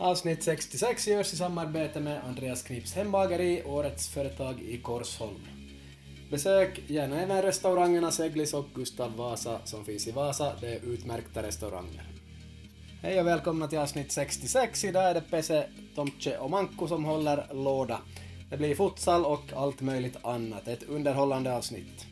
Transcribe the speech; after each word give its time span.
Avsnitt 0.00 0.42
66 0.42 1.08
görs 1.08 1.32
i 1.32 1.36
samarbete 1.36 2.00
med 2.00 2.24
Andreas 2.24 2.62
Knips 2.62 2.94
hembageri, 2.94 3.62
årets 3.66 4.08
företag 4.08 4.62
i 4.62 4.78
Korsholm. 4.78 5.40
Besök 6.30 6.80
gärna 6.86 7.20
även 7.20 7.42
restaurangerna 7.42 8.10
Seglis 8.10 8.54
och 8.54 8.66
Gustav 8.74 9.16
Vasa 9.16 9.60
som 9.64 9.84
finns 9.84 10.08
i 10.08 10.10
Vasa, 10.10 10.52
det 10.60 10.74
är 10.74 10.84
utmärkta 10.84 11.42
restauranger. 11.42 12.06
Hej 13.02 13.20
och 13.20 13.26
välkomna 13.26 13.68
till 13.68 13.78
avsnitt 13.78 14.12
66. 14.12 14.84
Idag 14.84 15.10
är 15.10 15.14
det 15.14 15.20
Pese, 15.30 15.68
Tomtje 15.94 16.38
och 16.38 16.50
Manko 16.50 16.88
som 16.88 17.04
håller 17.04 17.54
låda. 17.54 18.00
Det 18.50 18.56
blir 18.56 18.74
futsal 18.74 19.24
och 19.24 19.52
allt 19.56 19.80
möjligt 19.80 20.16
annat. 20.22 20.68
Ett 20.68 20.82
underhållande 20.82 21.56
avsnitt. 21.56 22.06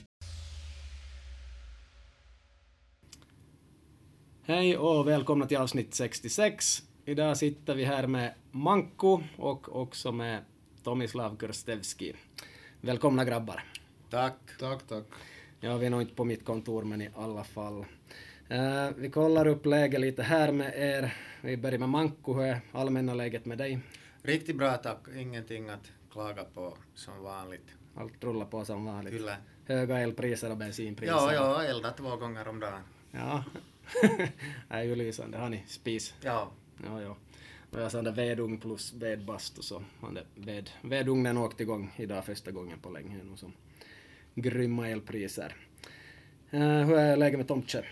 Hej 4.46 4.78
och 4.78 5.08
välkomna 5.08 5.46
till 5.46 5.56
avsnitt 5.56 5.94
66. 5.94 6.82
Idag 7.08 7.36
sitter 7.36 7.74
vi 7.74 7.84
här 7.84 8.06
med 8.06 8.34
Manko 8.50 9.22
och 9.36 9.80
också 9.80 10.12
med 10.12 10.44
Tomislav 10.82 11.36
Kurstevski. 11.36 12.14
Välkomna 12.80 13.24
grabbar. 13.24 13.64
Tack. 14.10 14.38
Tack, 14.60 14.86
tack. 14.86 15.04
Ja, 15.60 15.76
vi 15.76 15.86
är 15.86 15.90
nog 15.90 16.00
inte 16.00 16.14
på 16.14 16.24
mitt 16.24 16.44
kontor, 16.44 16.84
men 16.84 17.02
i 17.02 17.10
alla 17.14 17.44
fall. 17.44 17.84
Uh, 18.50 18.90
vi 18.96 19.10
kollar 19.10 19.46
upp 19.46 19.66
läget 19.66 20.00
lite 20.00 20.22
här 20.22 20.52
med 20.52 20.72
er. 20.76 21.16
Vi 21.40 21.56
börjar 21.56 21.78
med 21.78 21.88
Manko. 21.88 22.34
Hur 22.34 22.42
är 22.42 22.60
allmänna 22.72 23.14
läget 23.14 23.44
med 23.44 23.58
dig? 23.58 23.78
Riktigt 24.22 24.56
bra 24.56 24.76
tack. 24.76 24.98
Ingenting 25.16 25.68
att 25.68 25.92
klaga 26.12 26.44
på 26.44 26.76
som 26.94 27.22
vanligt. 27.22 27.74
Allt 27.96 28.24
rullar 28.24 28.46
på 28.46 28.64
som 28.64 28.84
vanligt. 28.84 29.14
Kyllä. 29.14 29.36
Höga 29.66 29.98
elpriser 29.98 30.50
och 30.50 30.56
bensinpriser. 30.56 31.14
Ja, 31.14 31.32
ja, 31.32 31.62
elda 31.62 31.90
två 31.90 32.16
gånger 32.16 32.48
om 32.48 32.60
dagen. 32.60 32.82
Ja, 33.10 33.44
det 34.02 34.30
är 34.68 34.82
ju 34.82 34.94
lysande. 34.94 35.38
Har 35.38 35.48
ni 35.48 35.64
spis? 35.66 36.14
Ja. 36.20 36.50
Ja, 36.84 37.02
ja. 37.02 37.16
Och 37.70 37.80
jag 37.80 37.92
sa 37.92 38.02
det 38.02 38.10
vedugn 38.10 38.60
plus 38.60 38.92
vedbastu 38.92 39.62
så 39.62 39.82
ved, 40.34 40.70
vedugnen 40.82 41.38
åkte 41.38 41.62
igång 41.62 41.92
idag 41.96 42.24
första 42.24 42.50
gången 42.50 42.78
på 42.78 42.90
länge 42.90 43.24
nu 43.24 43.36
som 43.36 43.52
grymma 44.34 44.88
elpriser. 44.88 45.56
Uh, 46.54 46.60
hur 46.60 46.96
är 46.96 47.16
läget 47.16 47.38
med 47.38 47.48
Tomtje? 47.48 47.84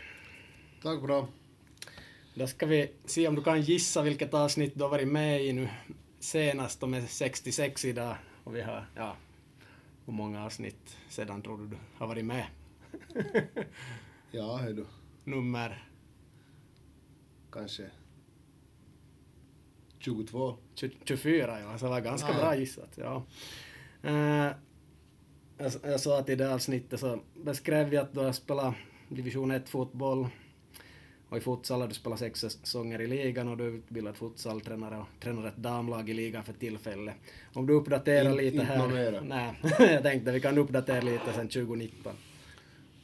Tack 0.83 1.03
bra. 1.03 1.29
Då 2.35 2.47
ska 2.47 2.67
vi 2.67 2.91
se 3.05 3.29
om 3.29 3.35
du 3.35 3.43
kan 3.43 3.61
gissa 3.61 4.03
vilket 4.03 4.35
avsnitt 4.35 4.73
du 4.75 4.83
har 4.83 4.91
varit 4.91 5.09
med 5.09 5.45
i 5.45 5.53
nu 5.53 5.69
senast. 6.19 6.81
De 6.81 6.95
är 6.95 7.07
66 7.07 7.85
idag 7.85 8.17
och 8.45 8.57
vi 8.57 8.63
har, 8.63 8.87
ja, 8.97 9.17
hur 10.07 10.13
många 10.13 10.45
avsnitt 10.45 10.97
sedan 11.09 11.43
tror 11.43 11.59
du 11.59 11.67
du 11.67 11.77
har 11.95 12.07
varit 12.07 12.25
med? 12.25 12.47
ja, 14.31 14.57
hej 14.57 14.75
du. 14.75 14.87
Nummer? 15.25 15.89
Kanske 17.53 17.91
22. 20.05 20.57
24 20.75 21.61
ja, 21.61 21.79
så 21.79 21.85
det 21.85 21.91
var 21.91 22.01
ganska 22.01 22.29
ah. 22.29 22.39
bra 22.39 22.57
gissat. 22.57 22.91
Ja. 22.95 23.25
Uh, 24.05 24.53
jag, 25.59 25.73
jag 25.83 26.01
sa 26.01 26.19
att 26.19 26.29
i 26.29 26.35
det 26.35 26.55
avsnittet 26.55 27.01
så 27.01 27.21
beskrev 27.45 27.89
vi 27.89 27.97
att 27.97 28.15
du 28.15 28.21
har 28.21 28.33
spelat 28.33 28.75
division 29.09 29.51
1 29.51 29.69
fotboll 29.69 30.29
och 31.29 31.37
i 31.37 31.41
futsal 31.41 31.81
har 31.81 31.89
du 31.89 31.95
spelat 31.95 32.19
sex 32.19 32.41
säsonger 32.41 33.01
i 33.01 33.07
ligan 33.07 33.49
och 33.49 33.57
du 33.57 33.65
är 33.65 33.71
utbildad 33.71 34.17
futsaltränare 34.17 34.99
och 34.99 35.07
tränar 35.21 35.49
ett 35.49 35.57
damlag 35.57 36.11
i 36.11 36.15
ligan 36.15 36.45
för 36.45 36.53
tillfället. 36.53 37.15
Om 37.53 37.67
du 37.67 37.73
uppdaterar 37.73 38.31
In, 38.31 38.37
lite 38.37 38.65
här. 38.65 38.89
Mera. 38.89 39.21
Nej, 39.21 39.55
jag 39.79 40.03
tänkte 40.03 40.33
vi 40.33 40.41
kan 40.41 40.59
uppdatera 40.59 41.01
lite 41.01 41.33
sen 41.35 41.49
2019. 41.49 42.13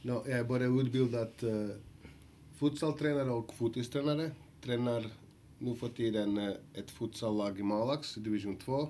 No, 0.01 0.23
jag 0.27 0.39
är 0.39 0.43
både 0.43 0.65
utbildad 0.65 1.31
uh, 1.43 1.69
futsaltränare 2.55 3.29
och 3.29 3.53
fotistränare. 3.53 4.31
Tränar 4.61 5.05
nu 5.61 5.75
för 5.75 5.89
tiden 5.89 6.37
uh, 6.37 6.55
ett 6.73 6.91
futsallag 6.91 7.59
i 7.59 7.63
Malax, 7.63 8.15
division 8.15 8.57
2. 8.57 8.89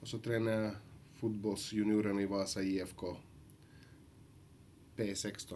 Och 0.00 0.08
så 0.08 0.18
tränar 0.18 0.52
jag 0.52 0.72
fotbollsjunioren 1.14 2.20
i 2.20 2.26
Vasa 2.26 2.62
IFK 2.62 3.16
P16. 4.96 5.54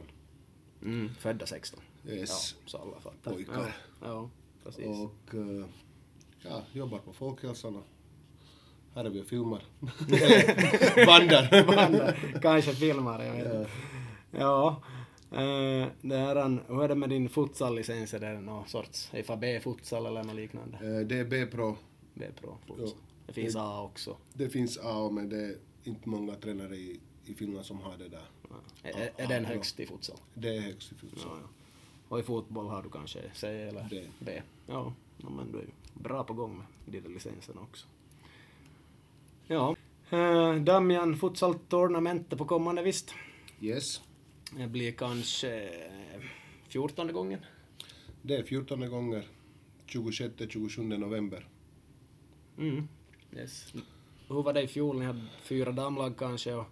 Mm, 0.82 1.14
födda 1.14 1.46
16. 1.46 1.80
Yes. 2.06 2.54
Ja, 2.64 2.70
så 2.70 2.78
alla 2.78 3.00
fattar. 3.00 3.32
Pojkar. 3.32 3.76
Ja, 4.00 4.06
ja 4.08 4.30
precis. 4.64 4.86
Och 4.86 5.34
uh, 5.34 5.66
ja, 6.42 6.62
jobbar 6.72 6.98
på 6.98 7.12
Folkhälsan 7.12 7.76
och 7.76 7.86
här 8.94 9.04
är 9.04 9.10
vi 9.10 9.22
och 9.22 9.26
filmar. 9.26 9.62
Bandar. 11.06 11.66
Bandar. 11.66 12.38
Kanske 12.42 12.72
filmar, 12.72 13.24
jag 13.24 13.32
vet 13.32 13.46
inte. 13.46 13.70
Ja. 14.30 14.82
Uh, 15.32 15.86
det 16.00 16.16
här, 16.16 16.64
hur 16.68 16.82
är 16.82 16.88
det 16.88 16.94
med 16.94 17.08
din 17.08 17.28
futsallicens? 17.28 18.14
Är 18.14 18.20
det 18.20 18.40
någon 18.40 18.68
sorts 18.68 19.10
FAB-futsal 19.12 20.06
eller 20.06 20.24
något 20.24 20.36
liknande? 20.36 20.78
Uh, 20.82 21.06
det 21.06 21.18
är 21.18 21.24
B-pro. 21.24 21.76
B-pro 22.14 22.58
futsal. 22.66 22.98
Det 23.26 23.32
finns 23.32 23.54
det, 23.54 23.60
A 23.62 23.82
också. 23.82 24.16
Det 24.32 24.48
finns 24.48 24.78
A, 24.82 25.10
men 25.12 25.28
det 25.28 25.36
är 25.36 25.56
inte 25.84 26.08
många 26.08 26.34
tränare 26.34 26.76
i, 26.76 27.00
i 27.24 27.34
Finland 27.34 27.66
som 27.66 27.80
har 27.80 27.96
det 27.98 28.08
där. 28.08 28.24
Ja. 28.48 28.56
Är, 28.82 29.10
är 29.16 29.26
den 29.26 29.44
högst 29.44 29.80
i 29.80 29.86
futsal? 29.86 30.16
Det 30.34 30.56
är 30.56 30.60
högst 30.60 30.92
i 30.92 30.94
futsal. 30.94 31.30
Ja, 31.34 31.38
ja. 31.42 31.48
Och 32.08 32.20
i 32.20 32.22
fotboll 32.22 32.68
har 32.68 32.82
du 32.82 32.90
kanske 32.90 33.18
C 33.34 33.48
eller 33.48 33.88
D. 33.90 34.02
B? 34.18 34.42
Ja, 34.66 34.92
men 35.16 35.52
du 35.52 35.58
är 35.58 35.62
ju 35.62 35.70
bra 35.94 36.24
på 36.24 36.34
gång 36.34 36.56
med 36.56 36.66
de 36.86 37.00
där 37.00 37.08
licenserna 37.08 37.60
också. 37.60 37.86
Ja. 39.46 39.76
Uh, 40.12 40.54
Damian 40.54 41.16
Futsal 41.16 41.54
Tournamentet 41.54 42.38
på 42.38 42.44
kommande 42.44 42.82
visst? 42.82 43.14
Yes. 43.60 44.02
Det 44.56 44.66
blir 44.66 44.92
kanske 44.92 45.70
fjortonde 46.68 47.12
gången? 47.12 47.40
Det 48.22 48.36
är 48.36 48.42
fjortonde 48.42 48.88
gånger. 48.88 49.26
26-27 49.86 50.98
november. 50.98 51.48
Mm. 52.58 52.88
Yes. 53.36 53.74
Hur 54.28 54.42
var 54.42 54.52
det 54.52 54.62
i 54.62 54.68
fjol? 54.68 54.98
Ni 54.98 55.04
hade 55.04 55.26
fyra 55.42 55.72
damlag 55.72 56.18
kanske? 56.18 56.54
Och... 56.54 56.66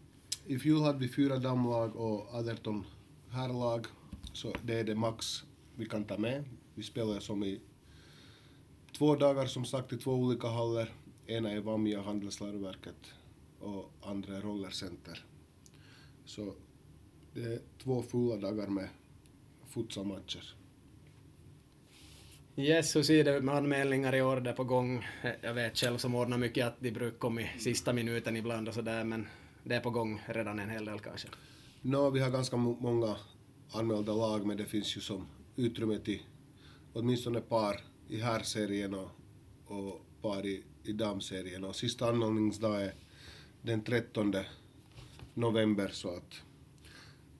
I 0.47 0.59
fjol 0.59 0.83
hade 0.83 0.99
vi 0.99 1.09
fyra 1.09 1.37
damlag 1.37 1.97
och 1.97 2.35
18 2.35 2.85
herrlag. 3.31 3.87
Så 4.33 4.55
det 4.63 4.81
är 4.81 4.85
det 4.85 4.95
max 4.95 5.45
vi 5.75 5.87
kan 5.87 6.05
ta 6.05 6.19
med. 6.19 6.45
Vi 6.75 6.83
spelar 6.83 7.21
som 7.21 7.45
i 7.45 7.61
två 8.99 9.17
dagar 9.17 9.47
som 9.47 9.65
sagt 9.65 9.93
i 9.93 9.97
två 9.97 10.13
olika 10.13 10.49
hallar. 10.49 10.93
Ena 11.27 11.51
är 11.51 11.61
Vamia 11.61 12.03
handelsläroverket 12.03 13.13
och 13.61 13.93
andra 14.03 14.37
är 14.37 14.41
Rollercenter. 14.41 15.25
Så 16.25 16.55
det 17.35 17.41
är 17.41 17.61
två 17.83 18.03
fulla 18.03 18.37
dagar 18.37 18.67
med 18.67 18.89
futsalmatcher. 19.67 20.55
Yes, 22.57 22.97
hur 22.97 23.03
ser 23.03 23.25
det 23.25 23.41
med 23.41 23.55
anmälningar 23.55 24.15
i 24.15 24.23
år? 24.23 24.41
Det 24.41 24.51
är 24.51 24.55
på 24.55 24.65
gång. 24.65 25.07
Jag 25.41 25.55
vet 25.55 25.77
själv 25.79 25.99
som 25.99 26.15
ordnar 26.15 26.39
mycket 26.39 26.67
att 26.67 26.81
de 26.81 26.91
brukar 26.91 27.19
komma 27.19 27.41
i 27.41 27.51
sista 27.59 27.93
minuten 27.93 28.37
ibland 28.37 28.69
och 28.69 28.75
sådär, 28.75 29.05
men 29.05 29.27
det 29.65 29.75
är 29.75 29.81
på 29.81 29.91
gång 29.91 30.23
redan 30.27 30.59
en 30.59 30.71
hel 30.71 30.85
del 30.85 31.01
kanske. 31.01 31.29
No, 31.83 32.11
vi 32.11 32.21
har 32.21 32.31
ganska 32.31 32.57
många 32.57 33.17
anmälda 33.73 34.13
lag, 34.13 34.47
men 34.47 34.57
det 34.57 34.65
finns 34.65 34.97
ju 34.97 35.01
som 35.01 35.27
utrymme 35.57 35.99
till 35.99 36.23
åtminstone 36.93 37.41
par 37.41 37.81
i 38.09 38.21
herrserien 38.21 38.95
och, 38.95 39.11
och 39.67 40.01
par 40.23 40.47
i, 40.47 40.63
i 40.85 40.93
damserien. 40.93 41.65
Och 41.65 41.77
sista 41.77 42.09
anmälningsdag 42.09 42.83
är 42.83 42.95
den 43.63 43.85
13 43.85 44.35
november, 45.35 45.89
så 45.93 46.09
att, 46.09 46.43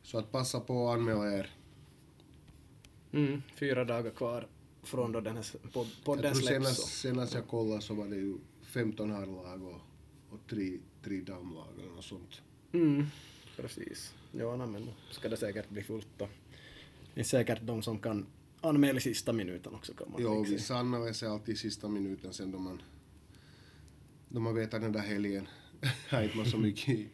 så 0.09 0.19
att 0.19 0.33
passa 0.33 0.61
på 0.61 0.89
att 0.89 0.99
anmäla 0.99 1.33
er. 1.33 1.51
Mm, 3.13 3.43
fyra 3.55 3.85
dagar 3.85 4.11
kvar 4.11 4.49
från 4.83 5.13
då 5.13 5.21
den 5.21 5.37
här 5.37 5.45
podden 6.05 6.35
släpps. 6.35 6.47
Senast, 6.47 7.01
senast 7.01 7.35
jag 7.35 7.49
kollade 7.49 7.81
så 7.81 7.95
var 7.95 8.07
det 8.07 8.17
ju 8.17 8.39
15 8.63 9.11
herrlag 9.11 9.63
och, 9.63 9.81
och 10.31 10.39
tre, 10.51 10.79
tre 11.05 11.21
damlag 11.21 11.69
eller 11.79 11.95
något 11.95 12.05
sånt. 12.05 12.43
Mm, 12.73 13.07
precis. 13.57 14.15
Ja, 14.33 14.57
no, 14.57 14.67
men 14.67 14.89
ska 15.11 15.29
det 15.29 15.37
säkert 15.37 15.69
bli 15.69 15.83
fullt 15.83 16.09
då. 16.17 16.29
Det 17.15 17.21
är 17.21 17.25
säkert 17.25 17.59
de 17.63 17.83
som 17.83 17.99
kan 17.99 18.27
anmäla 18.61 18.99
i 18.99 19.01
sista 19.01 19.33
minuten 19.33 19.75
också 19.75 19.95
kan 19.95 20.11
man 20.11 20.23
Jo, 20.23 20.43
vissa 20.43 20.77
anmäler 20.77 21.13
sig 21.13 21.29
alltid 21.29 21.55
i 21.55 21.59
sista 21.59 21.89
minuten 21.89 22.33
sen 22.33 22.51
då 22.53 22.59
man, 22.59 22.83
då 24.29 24.41
man 24.41 24.55
vet 24.55 24.75
att 24.75 24.81
den 24.81 24.93
där 24.93 25.01
helgen 25.01 25.49
har 26.11 26.23
inte 26.23 26.37
man 26.37 26.47
så 26.47 26.59
mycket. 26.59 27.09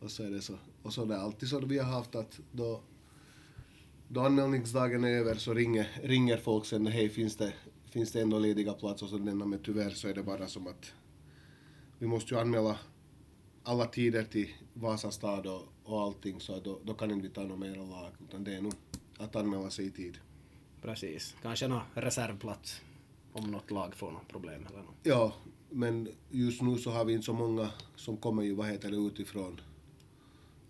Och 0.00 0.10
så 0.10 0.22
är 0.22 0.30
det 0.30 0.42
så. 0.42 0.54
Och 0.82 0.92
så 0.92 1.02
är 1.02 1.06
det 1.06 1.20
alltid 1.20 1.48
så 1.48 1.60
vi 1.60 1.78
har 1.78 1.92
haft 1.92 2.14
att 2.14 2.40
då, 2.52 2.80
då 4.08 4.20
anmälningsdagen 4.20 5.04
är 5.04 5.10
över 5.10 5.34
så 5.34 5.54
ringer, 5.54 6.00
ringer 6.02 6.36
folk 6.36 6.66
sen, 6.66 6.86
hej 6.86 7.08
finns 7.08 7.36
det, 7.36 7.52
finns 7.90 8.12
det 8.12 8.20
ändå 8.20 8.38
lediga 8.38 8.72
platser? 8.72 9.06
Och 9.06 9.10
så 9.10 9.18
denna 9.18 9.46
men 9.46 9.58
tyvärr 9.58 9.90
så 9.90 10.08
är 10.08 10.14
det 10.14 10.22
bara 10.22 10.48
som 10.48 10.66
att 10.66 10.92
vi 11.98 12.06
måste 12.06 12.34
ju 12.34 12.40
anmäla 12.40 12.78
alla 13.62 13.86
tider 13.86 14.24
till 14.24 14.48
Vasa 14.72 15.10
stad 15.10 15.46
och, 15.46 15.62
och 15.84 16.00
allting 16.00 16.40
så 16.40 16.60
då, 16.60 16.78
då 16.84 16.94
kan 16.94 17.10
inte 17.10 17.28
vi 17.28 17.34
ta 17.34 17.42
några 17.42 17.56
mera 17.56 17.84
lag 17.84 18.10
utan 18.28 18.44
det 18.44 18.54
är 18.54 18.62
nog 18.62 18.74
att 19.18 19.36
anmäla 19.36 19.70
sig 19.70 19.86
i 19.86 19.90
tid. 19.90 20.18
Precis. 20.82 21.36
Kanske 21.42 21.68
någon 21.68 21.80
reservplats 21.94 22.80
om 23.32 23.50
något 23.50 23.70
lag 23.70 23.94
får 23.94 24.10
något 24.10 24.28
problem 24.28 24.66
eller 24.66 24.78
något. 24.78 24.94
Ja, 25.02 25.32
men 25.70 26.08
just 26.30 26.62
nu 26.62 26.78
så 26.78 26.90
har 26.90 27.04
vi 27.04 27.12
inte 27.12 27.24
så 27.24 27.32
många 27.32 27.70
som 27.96 28.16
kommer 28.16 28.42
ju, 28.42 28.54
vad 28.54 28.66
heter 28.66 28.90
det, 28.90 28.96
utifrån. 28.96 29.60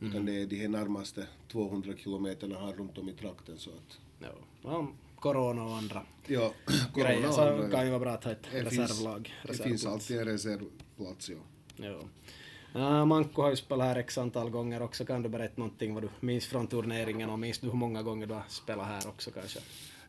Mm. 0.01 0.13
Utan 0.13 0.27
det 0.27 0.43
är 0.43 0.47
de 0.47 0.57
här 0.57 0.69
närmaste 0.69 1.27
200 1.53 1.93
kilometerna 1.97 2.59
här 2.61 2.73
runt 2.73 2.99
om 2.99 3.09
i 3.09 3.13
trakten 3.13 3.59
så 3.59 3.71
att... 3.71 3.99
Ja, 4.21 4.29
ja 4.63 4.89
corona 5.17 5.65
och 5.65 5.77
andra 5.77 6.03
Ja, 6.27 6.53
grejer 6.95 7.15
corona 7.21 7.33
så 7.33 7.41
andra, 7.41 7.71
kan 7.71 7.85
ju 7.85 7.91
vara 7.91 8.01
bra 8.01 8.11
att 8.13 8.25
ha 8.25 8.31
ett 8.33 8.43
Det 8.53 8.71
finns- 8.71 8.79
reservlag. 8.91 9.35
Det 9.47 9.55
finns 9.63 9.87
alltid 9.87 10.19
en 10.19 10.25
reservplats, 10.25 11.31
ja. 11.31 11.37
Ja, 12.73 13.05
Manko 13.05 13.43
har 13.43 13.51
ju 13.51 13.57
spelat 13.57 13.87
här 13.87 13.97
x 13.97 14.19
antal 14.19 14.51
gånger 14.51 14.83
också. 14.83 15.05
Kan 15.05 15.23
du 15.23 15.29
berätta 15.29 15.55
någonting 15.57 15.95
vad 15.95 16.03
du 16.03 16.09
minns 16.21 16.47
från 16.47 16.67
turneringen 16.67 17.31
och 17.31 17.39
minns 17.39 17.59
du 17.59 17.67
hur 17.67 17.75
många 17.75 18.03
gånger 18.03 18.27
du 18.27 18.35
har 18.35 18.43
spelat 18.49 18.87
här 18.87 19.09
också 19.09 19.31
kanske? 19.31 19.61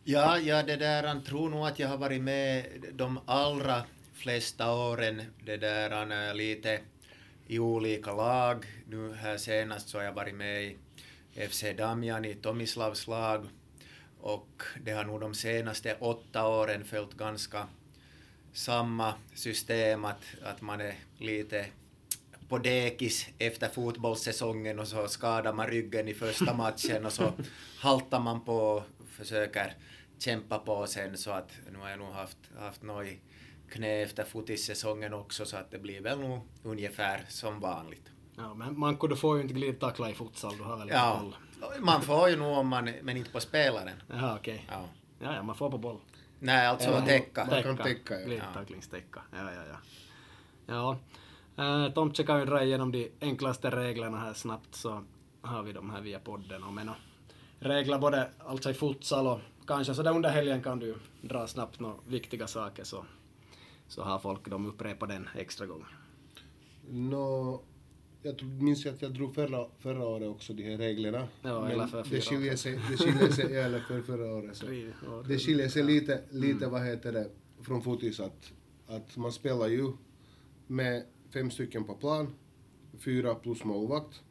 Ja, 0.03 0.37
ja, 0.39 0.63
det 0.63 0.75
där, 0.75 1.03
han 1.03 1.23
tror 1.23 1.49
nog 1.49 1.67
att 1.67 1.79
jag 1.79 1.87
har 1.87 1.97
varit 1.97 2.21
med 2.21 2.65
de 2.93 3.19
allra 3.25 3.83
flesta 4.13 4.73
åren, 4.73 5.21
det 5.45 5.57
där, 5.57 5.89
han 5.89 6.37
lite 6.37 6.79
i 7.49 7.59
olika 7.59 8.13
lag. 8.13 8.65
Nu 8.87 9.13
här 9.13 9.37
senast 9.37 9.89
så 9.89 9.97
har 9.97 10.05
jag 10.05 10.13
varit 10.13 10.35
med 10.35 10.63
i 10.63 10.77
FC 11.47 11.63
Damjan 11.77 12.25
i 12.25 12.35
Tomislavs 12.35 13.07
lag 13.07 13.47
och 14.19 14.63
det 14.83 14.91
har 14.91 15.03
nog 15.03 15.21
de 15.21 15.33
senaste 15.33 15.95
åtta 15.99 16.47
åren 16.47 16.85
följt 16.85 17.13
ganska 17.13 17.67
samma 18.53 19.13
system 19.33 20.05
att, 20.05 20.23
att 20.43 20.61
man 20.61 20.81
är 20.81 20.95
lite 21.17 21.65
på 22.47 22.57
dekis 22.57 23.27
efter 23.37 23.69
fotbollssäsongen 23.69 24.79
och 24.79 24.87
så 24.87 25.07
skadar 25.07 25.53
man 25.53 25.67
ryggen 25.67 26.07
i 26.07 26.13
första 26.13 26.53
matchen 26.53 27.05
och 27.05 27.13
så 27.13 27.33
haltar 27.79 28.19
man 28.19 28.45
på 28.45 28.57
och 28.57 28.83
försöker 29.09 29.73
kämpa 30.19 30.59
på 30.59 30.87
sen 30.87 31.17
så 31.17 31.31
att 31.31 31.51
nu 31.71 31.79
har 31.79 31.89
jag 31.89 31.99
nog 31.99 32.11
haft, 32.11 32.37
haft 32.59 32.83
något 32.83 33.07
i 33.07 33.19
knä 33.71 34.01
efter 34.01 34.23
fotissäsongen 34.23 35.13
också 35.13 35.45
så 35.45 35.57
att 35.57 35.71
det 35.71 35.79
blir 35.79 36.01
väl 36.01 36.19
nog 36.19 36.39
ungefär 36.63 37.25
som 37.29 37.59
vanligt. 37.59 38.09
Ja, 38.37 38.53
men 38.53 38.79
Manko, 38.79 39.07
du 39.07 39.15
får 39.15 39.35
ju 39.35 39.41
inte 39.41 39.53
glidtackla 39.53 40.09
i 40.09 40.13
futsal, 40.13 40.57
du 40.57 40.63
har 40.63 40.77
väl 40.77 40.89
Ja, 40.89 41.21
boll? 41.21 41.35
man 41.79 42.01
får 42.01 42.29
ju 42.29 42.35
nog 42.35 42.57
om 42.57 42.67
man, 42.67 42.89
men 43.01 43.17
inte 43.17 43.31
på 43.31 43.39
spelaren. 43.39 44.01
Jaha, 44.07 44.35
okej. 44.35 44.65
Ja. 44.69 44.85
Ja, 45.19 45.35
ja, 45.35 45.43
man 45.43 45.55
får 45.55 45.69
på 45.69 45.77
boll. 45.77 45.97
Nej, 46.39 46.67
alltså 46.67 46.89
Ja, 46.89 47.05
täcka. 47.05 47.45
Man 47.45 47.63
kan 47.63 47.77
täcka, 47.77 48.19
ja. 48.19 48.25
Glidtacklingstäcka. 48.25 49.21
Ja, 49.31 49.51
ja, 49.53 49.61
ja. 49.69 49.77
Ja. 50.65 50.97
Uh, 51.63 51.93
Tomtje 51.93 52.25
kan 52.25 52.39
ju 52.39 52.45
dra 52.45 52.63
igenom 52.63 52.91
de 52.91 53.11
enklaste 53.21 53.69
reglerna 53.69 54.17
här 54.17 54.33
snabbt 54.33 54.75
så 54.75 55.03
har 55.41 55.63
vi 55.63 55.73
de 55.73 55.89
här 55.89 56.01
via 56.01 56.19
podden. 56.19 56.63
Och 56.63 56.73
men, 56.73 56.89
och, 56.89 56.95
regler 57.59 57.97
både 57.97 58.29
alltså 58.45 58.69
i 58.69 58.73
futsal 58.73 59.27
och 59.27 59.39
kanske 59.67 59.93
så 59.93 60.03
där 60.03 60.11
under 60.15 60.29
helgen 60.29 60.63
kan 60.63 60.79
du 60.79 60.95
dra 61.21 61.47
snabbt 61.47 61.79
några 61.79 61.95
viktiga 62.07 62.47
saker 62.47 62.83
så, 62.83 63.05
så 63.89 64.01
har 64.01 64.19
folk 64.19 64.49
de 64.49 64.65
upprepat 64.65 65.09
den 65.09 65.27
extra 65.35 65.65
gång. 65.65 65.85
Nå, 66.89 67.61
jag 68.21 68.37
tror, 68.37 68.49
minns 68.49 68.85
att 68.85 69.01
jag 69.01 69.13
drog 69.13 69.35
förra, 69.35 69.67
förra 69.79 70.05
året 70.05 70.29
också 70.29 70.53
de 70.53 70.63
här 70.63 70.77
reglerna. 70.77 71.27
Ja, 71.41 71.61
Men 71.61 71.71
eller 71.71 71.87
för 71.87 72.05
det 72.09 72.21
skiljer 72.21 72.55
sig, 72.55 72.79
det 72.89 72.97
skiljer 72.97 73.31
sig, 73.31 73.55
eller 73.55 73.79
för 73.79 74.01
förra 74.01 74.35
året. 74.35 74.57
Så. 74.57 74.65
Det 75.27 75.39
skiljer 75.39 75.69
sig 75.69 75.83
lite, 75.83 76.23
lite 76.29 76.67
vad 76.67 76.85
heter 76.85 77.13
det, 77.13 77.29
från 77.61 77.81
fotis 77.81 78.19
att, 78.19 78.53
att 78.87 79.17
man 79.17 79.31
spelar 79.31 79.67
ju 79.67 79.91
med 80.67 81.05
fem 81.33 81.51
stycken 81.51 81.83
på 81.83 81.93
plan, 81.93 82.35
fyra 82.97 83.35
plus 83.35 83.63
målvakt. 83.63 84.21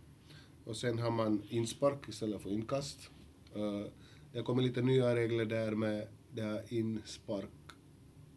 Och 0.65 0.77
sen 0.77 0.99
har 0.99 1.11
man 1.11 1.43
inspark 1.49 2.09
istället 2.09 2.43
för 2.43 2.51
inkast. 2.51 3.11
Uh, 3.57 3.87
det 4.33 4.43
kommer 4.43 4.63
lite 4.63 4.83
nya 4.83 5.17
regler 5.17 5.45
där 5.45 5.71
med 5.71 6.09
det 6.31 6.43
här 6.43 6.63
inspark. 6.69 7.51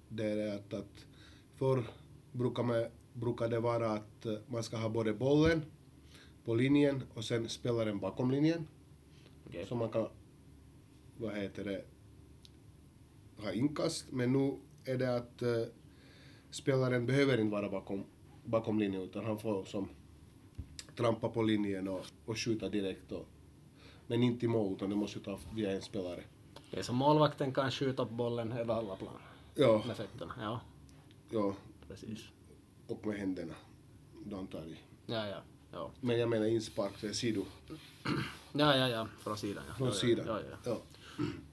Det 0.09 0.25
är 0.25 0.55
att, 0.55 0.73
att 0.73 1.05
förr 1.61 1.83
brukar, 2.31 2.63
man, 2.63 2.85
brukar 3.13 3.49
det 3.49 3.59
vara 3.59 3.91
att 3.91 4.25
eh, 4.25 4.33
man 4.47 4.63
ska 4.63 4.77
ha 4.77 4.89
både 4.89 5.13
bollen 5.13 5.65
på 6.45 6.55
linjen 6.55 7.03
och 7.13 7.23
sen 7.23 7.49
spelaren 7.49 7.99
bakom 7.99 8.31
linjen. 8.31 8.67
Okej. 9.47 9.65
Så 9.67 9.75
man 9.75 9.89
kan, 9.89 10.07
vad 11.17 11.35
heter 11.35 11.63
det, 11.63 11.85
ha 13.43 13.51
inkast. 13.51 14.05
Men 14.11 14.33
nu 14.33 14.57
är 14.85 14.97
det 14.97 15.15
att 15.15 15.41
eh, 15.41 15.49
spelaren 16.49 17.05
behöver 17.05 17.37
inte 17.37 17.51
vara 17.51 17.69
bakom, 17.69 18.03
bakom 18.43 18.79
linjen 18.79 19.01
utan 19.01 19.25
han 19.25 19.39
får 19.39 19.65
som 19.65 19.89
trampa 20.95 21.29
på 21.29 21.41
linjen 21.41 21.87
och, 21.87 22.05
och 22.25 22.37
skjuta 22.37 22.69
direkt. 22.69 23.11
Och, 23.11 23.25
men 24.07 24.23
inte 24.23 24.45
i 24.45 24.49
mål 24.49 24.73
utan 24.73 24.89
det 24.89 24.95
måste 24.95 25.19
ta 25.19 25.39
via 25.53 25.71
en 25.71 25.81
spelare. 25.81 26.23
Okej, 26.67 26.83
så 26.83 26.93
målvakten 26.93 27.53
kan 27.53 27.71
skjuta 27.71 28.05
på 28.05 28.13
bollen 28.13 28.51
över 28.51 28.73
alla 28.73 28.95
plan 28.95 29.19
Ja, 29.55 29.83
med 29.87 29.97
fötterna. 29.97 30.33
Ja, 30.41 30.59
ja, 31.31 31.55
precis. 31.87 32.19
och 32.87 33.07
med 33.07 33.17
händerna. 33.17 33.53
Då 34.25 34.35
han 34.35 34.47
tar 34.47 34.65
i. 34.65 34.77
Ja, 35.05 35.27
ja. 35.27 35.41
Ja, 35.71 35.91
Men 36.01 36.19
jag 36.19 36.29
menar 36.29 36.45
inspark, 36.45 36.93
det 37.01 37.07
är 37.07 37.13
sido, 37.13 37.45
ja, 38.53 38.75
ja, 38.75 38.89
ja. 38.89 39.07
från 39.19 39.37
sidan. 39.37 39.63
Ja. 39.67 39.73
från 39.73 39.87
ja, 39.87 39.93
sidan. 39.93 40.27
Ja, 40.27 40.39
ja. 40.49 40.57
Ja, 40.65 40.81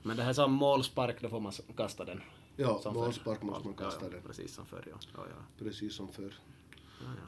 Men 0.02 0.16
det 0.16 0.22
här 0.22 0.32
som 0.32 0.52
målspark, 0.52 1.22
då 1.22 1.28
får 1.28 1.40
man 1.40 1.52
kasta 1.76 2.04
den. 2.04 2.20
ja 2.56 2.80
Som 2.82 2.94
målspark 2.94 3.42
måste 3.42 3.64
man 3.64 3.74
kasta 3.74 4.04
ja, 4.04 4.10
den. 4.10 4.22
Precis 4.22 4.54
som 4.54 4.66
förr, 4.66 4.84
ja. 4.90 4.98
ja, 5.14 5.22
ja. 5.30 5.64
Precis 5.64 5.94
som 5.94 6.12
förr. 6.12 6.34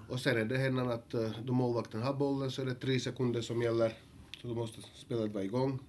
Och 0.08 0.20
sen 0.20 0.37
är 0.37 0.44
det 0.44 0.56
händer 0.56 0.87
att 0.87 1.14
eh, 1.14 1.31
då 1.44 1.53
målvakten 1.53 2.03
har 2.03 2.14
bollen 2.14 2.50
så 2.50 2.62
är 2.62 2.67
det 2.67 2.75
tre 2.75 3.00
sekunder 3.00 3.41
som 3.41 3.62
gäller. 3.62 3.93
Så 4.43 4.49
då 4.49 4.55
måste 4.55 4.82
spelet 4.94 5.32
vara 5.32 5.44
igång. 5.44 5.81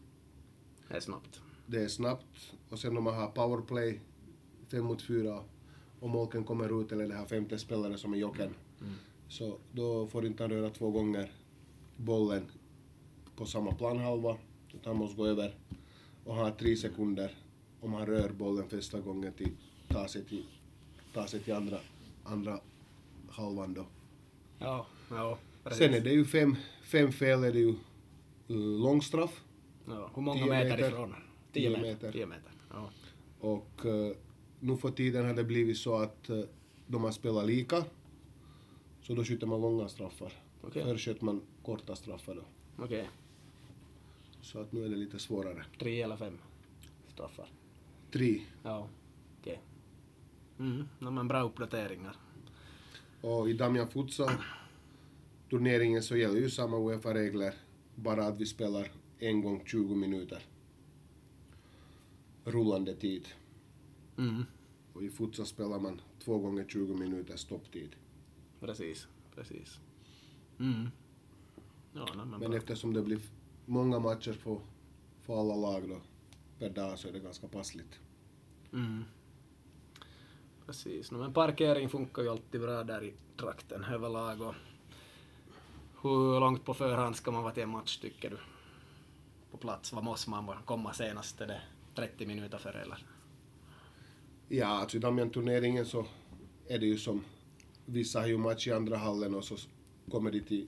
Det 0.88 0.96
är 0.96 1.00
snabbt. 1.00 1.42
Det 1.66 1.84
är 1.84 1.88
snabbt. 1.88 2.54
Och 2.69 2.80
sen 2.80 2.98
om 2.98 3.04
man 3.04 3.16
har 3.16 3.28
powerplay, 3.28 4.02
fem 4.72 4.86
mot 4.86 5.02
fyra, 5.02 5.44
och 6.01 6.09
målken 6.09 6.44
kommer 6.44 6.81
ut 6.81 6.92
eller 6.92 7.07
det 7.07 7.15
här 7.15 7.25
femte 7.25 7.57
spelare 7.57 7.98
som 7.98 8.13
är 8.13 8.18
jokern. 8.18 8.53
Så 9.27 9.57
då 9.71 10.07
får 10.07 10.25
inte 10.25 10.44
han 10.44 10.51
röra 10.51 10.69
två 10.69 10.92
gånger 10.92 11.31
bollen 11.98 12.45
på 13.36 13.45
samma 13.45 13.71
planhalva. 13.71 14.38
Utan 14.68 14.81
han 14.83 14.95
måste 14.95 15.18
gå 15.18 15.25
över 15.27 15.56
och 16.24 16.36
ha 16.36 16.51
tre 16.51 16.75
sekunder 16.75 17.31
om 17.80 17.94
han 17.94 18.06
rör 18.06 18.30
bollen 18.30 18.69
första 18.69 19.00
gången 19.00 19.33
till 19.33 19.51
ta 19.88 20.07
sig 20.07 20.25
till, 20.25 20.45
ta 21.13 21.27
sig 21.27 21.39
till 21.39 21.53
andra, 21.53 21.77
andra 22.24 22.59
halvan 23.30 23.74
då. 23.74 23.86
Ja, 24.59 24.86
ja. 25.09 25.38
Precis. 25.63 25.80
Sen 25.80 25.94
är 25.94 26.01
det 26.01 26.12
ju 26.12 26.25
fem, 26.25 26.56
fem 26.83 27.12
fel 27.12 27.44
är 27.44 27.51
det 27.51 27.59
ju 27.59 27.69
uh, 28.50 28.81
långstraff 28.81 29.44
ja. 29.86 30.12
Hur 30.15 30.21
många 30.21 30.45
meter, 30.45 30.69
meter. 30.69 30.88
ifrån? 30.88 31.15
Tio 31.54 31.69
Tio 31.69 31.69
meter. 31.69 31.81
meter. 31.81 32.12
Tio 32.12 32.25
meter. 32.25 32.51
Ja. 32.69 32.89
och 33.39 33.86
uh, 33.86 34.12
nu 34.62 34.78
för 34.78 34.92
tiden 34.92 35.25
har 35.25 35.34
det 35.34 35.44
blivit 35.44 35.78
så 35.78 35.96
att 35.96 36.30
uh, 36.30 36.44
de 36.88 37.04
har 37.04 37.12
spelat 37.12 37.46
lika 37.46 37.85
så 39.02 39.14
då 39.14 39.24
skjuter 39.24 39.47
man 39.47 39.62
långa 39.62 39.88
straffar. 39.88 40.33
Okej. 40.62 40.83
Förr 40.83 40.97
sköt 40.97 41.21
man 41.21 41.42
korta 41.64 41.95
straffar 41.95 42.35
då. 42.35 42.44
Okej. 42.83 43.09
Så 44.42 44.59
att 44.59 44.71
nu 44.71 44.85
är 44.85 44.90
det 44.90 44.95
lite 44.95 45.19
svårare. 45.19 45.66
Tre 45.80 46.02
eller 46.02 46.18
fem 46.18 46.38
straffar. 47.07 47.50
Tre. 48.12 48.42
Ja. 48.64 48.88
Okej. 49.40 49.62
Mm. 50.59 50.83
No, 51.00 51.09
men 51.09 51.28
bra 51.28 51.42
uppdateringar. 51.42 52.16
Och 53.21 53.50
i 53.50 53.54
Damian 53.54 53.88
Futsal 53.88 54.31
turneringen 55.50 56.04
så 56.04 56.18
gäller 56.18 56.40
ju 56.40 56.50
samma 56.50 56.78
Uefa-regler 56.78 57.54
bara 57.95 58.26
att 58.26 58.42
vi 58.42 58.45
spelar 58.45 58.92
en 59.19 59.42
gång 59.42 59.64
20 59.66 59.95
minuter. 59.95 60.44
Rullande 62.44 62.95
tid. 62.95 63.28
Mm. 64.18 64.45
Och 64.94 65.04
i 65.04 65.10
futsal 65.10 65.45
spelar 65.45 65.80
man 65.80 66.02
två 66.19 66.38
gånger 66.38 66.66
20 66.68 66.94
minuter 66.94 67.38
stopptid. 67.38 67.95
Precis. 68.60 69.07
Precis. 69.36 69.80
Mm. 70.60 70.90
Ja, 71.94 72.06
no, 72.16 72.26
men, 72.26 72.40
Men 72.40 72.54
eftersom 72.54 72.94
det 72.94 73.02
blir 73.02 73.19
många 73.66 74.00
matcher 74.00 74.33
för, 74.33 74.60
för 75.21 75.40
alla 75.40 75.56
lag 75.56 75.90
då 75.90 76.02
per 76.60 76.69
dag 76.69 77.00
så 77.00 77.07
är 77.07 77.12
det 77.12 77.19
ganska 77.19 77.48
passligt. 77.48 78.00
Mm. 78.74 79.04
Precis. 80.66 81.12
No, 81.12 81.18
men 81.18 81.33
parkering 81.33 81.90
funkar 81.90 82.21
ju 82.21 82.30
alltid 82.30 82.62
bra 82.62 82.83
där 82.83 83.04
i 83.04 83.14
trakten 83.38 83.83
överlag. 83.83 84.42
Och 84.42 84.56
hur 86.02 86.40
långt 86.40 86.66
på 86.66 86.74
förhand 86.74 87.16
ska 87.16 87.31
man 87.31 87.44
vara 87.44 87.54
till 87.54 87.64
en 87.64 87.69
match 87.69 87.98
tycker 87.98 88.30
du? 88.30 88.38
På 89.52 89.57
plats? 89.57 89.94
Vad 89.94 90.04
måste 90.04 90.30
man 90.30 90.64
komma 90.66 90.94
senast? 90.94 91.42
Är 91.42 91.48
det 91.48 91.62
30 91.95 92.26
minuter 92.26 92.57
före 92.57 92.81
eller? 92.81 93.06
Ja, 94.54 94.66
alltså 94.68 94.98
i 94.98 95.00
Damian-turneringen 95.00 95.86
så 95.86 96.06
är 96.68 96.80
det 96.80 96.86
ju 96.86 96.98
som 96.98 97.24
vissa 97.86 98.20
har 98.20 98.28
ju 98.28 98.38
match 98.38 98.68
i 98.68 98.72
andra 98.72 98.98
hallen 98.98 99.36
och 99.36 99.44
så 99.44 99.56
kommer 100.12 100.31
de 100.31 100.40
till 100.40 100.68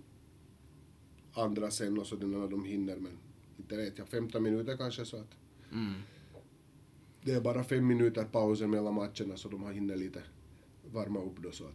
andra 1.33 1.71
sen 1.71 1.99
och 1.99 2.07
så 2.07 2.15
den 2.15 2.31
när 2.31 2.47
de 2.47 2.65
hinner 2.65 2.95
men 2.95 3.17
inte 3.57 3.77
vet 3.77 3.97
jag, 3.97 4.07
15 4.07 4.43
minuter 4.43 4.77
kanske 4.77 5.05
så 5.05 5.17
att 5.17 5.35
Mm. 5.71 5.93
det 7.21 7.31
är 7.31 7.41
bara 7.41 7.63
fem 7.63 7.87
minuter 7.87 8.23
pausen 8.25 8.69
mellan 8.69 8.93
matcherna 8.93 9.37
så 9.37 9.49
de 9.49 9.63
har 9.63 9.71
hinner 9.73 9.95
lite 9.95 10.23
varma 10.91 11.19
upp 11.19 11.37
då 11.37 11.51
så 11.51 11.65
att 11.65 11.73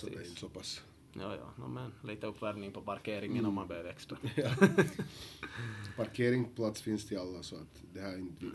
så 0.00 0.06
det 0.06 0.12
är 0.12 0.12
inte 0.12 0.18
Precis. 0.22 0.38
så 0.38 0.48
pass. 0.48 0.82
Ja, 1.14 1.36
ja. 1.36 1.64
No, 1.64 1.68
men 1.68 1.92
lite 2.04 2.26
uppvärmning 2.26 2.72
på 2.72 2.80
parkeringen 2.80 3.44
om 3.46 3.54
man 3.54 3.68
behöver 3.68 3.90
extra. 3.90 4.18
Ja. 4.36 4.50
Parkeringsplats 5.96 6.82
finns 6.82 7.06
till 7.08 7.18
alla 7.18 7.42
så 7.42 7.56
att 7.56 7.82
det 7.94 8.00
här 8.00 8.12
är 8.12 8.18
inte 8.18 8.46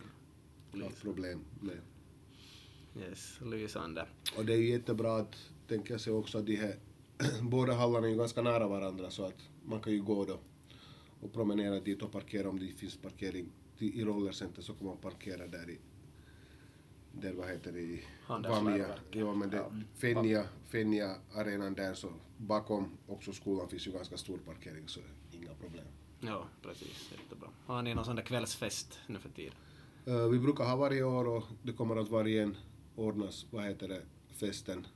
haft 0.84 1.02
problem 1.02 1.40
med. 1.62 1.78
Yes, 3.00 3.40
lysande. 3.42 4.08
Och 4.38 4.46
det 4.46 4.54
är 4.54 4.58
ju 4.58 4.70
jättebra 4.70 5.18
att, 5.18 5.36
tänker 5.68 5.94
jag 5.94 6.02
sig 6.02 6.14
också, 6.14 6.38
att 6.38 6.46
de 6.46 6.56
här 6.56 6.76
båda 7.42 7.74
hallarna 7.74 8.08
är 8.08 8.12
ju 8.12 8.18
ganska 8.18 8.42
nära 8.42 8.68
varandra 8.68 9.10
så 9.10 9.26
att 9.26 9.50
man 9.66 9.80
kan 9.82 9.94
ju 9.94 10.02
gå 10.02 10.26
då 10.26 10.40
och 11.22 11.34
promenera 11.34 11.80
dit 11.80 12.02
och 12.02 12.12
parkera 12.12 12.50
om 12.50 12.60
det 12.60 12.68
finns 12.68 12.98
parkering 12.98 13.52
i 13.78 14.04
rollercenter 14.04 14.62
så 14.62 14.74
kommer 14.74 14.92
man 14.92 15.02
parkera 15.02 15.48
där 15.48 15.70
i 15.70 15.78
där 17.12 17.34
vad 17.34 17.48
heter 17.48 17.72
det 17.72 17.80
i 17.80 18.04
Handelsläroverket. 18.24 19.04
ja 19.12 19.36
men 19.36 19.50
det, 19.50 19.58
Ja. 19.58 19.72
Fenja, 19.96 20.46
Fenja 20.66 21.16
arenan 21.34 21.74
där 21.74 21.94
så 21.94 22.14
bakom 22.38 22.98
också 23.08 23.34
skolan 23.34 23.70
finns 23.70 23.88
ju 23.88 23.92
ganska 23.92 24.18
stor 24.18 24.38
parkering 24.38 24.88
så 24.88 25.00
inga 25.32 25.54
problem. 25.54 25.86
Ja, 26.20 26.48
precis. 26.62 27.12
Jättebra. 27.12 27.50
Har 27.66 27.82
ni 27.82 27.94
någon 27.94 28.06
sån 28.06 28.16
där 28.16 28.24
kvällsfest 28.24 29.00
nu 29.08 29.20
för 29.20 29.30
tiden? 29.30 29.54
Eh, 30.08 30.28
vi 30.28 30.40
brukar 30.40 30.64
ha 30.64 30.76
varje 30.76 31.04
år 31.04 31.28
och 31.28 31.44
det 31.64 31.74
kommer 31.74 31.96
att 31.96 32.10
varje 32.10 32.52
ordnas, 32.96 33.46
vad 33.52 33.64
heter 33.64 33.88
det, 33.88 34.02
festen 34.28 34.88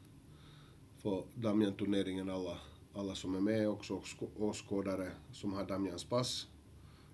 för 0.97 1.23
Damian-turneringen 1.35 2.29
alla, 2.29 2.57
alla 2.93 3.15
som 3.15 3.35
är 3.35 3.39
med 3.39 3.69
också 3.69 3.93
och 3.93 4.03
skå- 4.05 4.29
åskådare 4.37 5.11
som 5.31 5.53
har 5.53 5.65
Damians 5.65 6.03
pass. 6.03 6.47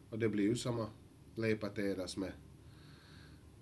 Och 0.10 0.20
det 0.20 0.30
blir 0.30 0.44
ju 0.44 0.56
samma 0.56 0.88
Leipateras 1.36 2.18
med 2.18 2.32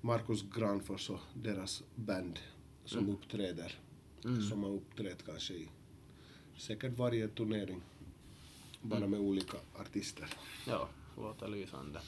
Markus 0.02 0.44
Granfors 0.56 1.10
och 1.10 1.20
deras 1.34 1.84
band 1.96 2.40
som 2.86 3.10
uppträder. 3.10 3.80
Som 4.50 4.64
har 4.64 4.70
uppträtt 4.72 5.26
kanske 5.26 5.54
i 5.54 5.70
säkert 6.58 6.98
varje 6.98 7.28
turnering. 7.28 7.82
Bara 8.82 9.08
med 9.08 9.20
olika 9.20 9.58
artister. 9.80 10.30
Ja, 10.68 10.90
låter 11.18 11.48
lysande. 11.48 12.00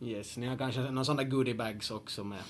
Yes, 0.00 0.36
ni 0.36 0.46
har 0.46 0.56
kanske 0.56 0.90
någon 0.90 1.04
sån 1.04 1.16
där 1.16 1.24
goodiebags 1.24 1.90
också 1.90 2.24
med 2.24 2.42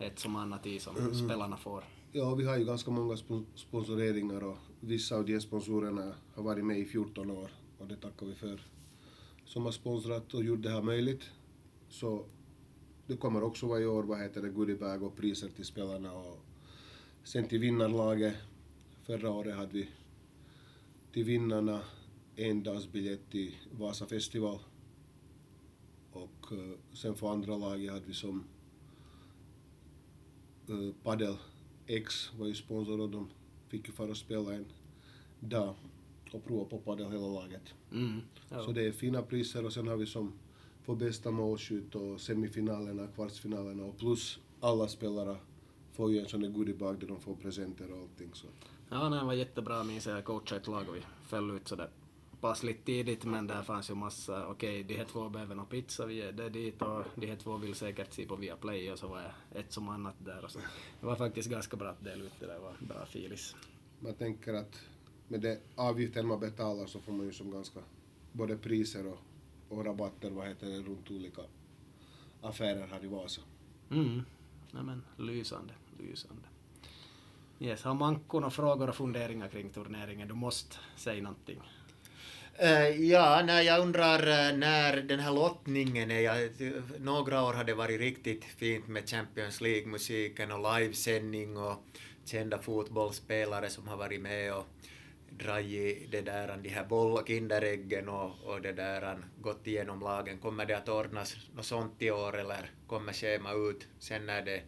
ett 0.00 0.18
som 0.18 0.36
annat 0.36 0.66
i 0.66 0.78
som 0.78 1.14
spelarna 1.14 1.56
får. 1.56 1.84
Ja, 2.12 2.34
vi 2.34 2.44
har 2.44 2.58
ju 2.58 2.64
ganska 2.64 2.90
många 2.90 3.14
spon- 3.16 3.46
sponsoreringar 3.54 4.44
och 4.44 4.56
vissa 4.80 5.16
av 5.16 5.24
de 5.26 5.40
sponsorerna 5.40 6.14
har 6.34 6.42
varit 6.42 6.64
med 6.64 6.78
i 6.78 6.84
14 6.84 7.30
år 7.30 7.50
och 7.78 7.86
det 7.86 7.96
tackar 7.96 8.26
vi 8.26 8.34
för. 8.34 8.60
Som 9.44 9.64
har 9.64 9.72
sponsrat 9.72 10.34
och 10.34 10.44
gjort 10.44 10.62
det 10.62 10.70
här 10.70 10.82
möjligt. 10.82 11.30
Så 11.88 12.24
det 13.06 13.16
kommer 13.16 13.42
också 13.42 13.66
varje 13.66 13.86
år, 13.86 14.02
vad 14.02 14.20
heter 14.20 14.42
det, 14.42 14.48
goodiebag 14.48 15.02
och 15.02 15.16
priser 15.16 15.48
till 15.48 15.64
spelarna 15.64 16.12
och 16.12 16.38
sen 17.24 17.48
till 17.48 17.58
vinnarlaget. 17.60 18.34
Förra 19.06 19.30
året 19.30 19.56
hade 19.56 19.72
vi 19.72 19.88
till 21.12 21.24
vinnarna 21.24 21.80
en 22.36 22.62
dagsbiljett 22.62 23.30
till 23.30 23.56
Vasa 23.72 24.06
festival 24.06 24.58
och 26.12 26.52
eh, 26.52 26.78
sen 26.92 27.14
för 27.14 27.32
andra 27.32 27.56
laget 27.56 27.92
hade 27.92 28.06
vi 28.06 28.14
som 28.14 28.44
uh, 30.70 30.92
Padel 31.02 31.36
X 31.86 32.30
var 32.38 32.46
ju 32.46 32.54
sponsor 32.54 33.00
och 33.00 33.10
de 33.10 33.28
fick 33.68 33.86
ju 33.86 33.92
fara 33.92 34.10
och 34.10 34.16
spela 34.16 34.54
en 34.54 34.64
dag 35.40 35.74
och 36.32 36.44
prova 36.44 36.64
på 36.64 36.78
padel 36.78 37.12
hela 37.12 37.26
laget. 37.26 37.74
Mm. 37.92 38.20
Ja. 38.48 38.64
Så 38.64 38.72
det 38.72 38.86
är 38.86 38.92
fina 38.92 39.22
priser 39.22 39.66
och 39.66 39.72
sen 39.72 39.88
har 39.88 39.96
vi 39.96 40.06
som 40.06 40.32
för 40.82 40.94
bästa 40.94 41.30
målskytt 41.30 41.94
och 41.94 42.20
semifinalerna, 42.20 43.06
kvartsfinalerna 43.06 43.84
och 43.84 43.98
plus 43.98 44.38
alla 44.60 44.88
spelare 44.88 45.36
får 45.92 46.12
ju 46.12 46.18
en 46.18 46.28
sån 46.28 46.40
där 46.40 46.48
goodiebag 46.48 47.00
där 47.00 47.06
de 47.06 47.20
får 47.20 47.34
presenter 47.34 47.92
och 47.92 47.98
allting 47.98 48.30
så. 48.32 48.46
Ja, 48.90 49.08
nej, 49.08 49.18
det 49.20 49.26
var 49.26 49.32
jättebra. 49.32 49.84
Minns 49.84 50.06
jag 50.06 50.24
coachade 50.24 50.60
ett 50.60 50.66
lag 50.66 50.88
och 50.88 50.96
vi 50.96 51.00
föll 51.26 51.50
ut 51.50 51.68
sådär 51.68 51.90
passligt 52.40 52.84
tidigt 52.84 53.24
men 53.24 53.46
där 53.46 53.62
fanns 53.62 53.90
ju 53.90 53.94
massa, 53.94 54.46
okej 54.46 54.84
de 54.84 54.96
här 54.96 55.04
två 55.04 55.28
behöver 55.28 55.54
någon 55.54 55.66
pizza, 55.66 56.06
vi 56.06 56.20
är 56.20 56.32
det 56.32 56.48
dit 56.48 56.82
och 56.82 57.04
de 57.14 57.26
här 57.26 57.36
två 57.36 57.56
vill 57.56 57.74
säkert 57.74 58.12
se 58.12 58.26
på 58.26 58.36
Viaplay 58.36 58.92
och 58.92 58.98
så 58.98 59.08
var 59.08 59.20
jag 59.20 59.60
ett 59.60 59.72
som 59.72 59.88
annat 59.88 60.14
där 60.18 60.44
och 60.44 60.50
så. 60.50 60.58
Det 61.00 61.06
var 61.06 61.16
faktiskt 61.16 61.50
ganska 61.50 61.76
bra 61.76 61.88
att 61.88 62.04
dela 62.04 62.24
ut 62.24 62.32
det 62.40 62.46
där, 62.46 62.58
var 62.58 62.76
bra 62.80 63.06
filis. 63.06 63.56
Man 64.00 64.14
tänker 64.14 64.54
att 64.54 64.80
med 65.28 65.40
det 65.40 65.60
avgiften 65.76 66.26
man 66.26 66.40
betalar 66.40 66.86
så 66.86 67.00
får 67.00 67.12
man 67.12 67.26
ju 67.26 67.32
som 67.32 67.50
ganska 67.50 67.80
både 68.32 68.56
priser 68.56 69.06
och, 69.06 69.18
och 69.68 69.84
rabatter 69.84 70.30
vad 70.30 70.48
heter 70.48 70.66
det, 70.66 70.76
runt 70.76 71.10
olika 71.10 71.42
affärer 72.42 72.86
här 72.86 73.04
i 73.04 73.06
Vasa. 73.06 73.40
Mm. 73.90 74.22
Nej 74.72 74.82
men 74.82 75.02
lysande, 75.16 75.74
lysande. 75.98 76.42
Yes, 77.62 77.82
har 77.84 77.94
Manko 77.94 78.40
några 78.40 78.50
frågor 78.50 78.88
och 78.88 78.94
funderingar 78.94 79.48
kring 79.48 79.70
turneringen? 79.70 80.28
Du 80.28 80.34
måste 80.34 80.76
säga 80.96 81.22
någonting. 81.22 81.60
Eh, 82.62 82.88
ja, 82.88 83.42
nej, 83.46 83.66
jag 83.66 83.80
undrar 83.80 84.18
eh, 84.18 84.56
när 84.56 84.96
den 84.96 85.20
här 85.20 85.32
lottningen 85.32 86.10
är. 86.10 86.20
Jag, 86.20 86.50
några 86.98 87.44
år 87.44 87.52
har 87.52 87.64
det 87.64 87.74
varit 87.74 88.00
riktigt 88.00 88.44
fint 88.44 88.88
med 88.88 89.08
Champions 89.08 89.60
League-musiken 89.60 90.52
och 90.52 90.78
livesändning 90.78 91.56
och 91.56 91.84
kända 92.24 92.58
fotbollsspelare 92.58 93.70
som 93.70 93.88
har 93.88 93.96
varit 93.96 94.20
med 94.20 94.54
och 94.54 94.66
dragit 95.30 96.12
det 96.12 96.20
där, 96.20 96.58
de 96.62 96.68
här 96.68 96.84
boll 96.84 97.12
och 97.12 97.28
kinderäggen 97.28 98.08
och, 98.08 98.32
och 98.44 98.60
det 98.62 98.72
där, 98.72 99.18
gått 99.40 99.66
igenom 99.66 100.00
lagen. 100.00 100.38
Kommer 100.38 100.66
det 100.66 100.76
att 100.76 100.88
ordnas 100.88 101.36
något 101.54 101.66
sånt 101.66 102.02
i 102.02 102.10
år 102.10 102.38
eller 102.38 102.70
kommer 102.86 103.12
schema 103.12 103.52
ut 103.52 103.86
sen 103.98 104.26
när 104.26 104.42
det 104.42 104.62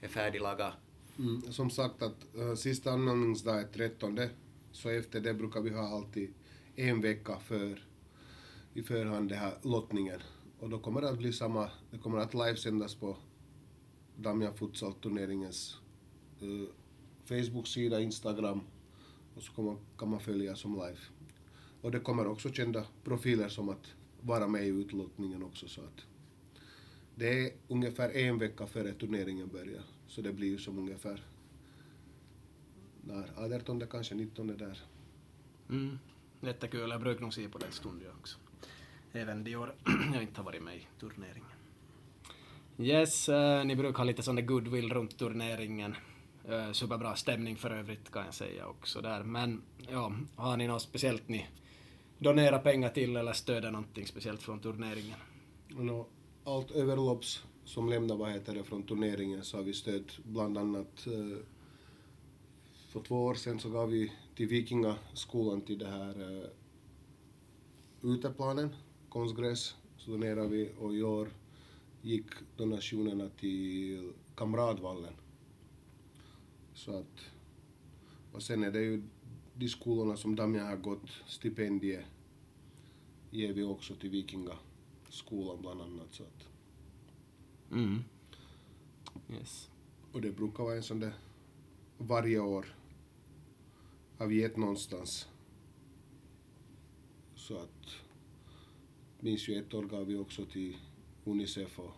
är 0.00 0.08
färdiglagat? 0.08 0.72
Mm, 1.18 1.42
som 1.42 1.70
sagt 1.70 2.02
att 2.02 2.26
uh, 2.38 2.54
sista 2.54 2.90
anmälningsdag 2.90 3.60
är 3.60 3.66
13 3.72 4.18
så 4.72 4.88
efter 4.88 5.20
det 5.20 5.34
brukar 5.34 5.60
vi 5.60 5.70
ha 5.70 5.96
alltid 5.96 6.34
en 6.76 7.00
vecka 7.00 7.38
för 7.38 7.84
i 8.74 8.82
förhand 8.82 9.28
den 9.28 9.38
här 9.38 9.54
lottningen. 9.62 10.20
Och 10.58 10.70
då 10.70 10.78
kommer 10.78 11.00
det 11.00 11.08
att 11.08 11.18
bli 11.18 11.32
samma, 11.32 11.70
det 11.90 11.98
kommer 11.98 12.18
att 12.18 12.34
livesändas 12.34 12.94
på 12.94 13.16
Damian 14.16 14.54
Futsal-turneringens 14.54 15.76
uh, 16.42 16.68
Facebook-sida, 17.24 18.00
Instagram 18.00 18.60
och 19.34 19.42
så 19.42 19.52
kommer, 19.52 19.76
kan 19.98 20.10
man 20.10 20.20
följa 20.20 20.56
som 20.56 20.74
live. 20.74 20.98
Och 21.80 21.90
det 21.90 22.00
kommer 22.00 22.26
också 22.26 22.52
kända 22.52 22.86
profiler 23.04 23.48
som 23.48 23.68
att 23.68 23.94
vara 24.20 24.48
med 24.48 24.64
i 24.64 24.68
utlottningen 24.68 25.42
också 25.42 25.68
så 25.68 25.80
att 25.80 26.06
det 27.14 27.46
är 27.46 27.52
ungefär 27.68 28.16
en 28.16 28.38
vecka 28.38 28.66
före 28.66 28.92
turneringen 28.92 29.48
börjar, 29.48 29.82
så 30.06 30.22
det 30.22 30.32
blir 30.32 30.48
ju 30.48 30.58
som 30.58 30.78
ungefär 30.78 31.24
när 33.00 33.54
18 33.54 33.82
kanske 33.90 34.14
19 34.14 34.46
där. 34.46 34.78
Mm. 35.70 35.98
Jättekul, 36.44 36.90
jag 36.90 37.00
brukar 37.00 37.20
nog 37.20 37.34
se 37.34 37.48
på 37.48 37.58
den 37.58 37.72
stunden 37.72 38.10
också. 38.20 38.38
Även 39.12 39.44
de 39.44 39.56
år 39.56 39.74
jag 40.14 40.22
inte 40.22 40.40
har 40.40 40.44
varit 40.44 40.62
med 40.62 40.76
i 40.76 40.86
turneringen. 41.00 41.50
Yes, 42.78 43.28
eh, 43.28 43.64
ni 43.64 43.76
brukar 43.76 43.98
ha 43.98 44.04
lite 44.04 44.22
sån 44.22 44.36
där 44.36 44.42
goodwill 44.42 44.92
runt 44.92 45.18
turneringen. 45.18 45.96
Eh, 46.48 46.72
superbra 46.72 47.16
stämning 47.16 47.56
för 47.56 47.70
övrigt 47.70 48.10
kan 48.10 48.24
jag 48.24 48.34
säga 48.34 48.66
också 48.66 49.00
där. 49.00 49.22
Men 49.22 49.62
ja, 49.90 50.12
har 50.36 50.56
ni 50.56 50.66
något 50.66 50.82
speciellt 50.82 51.28
ni 51.28 51.46
donerar 52.18 52.58
pengar 52.58 52.88
till 52.88 53.16
eller 53.16 53.32
stöder 53.32 53.70
någonting 53.70 54.06
speciellt 54.06 54.42
från 54.42 54.60
turneringen? 54.60 55.18
Och 55.76 55.84
nå, 55.84 56.06
allt 56.44 56.70
överlopps 56.70 57.44
som 57.64 57.88
lämnar 57.88 58.16
vad 58.16 58.32
heter 58.32 58.54
det 58.54 58.64
från 58.64 58.82
turneringen 58.82 59.44
så 59.44 59.56
har 59.56 59.64
vi 59.64 59.74
stött 59.74 60.18
bland 60.24 60.58
annat 60.58 61.06
eh, 61.06 61.38
för 62.88 63.00
två 63.00 63.24
år 63.24 63.34
sedan 63.34 63.60
så 63.60 63.70
gav 63.70 63.90
vi 63.90 64.12
till 64.34 64.46
Vikingaskolan 64.48 65.60
till 65.60 65.78
det 65.78 65.88
här 65.88 66.42
eh, 66.42 66.48
uteplanen, 68.02 68.68
konstgräs, 69.08 69.76
så 69.96 70.10
donerade 70.10 70.48
vi 70.48 70.70
och 70.78 70.94
i 70.94 71.02
år 71.02 71.28
gick 72.02 72.26
donationerna 72.56 73.28
till 73.28 74.12
Kamratvallen. 74.34 75.14
Så 76.74 76.98
att, 76.98 77.20
och 78.32 78.42
sen 78.42 78.64
är 78.64 78.70
det 78.70 78.80
ju 78.80 79.02
de 79.54 79.68
skolorna 79.68 80.16
som 80.16 80.36
Damian 80.36 80.66
har 80.66 80.76
gått 80.76 81.10
stipendie 81.26 82.04
ger 83.30 83.52
vi 83.52 83.62
också 83.62 83.94
till 83.94 84.10
Vikingaskolan 84.10 85.60
bland 85.60 85.80
annat. 85.82 86.08
Så 86.14 86.22
att, 86.22 86.48
Mm. 87.70 88.04
Yes. 89.30 89.70
och 90.12 90.20
det 90.20 90.30
brukar 90.30 90.64
vara 90.64 90.76
en 90.76 90.82
sån 90.82 91.00
där 91.00 91.14
varje 91.98 92.38
år 92.38 92.76
har 94.22 94.28
vi 94.28 94.40
gett 94.40 94.56
någonstans. 94.56 95.28
Så 97.34 97.56
att 97.56 97.96
minns 99.20 99.48
ju 99.48 99.58
ett 99.58 99.74
år 99.74 99.82
gav 99.82 100.06
vi 100.06 100.16
också 100.16 100.44
till 100.44 100.76
Unicef 101.24 101.78
och 101.78 101.94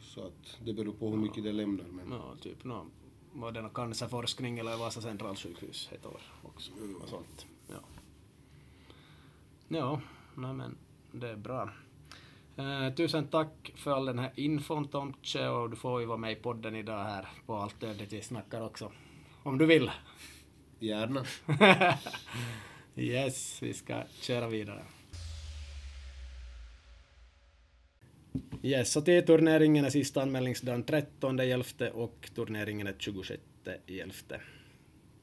så 0.00 0.26
att 0.26 0.58
det 0.64 0.72
beror 0.72 0.92
på 0.92 1.10
hur 1.10 1.16
mycket 1.16 1.44
det 1.44 1.52
lämnar 1.52 1.84
men 1.84 2.12
Ja, 2.12 2.36
typ 2.40 2.64
nå, 2.64 2.86
var 3.32 3.52
det 3.52 3.62
någon 3.62 3.70
cancerforskning 3.70 4.58
eller 4.58 4.76
Vasa 4.76 5.00
centralsjukhus 5.00 5.88
ett 5.92 6.06
år 6.06 6.20
också. 6.42 6.72
Och 7.02 7.08
sånt. 7.08 7.46
Ja, 7.66 7.80
ja 9.68 10.00
nej 10.34 10.52
men 10.52 10.76
det 11.12 11.28
är 11.28 11.36
bra. 11.36 11.70
Eh, 12.56 12.94
tusen 12.94 13.28
tack 13.28 13.72
för 13.76 13.90
all 13.90 14.06
den 14.06 14.18
här 14.18 14.32
infon 14.36 14.88
Tomtje 14.88 15.48
och 15.48 15.70
du 15.70 15.76
får 15.76 16.00
ju 16.00 16.06
vara 16.06 16.18
med 16.18 16.32
i 16.32 16.36
podden 16.36 16.76
idag 16.76 17.04
här 17.04 17.28
på 17.46 17.56
allt 17.56 17.82
övrigt 17.82 18.12
vi 18.12 18.22
snackar 18.22 18.60
också. 18.60 18.92
Om 19.42 19.58
du 19.58 19.66
vill. 19.66 19.90
gärna. 20.78 21.24
yes, 22.96 23.58
vi 23.62 23.74
ska 23.74 24.02
köra 24.20 24.48
vidare. 24.48 24.82
Yes, 28.62 28.92
så 28.92 29.00
till 29.00 29.26
turneringen 29.26 29.84
är 29.84 29.90
sista 29.90 30.22
anmälningsdagen 30.22 30.82
13 30.82 31.40
11 31.40 31.64
och 31.92 32.30
turneringen 32.34 32.86
är 32.86 32.94
26 32.98 33.42
11 33.86 34.12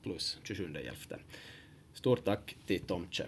plus 0.04 0.40
27 0.44 0.76
11. 0.76 0.94
Stort 1.94 2.26
tack 2.26 2.56
till 2.66 2.82
Tomtje. 2.82 3.26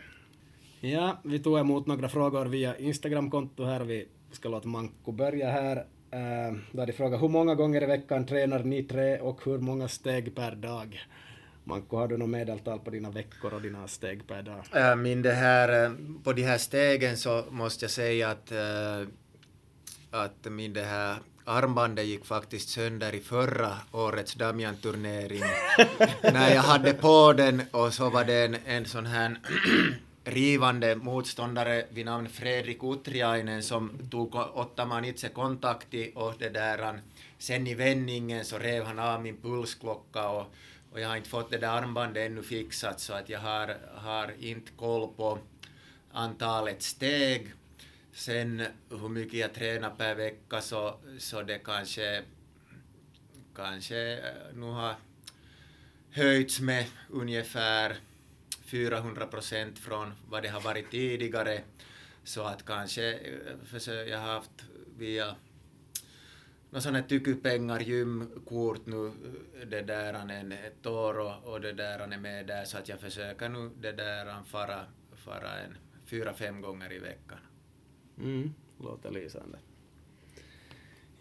Ja, 0.79 1.21
vi 1.23 1.39
tog 1.39 1.59
emot 1.59 1.87
några 1.87 2.09
frågor 2.09 2.45
via 2.45 2.77
Instagramkonto 2.77 3.63
här. 3.63 3.79
Vi 3.79 4.07
ska 4.31 4.49
låta 4.49 4.67
Manko 4.67 5.11
börja 5.11 5.51
här. 5.51 5.85
Uh, 6.13 6.57
där 6.71 6.85
de 6.85 6.93
frågar 6.93 7.17
hur 7.17 7.27
många 7.27 7.55
gånger 7.55 7.83
i 7.83 7.85
veckan 7.85 8.25
tränar 8.25 8.63
ni 8.63 8.83
tre 8.83 9.19
och 9.19 9.41
hur 9.45 9.57
många 9.57 9.87
steg 9.87 10.35
per 10.35 10.55
dag? 10.55 10.99
Manko, 11.63 11.97
har 11.97 12.07
du 12.07 12.17
något 12.17 12.29
medeltal 12.29 12.79
på 12.79 12.89
dina 12.89 13.09
veckor 13.09 13.53
och 13.53 13.61
dina 13.61 13.87
steg 13.87 14.27
per 14.27 14.41
dag? 14.41 14.91
Äh, 14.91 14.95
min 14.95 15.21
det 15.21 15.33
här, 15.33 15.85
äh, 15.85 15.91
på 16.23 16.33
de 16.33 16.43
här 16.43 16.57
stegen 16.57 17.17
så 17.17 17.43
måste 17.49 17.85
jag 17.85 17.91
säga 17.91 18.29
att, 18.29 18.51
äh, 18.51 19.07
att 20.11 20.51
min 20.51 20.73
det 20.73 20.83
här 20.83 21.17
armbandet 21.45 22.05
gick 22.05 22.25
faktiskt 22.25 22.69
sönder 22.69 23.15
i 23.15 23.19
förra 23.19 23.71
årets 23.91 24.35
Damian-turnering. 24.35 25.43
När 26.33 26.55
jag 26.55 26.61
hade 26.61 26.93
på 26.93 27.33
den 27.33 27.61
och 27.71 27.93
så 27.93 28.09
var 28.09 28.25
det 28.25 28.45
en, 28.45 28.55
en 28.65 28.85
sån 28.85 29.05
här 29.05 29.37
rivande 30.29 30.95
motståndare 30.95 31.85
vid 31.89 32.05
namn 32.05 32.29
Fredrik 32.29 32.83
Utriainen 32.83 33.63
som 33.63 34.09
tog 34.11 34.35
Ottaman 34.35 35.05
itse 35.05 35.29
kontakti 35.29 36.11
och 36.15 36.33
det 36.39 36.49
där 36.49 37.01
sen 37.37 37.67
i 37.67 37.73
vändningen 37.73 38.45
så 38.45 38.57
rev 38.57 38.83
han 38.83 38.99
av 38.99 39.21
min 39.21 39.41
pulsklocka 39.41 40.29
och, 40.29 40.53
och 40.91 40.99
jag 40.99 41.09
har 41.09 41.17
inte 41.17 41.29
fått 41.29 41.51
det 41.51 41.57
där 41.57 41.67
armbandet 41.67 42.31
ännu 42.31 42.43
fixat 42.43 42.99
så 42.99 43.13
att 43.13 43.29
jag 43.29 43.39
har, 43.39 43.77
har 43.95 44.33
inte 44.39 44.71
koll 44.71 45.13
på 45.17 45.39
antalet 46.11 46.81
steg. 46.81 47.51
Sen 48.13 48.63
hur 48.89 49.09
mycket 49.09 49.39
jag 49.39 49.53
tränar 49.53 49.89
per 49.89 50.15
vecka 50.15 50.61
så, 50.61 50.95
så 51.17 51.41
det 51.41 51.59
kanske, 51.59 52.23
kanske 53.55 54.13
eh, 54.13 54.55
nu 54.55 54.65
har 54.65 54.95
höjts 56.11 56.59
med 56.59 56.85
ungefär 57.09 57.95
400 58.71 59.25
procent 59.25 59.79
från 59.79 60.13
vad 60.29 60.43
det 60.43 60.49
har 60.49 60.61
varit 60.61 60.91
tidigare. 60.91 61.61
Så 62.23 62.43
att 62.43 62.65
kanske 62.65 63.13
eh, 63.13 63.93
jag 63.93 64.19
har 64.19 64.33
haft 64.33 64.65
via 64.97 65.35
några 66.69 66.81
sådana 66.81 67.01
tyckupengar, 67.01 67.79
gymkort 67.79 68.85
nu, 68.85 69.07
eh, 69.07 69.67
det 69.67 69.81
där 69.81 70.13
en, 70.13 70.51
ett 70.51 70.85
år 70.85 71.19
och, 71.19 71.53
och 71.53 71.61
det 71.61 71.73
där 71.73 71.99
är 71.99 72.17
med 72.17 72.47
där 72.47 72.65
så 72.65 72.77
att 72.77 72.89
jag 72.89 72.99
försöker 72.99 73.49
nu 73.49 73.71
det 73.81 73.91
där 73.91 74.43
fara, 74.43 74.85
fara 75.15 75.59
en 75.59 75.77
fyra, 76.05 76.33
fem 76.33 76.61
gånger 76.61 76.93
i 76.93 76.99
veckan. 76.99 77.39
Mm, 78.17 78.53
låter 78.79 79.11
lysande. 79.11 79.57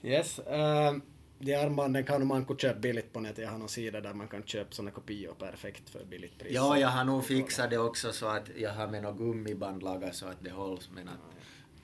Yes. 0.02 0.38
Uh, 0.38 0.98
de 1.38 1.54
armbanden 1.54 2.04
kan 2.04 2.26
man 2.26 2.56
köpa 2.58 2.78
billigt 2.80 3.12
på 3.12 3.20
nätet. 3.20 3.38
Jag 3.44 3.50
har 3.50 3.58
någon 3.58 3.68
sida 3.68 4.00
där 4.00 4.14
man 4.14 4.28
kan 4.28 4.42
köpa 4.42 4.70
såna 4.70 4.90
kopior 4.90 5.34
perfekt 5.34 5.90
för 5.90 6.04
billigt 6.04 6.38
pris. 6.38 6.52
Ja, 6.52 6.78
jag 6.78 6.88
har 6.88 7.04
nog 7.04 7.24
fixat 7.24 7.70
det 7.70 7.78
också 7.78 8.12
så 8.12 8.26
att 8.26 8.48
jag 8.56 8.70
har 8.70 8.88
med 8.88 9.02
något 9.02 9.18
gummiband 9.18 9.82
lagat 9.82 10.14
så 10.14 10.26
att 10.26 10.44
det 10.44 10.50
hålls. 10.50 10.90
Men 10.94 11.08
att, 11.08 11.14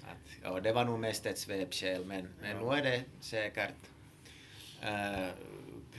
att, 0.02 0.30
ja, 0.42 0.60
det 0.60 0.72
var 0.72 0.84
nog 0.84 1.00
mest 1.00 1.26
ett 1.26 1.38
svepskäl 1.38 2.04
men, 2.04 2.28
men 2.40 2.50
ja. 2.50 2.70
nu 2.70 2.78
är 2.78 2.82
det 2.82 3.02
säkert 3.20 3.74
äh, 4.80 5.28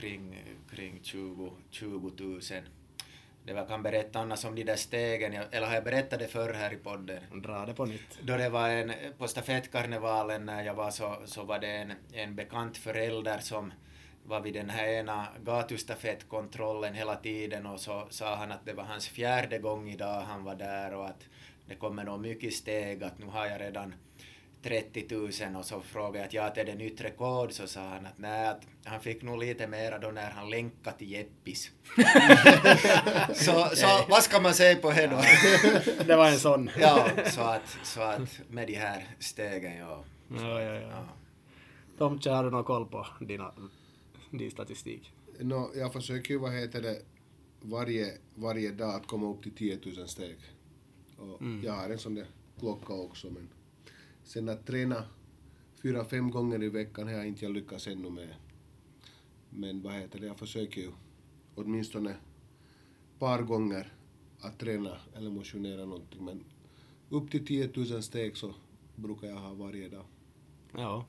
kring, 0.00 0.44
kring 0.70 1.00
20, 1.02 1.52
20 1.70 2.12
000 2.18 2.40
det 3.46 3.52
var, 3.52 3.66
kan 3.66 3.82
berätta 3.82 4.18
annars 4.18 4.44
om 4.44 4.54
de 4.54 4.64
där 4.64 4.76
stegen, 4.76 5.34
eller 5.50 5.66
har 5.66 5.74
jag 5.74 5.84
berättat 5.84 6.18
det 6.18 6.26
förr 6.26 6.52
här 6.52 6.72
i 6.72 6.76
podden? 6.76 7.42
Dra 7.42 7.66
det 7.66 7.74
på 7.74 7.84
nytt. 7.84 8.18
Då 8.22 8.36
det 8.36 8.48
var 8.48 8.68
en, 8.68 8.92
på 9.18 9.28
stafettkarnevalen 9.28 10.46
när 10.46 10.64
jag 10.64 10.74
var 10.74 10.90
så, 10.90 11.16
så 11.24 11.44
var 11.44 11.58
det 11.58 11.68
en, 11.68 11.92
en 12.12 12.36
bekant 12.36 12.76
förälder 12.76 13.38
som 13.38 13.72
var 14.24 14.40
vid 14.40 14.54
den 14.54 14.70
här 14.70 14.88
ena 14.88 15.26
gatustafettkontrollen 15.44 16.94
hela 16.94 17.16
tiden 17.16 17.66
och 17.66 17.80
så 17.80 18.06
sa 18.10 18.36
han 18.36 18.52
att 18.52 18.66
det 18.66 18.72
var 18.72 18.84
hans 18.84 19.08
fjärde 19.08 19.58
gång 19.58 19.90
idag 19.90 20.20
han 20.20 20.44
var 20.44 20.54
där 20.54 20.94
och 20.94 21.06
att 21.06 21.24
det 21.66 21.74
kommer 21.74 22.04
nog 22.04 22.20
mycket 22.20 22.54
steg, 22.54 23.04
att 23.04 23.18
nu 23.18 23.26
har 23.26 23.46
jag 23.46 23.60
redan 23.60 23.94
30 24.62 25.06
000 25.10 25.56
och 25.56 25.64
så 25.64 25.80
frågade 25.80 26.18
jag 26.18 26.26
att 26.26 26.56
ja, 26.56 26.62
är 26.62 26.64
det 26.64 26.74
nytt 26.74 27.00
rekord 27.00 27.52
så 27.52 27.66
sa 27.66 27.80
han 27.80 28.06
att 28.06 28.18
nej, 28.18 28.48
att 28.48 28.62
han 28.84 29.00
fick 29.00 29.22
nog 29.22 29.38
lite 29.38 29.66
mera 29.66 29.98
då 29.98 30.08
när 30.08 30.30
han 30.30 30.50
länkade 30.50 30.98
till 30.98 31.10
Jeppis. 31.10 31.70
så, 33.34 33.70
så 33.76 34.04
vad 34.08 34.22
ska 34.22 34.40
man 34.40 34.54
säga 34.54 34.76
på 34.76 34.90
det 34.90 35.06
då? 35.06 35.22
det 36.06 36.16
var 36.16 36.28
en 36.28 36.38
sån. 36.38 36.70
ja, 36.78 37.08
så 37.26 37.40
att, 37.40 37.78
så 37.82 38.00
att 38.00 38.40
med 38.48 38.66
de 38.66 38.74
här 38.74 39.06
stegen, 39.18 39.76
ja. 39.76 40.04
Ja, 40.28 40.62
ja, 40.62 40.74
ja. 40.74 41.08
Tomtje, 41.98 42.32
har 42.32 42.44
du 42.44 42.50
någon 42.50 42.64
koll 42.64 42.86
på 42.86 43.06
dina, 43.20 43.52
din 44.30 44.50
statistik? 44.50 45.12
No, 45.40 45.70
jag 45.74 45.92
försöker 45.92 46.34
ju, 46.34 46.38
vad 46.38 46.52
heter 46.52 46.82
det, 46.82 47.02
varje, 47.60 48.12
varje 48.34 48.70
dag 48.70 48.94
att 48.94 49.06
komma 49.06 49.30
upp 49.30 49.42
till 49.42 49.54
10 49.54 49.78
000 49.96 50.08
steg. 50.08 50.36
Och 51.16 51.42
mm. 51.42 51.64
Jag 51.64 51.72
har 51.72 51.90
en 51.90 51.98
sån 51.98 52.14
där 52.14 52.26
klocka 52.58 52.92
också, 52.92 53.26
men 53.26 53.48
Sen 54.26 54.48
att 54.48 54.66
träna 54.66 55.04
fyra, 55.82 56.04
fem 56.04 56.30
gånger 56.30 56.62
i 56.62 56.68
veckan 56.68 57.06
har 57.06 57.14
jag 57.14 57.26
inte 57.26 57.48
lyckats 57.48 57.86
ännu 57.86 58.10
med. 58.10 58.34
Men 59.50 59.82
vad 59.82 59.92
heter 59.92 60.20
det, 60.20 60.26
jag 60.26 60.38
försöker 60.38 60.80
ju 60.80 60.90
åtminstone 61.54 62.16
par 63.18 63.42
gånger 63.42 63.92
att 64.40 64.58
träna 64.58 64.98
eller 65.16 65.30
motionera 65.30 65.84
någonting. 65.84 66.24
Men 66.24 66.44
upp 67.08 67.30
till 67.30 67.46
10 67.46 67.70
000 67.74 68.02
steg 68.02 68.36
så 68.36 68.54
brukar 68.94 69.26
jag 69.28 69.36
ha 69.36 69.54
varje 69.54 69.88
dag. 69.88 70.04
Ja. 70.72 71.04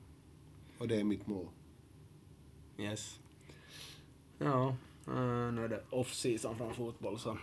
Och 0.78 0.88
det 0.88 1.00
är 1.00 1.04
mitt 1.04 1.26
mål. 1.26 1.48
Yes. 2.78 3.20
Ja, 4.38 4.76
uh, 5.08 5.52
nu 5.52 5.64
är 5.64 5.68
det 5.68 5.84
off-season 5.90 6.56
från 6.56 6.74
fotboll 6.74 7.18
så 7.18 7.38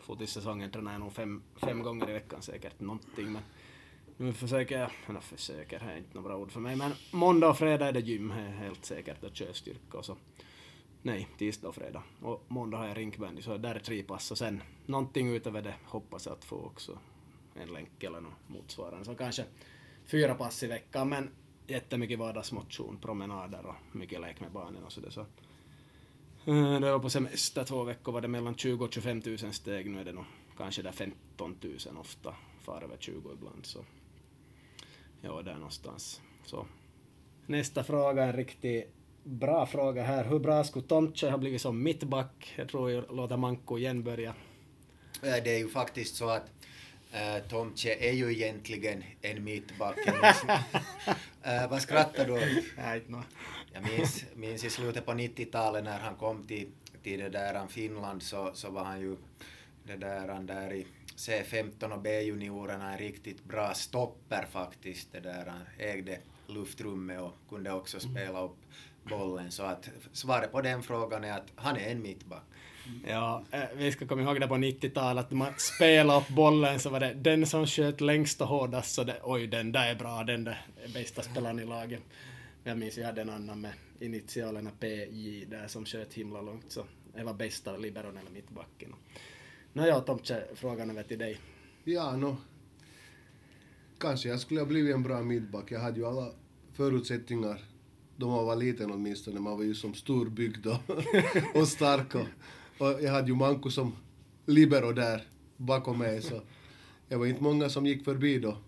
fotisäsongen 0.00 0.70
tränar 0.70 0.92
jag 0.92 1.00
nog 1.00 1.12
fem, 1.12 1.42
fem 1.56 1.82
gånger 1.82 2.10
i 2.10 2.12
veckan 2.12 2.42
säkert 2.42 2.80
någonting. 2.80 3.32
Men 3.32 3.42
nu 4.16 4.32
försöker 4.32 4.80
jag, 4.80 4.90
eller 5.08 5.20
försöker, 5.20 5.78
det 5.78 5.92
är 5.92 5.96
inte 5.96 6.14
några 6.14 6.28
bra 6.28 6.38
ord 6.38 6.52
för 6.52 6.60
mig, 6.60 6.76
men 6.76 6.92
måndag 7.10 7.48
och 7.48 7.58
fredag 7.58 7.86
är 7.86 7.92
det 7.92 8.00
gym, 8.00 8.30
helt 8.30 8.84
säkert, 8.84 9.24
och 9.24 9.32
körstyrka 9.32 9.98
och 9.98 10.04
så. 10.04 10.16
Nej, 11.02 11.28
tisdag 11.38 11.68
och 11.68 11.74
fredag. 11.74 12.02
Och 12.22 12.44
måndag 12.48 12.78
har 12.78 12.86
jag 12.86 12.96
rinkbandy, 12.96 13.42
så 13.42 13.56
där 13.56 13.74
är 13.74 13.78
tre 13.78 14.02
pass 14.02 14.30
och 14.30 14.38
sen 14.38 14.62
någonting 14.86 15.34
utöver 15.34 15.62
det 15.62 15.74
hoppas 15.84 16.26
jag 16.26 16.32
att 16.32 16.44
få 16.44 16.56
också. 16.56 16.98
En 17.54 17.72
länk 17.72 18.02
eller 18.02 18.20
något 18.20 18.32
motsvarande. 18.46 19.04
Så 19.04 19.14
kanske 19.14 19.44
fyra 20.06 20.34
pass 20.34 20.62
i 20.62 20.66
veckan, 20.66 21.08
men 21.08 21.30
jättemycket 21.66 22.18
vardagsmotion, 22.18 22.98
promenader 22.98 23.66
och 23.66 23.96
mycket 23.96 24.20
lek 24.20 24.40
med 24.40 24.52
barnen 24.52 24.84
och 24.84 24.92
sådär. 24.92 25.10
Så. 25.10 25.20
Eh, 26.46 26.80
det 26.80 26.92
var 26.92 26.98
på 26.98 27.10
semester 27.10 27.64
två 27.64 27.84
veckor 27.84 28.12
var 28.12 28.20
det 28.20 28.28
mellan 28.28 28.56
20 28.56 28.84
och 28.84 28.92
25 28.92 29.22
000 29.26 29.38
steg, 29.38 29.90
nu 29.90 30.00
är 30.00 30.04
det 30.04 30.12
nog 30.12 30.24
kanske 30.56 30.82
där 30.82 30.92
15 30.92 31.56
000 31.60 31.76
ofta, 31.98 32.34
far 32.60 32.82
över 32.82 32.96
20 33.00 33.32
ibland. 33.32 33.66
Så 33.66 33.84
Ja, 35.26 35.42
där 35.42 35.54
någonstans. 35.54 36.20
Så. 36.44 36.66
Nästa 37.46 37.84
fråga, 37.84 38.24
en 38.24 38.32
riktigt 38.32 38.94
bra 39.24 39.66
fråga 39.66 40.02
här. 40.02 40.24
Hur 40.24 40.38
bra 40.38 40.64
skulle 40.64 40.86
Tomtje 40.86 41.30
ha 41.30 41.38
blivit 41.38 41.60
som 41.60 41.82
mittback? 41.82 42.54
Jag 42.56 42.68
tror 42.68 42.90
jag 42.90 43.16
låter 43.16 43.36
Manko 43.36 43.78
igen 43.78 44.02
börja. 44.02 44.34
Det 45.20 45.54
är 45.54 45.58
ju 45.58 45.68
faktiskt 45.68 46.16
så 46.16 46.28
att 46.28 46.50
äh, 47.12 47.48
Tomtje 47.48 48.08
är 48.08 48.12
ju 48.12 48.32
egentligen 48.32 49.04
en 49.22 49.44
mittback. 49.44 49.98
äh, 51.42 51.70
vad 51.70 51.82
skrattar 51.82 52.26
du 52.26 52.32
åt? 52.32 52.42
Jag 53.72 53.82
minns, 53.82 54.24
minns 54.34 54.64
i 54.64 54.70
slutet 54.70 55.06
på 55.06 55.12
90-talet 55.12 55.84
när 55.84 55.98
han 55.98 56.16
kom 56.16 56.46
till, 56.46 56.68
till 57.02 57.20
det 57.20 57.28
där 57.28 57.66
Finland 57.66 58.22
så, 58.22 58.50
så 58.54 58.70
var 58.70 58.84
han 58.84 59.00
ju 59.00 59.16
det 59.84 59.96
där, 59.96 60.40
där 60.40 60.72
i 60.72 60.86
C15 61.16 61.92
och 61.92 62.02
B-juniorerna 62.02 62.92
en 62.92 62.98
riktigt 62.98 63.44
bra 63.44 63.74
stopper 63.74 64.46
faktiskt. 64.50 65.12
Det 65.12 65.20
där, 65.20 65.46
han 65.46 65.62
ägde 65.78 66.18
luftrummet 66.46 67.20
och 67.20 67.32
kunde 67.48 67.72
också 67.72 67.98
mm. 67.98 68.10
spela 68.14 68.44
upp 68.44 68.56
bollen. 69.04 69.50
Så 69.50 69.62
att 69.62 69.88
svaret 70.12 70.52
på 70.52 70.60
den 70.60 70.82
frågan 70.82 71.24
är 71.24 71.32
att 71.32 71.52
han 71.54 71.76
är 71.76 71.90
en 71.90 72.02
mittback. 72.02 72.42
Ja, 73.06 73.44
eh, 73.50 73.62
vi 73.76 73.92
ska 73.92 74.06
komma 74.06 74.22
ihåg 74.22 74.40
det 74.40 74.48
på 74.48 74.54
90-talet, 74.54 75.24
att 75.24 75.30
man 75.30 75.52
spelade 75.56 76.20
upp 76.20 76.28
bollen 76.28 76.80
så 76.80 76.90
var 76.90 77.00
det 77.00 77.14
den 77.14 77.46
som 77.46 77.66
sköt 77.66 78.00
längst 78.00 78.40
och 78.40 78.48
hårdast, 78.48 78.94
så 78.94 79.04
det, 79.04 79.20
oj 79.22 79.46
den 79.46 79.72
där 79.72 79.90
är 79.90 79.94
bra, 79.94 80.24
den 80.24 80.44
där 80.44 80.66
är 80.84 80.88
bästa 80.88 81.22
spelaren 81.22 81.58
i 81.58 81.64
laget. 81.64 82.02
Jag 82.64 82.78
minns 82.78 82.98
vi 82.98 83.02
hade 83.02 83.20
en 83.20 83.30
annan 83.30 83.60
med 83.60 83.72
initialerna 84.00 84.70
PJ 84.80 85.44
där 85.44 85.66
som 85.66 85.84
sköt 85.84 86.14
himla 86.14 86.40
långt, 86.40 86.72
så 86.72 86.84
det 87.14 87.24
var 87.24 87.34
bästa 87.34 87.76
liberon 87.76 88.16
eller 88.16 88.30
mittbacken. 88.30 88.94
Nåja, 89.76 90.00
Tomtje, 90.00 90.44
frågan 90.54 90.90
över 90.90 91.02
till 91.02 91.18
dig. 91.18 91.40
Ja, 91.84 92.16
no. 92.16 92.36
Kanske 93.98 94.28
jag 94.28 94.40
skulle 94.40 94.60
ha 94.60 94.66
blivit 94.66 94.94
en 94.94 95.02
bra 95.02 95.22
mittback. 95.22 95.72
Jag 95.72 95.80
hade 95.80 96.00
ju 96.00 96.06
alla 96.06 96.32
förutsättningar 96.72 97.64
då 98.16 98.30
man 98.30 98.46
var 98.46 98.56
liten 98.56 98.90
åtminstone. 98.90 99.40
Man 99.40 99.56
var 99.56 99.64
ju 99.64 99.74
som 99.74 99.94
storbyggd 99.94 100.66
och, 100.66 100.76
och 101.54 101.68
stark. 101.68 102.14
Och, 102.14 102.26
och 102.78 103.02
jag 103.02 103.12
hade 103.12 103.28
ju 103.28 103.34
Manko 103.34 103.70
som 103.70 103.96
libero 104.46 104.92
där 104.92 105.28
bakom 105.56 105.98
mig. 105.98 106.22
Så 106.22 106.40
det 107.08 107.16
var 107.16 107.26
inte 107.26 107.42
många 107.42 107.68
som 107.68 107.86
gick 107.86 108.04
förbi 108.04 108.38
då, 108.38 108.58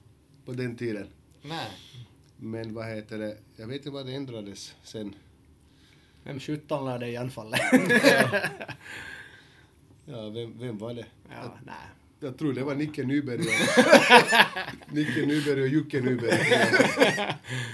på 0.44 0.52
den 0.52 0.76
tiden. 0.76 1.06
Nej. 1.42 1.70
Men 2.36 2.74
vad 2.74 2.86
heter 2.86 3.18
det, 3.18 3.36
jag 3.56 3.66
vet 3.66 3.76
inte 3.76 3.90
vad 3.90 4.06
det 4.06 4.12
ändrades 4.12 4.74
sen. 4.82 5.14
Vem 6.22 6.40
17 6.40 6.84
lärde 6.84 7.08
i 7.08 7.16
anfallet? 7.16 7.60
Ja, 10.10 10.30
vem, 10.30 10.58
vem 10.58 10.78
var 10.78 10.94
det? 10.94 11.06
Ja, 11.30 11.58
nej. 11.66 11.74
Jag 12.20 12.38
tror 12.38 12.52
det 12.52 12.64
var 12.64 12.74
Nicke 12.74 13.04
Nyberg 13.04 13.38
Nicke 14.92 15.26
Nyberg 15.26 15.62
och 15.62 15.68
Jocke 15.68 16.00
Nyberg 16.00 16.38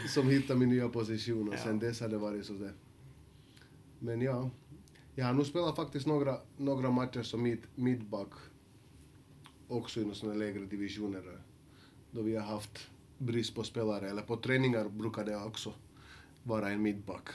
som 0.09 0.29
hittade 0.31 0.59
min 0.59 0.68
nya 0.68 0.88
position 0.88 1.49
och 1.49 1.59
sen 1.59 1.79
dess 1.79 2.01
har 2.01 2.09
det 2.09 2.18
varit 2.18 2.47
så 2.47 2.53
där. 2.53 2.73
Men 3.99 4.20
ja, 4.20 4.51
jag 5.14 5.27
har 5.27 5.33
nog 5.33 5.47
spelat 5.47 5.77
faktiskt 5.77 6.07
några, 6.07 6.37
några 6.57 6.90
matcher 6.90 7.23
som 7.23 7.42
mid, 7.42 7.62
midback 7.75 8.31
också 9.68 10.01
i 10.01 10.05
några 10.05 10.35
lägre 10.35 10.64
divisioner 10.64 11.23
då 12.11 12.23
vi 12.23 12.37
har 12.37 12.47
haft 12.47 12.90
brist 13.18 13.55
på 13.55 13.62
spelare, 13.62 14.11
eller 14.11 14.23
på 14.23 14.37
träningar 14.37 14.88
brukar 14.88 15.25
det 15.25 15.37
också 15.37 15.73
vara 16.42 16.70
en 16.70 16.83
midback. 16.83 17.29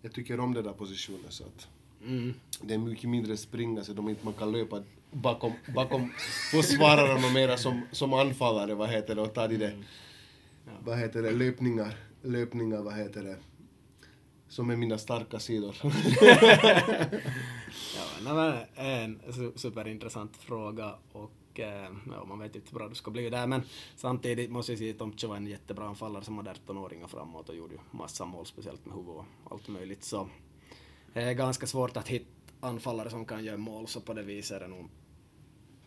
Jag 0.00 0.12
tycker 0.12 0.40
om 0.40 0.54
den 0.54 0.64
där 0.64 0.72
positionen 0.72 1.30
så 1.30 1.44
att 1.44 1.68
Mm. 2.06 2.34
det 2.60 2.74
är 2.74 2.78
mycket 2.78 3.10
mindre 3.10 3.36
springa 3.36 3.84
så 3.84 3.92
de 3.92 4.08
inte 4.08 4.24
man 4.24 4.34
kan 4.34 4.52
löpa 4.52 4.82
bakom, 5.10 5.52
bakom 5.74 6.12
försvararna 6.50 7.30
mera 7.34 7.56
som, 7.56 7.82
som 7.92 8.12
anfallare, 8.14 8.74
vad 8.74 8.88
heter 8.88 9.14
det, 9.14 9.20
och 9.22 9.34
ta 9.34 9.48
de 9.48 9.56
där, 9.56 9.76
vad 10.84 10.98
heter 10.98 11.22
det, 11.22 11.30
löpningar, 11.30 11.94
löpningar, 12.22 12.82
vad 12.82 12.94
heter 12.94 13.22
det, 13.24 13.36
som 14.48 14.70
är 14.70 14.76
mina 14.76 14.98
starka 14.98 15.38
sidor. 15.38 15.76
Ja, 17.96 18.34
men 18.34 18.54
en 18.86 19.20
su- 19.20 19.56
superintressant 19.56 20.36
fråga 20.36 20.94
och 21.12 21.60
eh, 21.60 21.88
ja, 22.06 22.24
man 22.28 22.38
vet 22.38 22.56
inte 22.56 22.68
hur 22.70 22.78
bra 22.78 22.88
det 22.88 22.94
ska 22.94 23.10
bli 23.10 23.30
där 23.30 23.46
men 23.46 23.62
samtidigt 23.96 24.50
måste 24.50 24.72
jag 24.72 24.78
säga 24.78 24.90
att 24.90 24.98
Tomtje 24.98 25.28
var 25.28 25.36
en 25.36 25.46
jättebra 25.46 25.86
anfallare 25.86 26.24
som 26.24 26.36
var 26.36 26.44
18-åringar 26.44 27.06
framåt 27.06 27.48
och 27.48 27.56
gjorde 27.56 27.74
ju 27.74 27.80
massa 27.90 28.24
mål 28.24 28.46
speciellt 28.46 28.86
med 28.86 28.94
huvud 28.96 29.10
och 29.10 29.24
allt 29.50 29.68
möjligt 29.68 30.04
så 30.04 30.28
det 31.12 31.22
är 31.22 31.32
ganska 31.32 31.66
svårt 31.66 31.96
att 31.96 32.08
hitta 32.08 32.26
anfallare 32.60 33.10
som 33.10 33.24
kan 33.24 33.44
göra 33.44 33.56
mål 33.56 33.88
så 33.88 34.00
på 34.00 34.12
det 34.12 34.22
viset 34.22 34.56
är 34.56 34.60
det 34.60 34.68
nog 34.68 34.90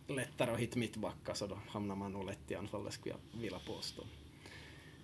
lättare 0.06 0.50
att 0.50 0.58
hitta 0.58 0.78
mittbackar 0.78 1.34
så 1.34 1.46
då 1.46 1.58
hamnar 1.68 1.96
man 1.96 2.12
nog 2.12 2.26
lätt 2.26 2.50
i 2.50 2.54
anfallet 2.54 2.92
skulle 2.92 3.14
jag 3.14 3.40
vilja 3.40 3.58
påstå. 3.66 4.02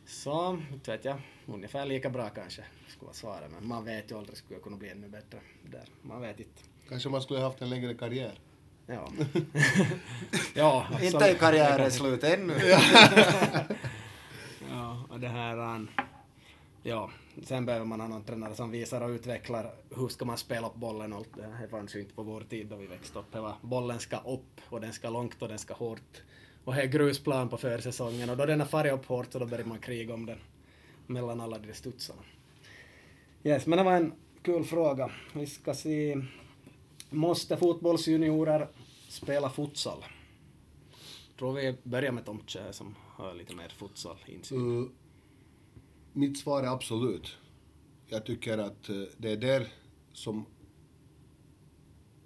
Så, 0.07 0.59
inte 0.73 0.91
vet 0.91 1.05
jag, 1.05 1.21
ungefär 1.47 1.87
lika 1.87 2.11
bra 2.11 2.29
kanske 2.29 2.65
skulle 2.89 3.07
vara 3.07 3.15
svaret 3.15 3.51
men 3.51 3.69
man 3.69 3.85
vet 3.85 4.11
ju 4.11 4.19
aldrig 4.19 4.39
skulle 4.39 4.55
jag 4.55 4.63
kunna 4.63 4.77
bli 4.77 4.89
ännu 4.89 5.09
bättre 5.09 5.41
där. 5.71 5.89
Man 6.03 6.21
vet 6.21 6.41
inte. 6.41 6.63
Kanske 6.89 7.09
man 7.09 7.23
skulle 7.23 7.41
ha 7.41 7.47
haft 7.47 7.63
en 7.63 7.71
längre 7.71 7.95
karriär. 7.95 8.39
Ja. 8.87 9.13
ja, 10.55 10.87
Inte 11.03 11.31
är 11.31 11.35
karriären 11.35 11.91
slut 11.91 12.25
ännu. 12.25 12.55
Ja, 14.71 15.05
och 15.11 15.21
det 15.21 15.29
här... 15.29 15.59
an- 15.59 15.91
Ja, 16.85 17.11
sen 17.43 17.67
behöver 17.67 17.87
man 17.87 18.01
ha 18.01 18.09
någon 18.09 18.25
tränare 18.25 18.55
som 18.55 18.71
visar 18.71 19.01
och 19.01 19.09
utvecklar 19.09 19.75
hur 19.97 20.09
ska 20.09 20.25
man 20.25 20.39
spela 20.39 20.67
upp 20.67 20.75
bollen 20.75 21.13
och 21.13 21.27
det. 21.37 21.43
här. 21.43 21.67
Fanns 21.67 21.97
ju 21.97 22.01
inte 22.01 22.15
på 22.15 22.23
vår 22.23 22.41
tid 22.41 22.67
då 22.67 22.77
vi 22.77 22.87
växte 22.87 23.19
upp. 23.19 23.33
Det 23.33 23.41
var, 23.41 23.55
bollen 23.63 23.99
ska 23.99 24.17
upp 24.17 24.61
och 24.69 24.81
den 24.81 24.93
ska 24.93 25.11
långt 25.11 25.43
och 25.43 25.49
den 25.49 25.59
ska 25.59 25.75
hårt. 25.75 26.23
Och 26.65 26.75
det 26.75 26.83
är 26.83 26.87
grusplan 26.87 27.49
på 27.49 27.57
försäsongen 27.57 28.31
och 28.31 28.37
då 28.37 28.47
den 28.47 28.61
har 28.61 28.67
farit 28.67 28.93
upp 28.93 29.07
hårt 29.07 29.33
så 29.33 29.39
då 29.39 29.47
börjar 29.47 29.65
man 29.65 29.79
kriga 29.79 30.15
om 30.15 30.27
den 30.27 30.39
mellan 31.07 31.41
alla 31.41 31.59
de 31.59 31.75
studsarna. 31.75 32.23
Yes, 33.45 33.67
men 33.67 33.79
det 33.79 33.85
var 33.85 33.93
en 33.93 34.13
kul 34.43 34.65
fråga. 34.65 35.11
Vi 35.33 35.47
ska 35.47 35.75
se. 35.75 36.25
Måste 37.11 37.57
fotbollsjuniorer 37.57 38.69
spela 39.09 39.51
futsal? 39.51 40.05
Tror 41.39 41.53
vi 41.53 41.77
börjar 41.83 42.13
med 42.13 42.25
Tomtje 42.25 42.73
som 42.73 42.95
har 43.09 43.35
lite 43.35 43.55
mer 43.55 43.69
futsal-insyn. 43.69 44.59
Mm 44.59 44.93
mitt 46.13 46.39
svar 46.39 46.63
är 46.63 46.67
absolut. 46.67 47.37
Jag 48.07 48.27
tycker 48.27 48.59
att 48.59 48.89
eh, 48.89 49.03
det 49.17 49.31
är 49.31 49.37
där 49.37 49.69
som 50.13 50.47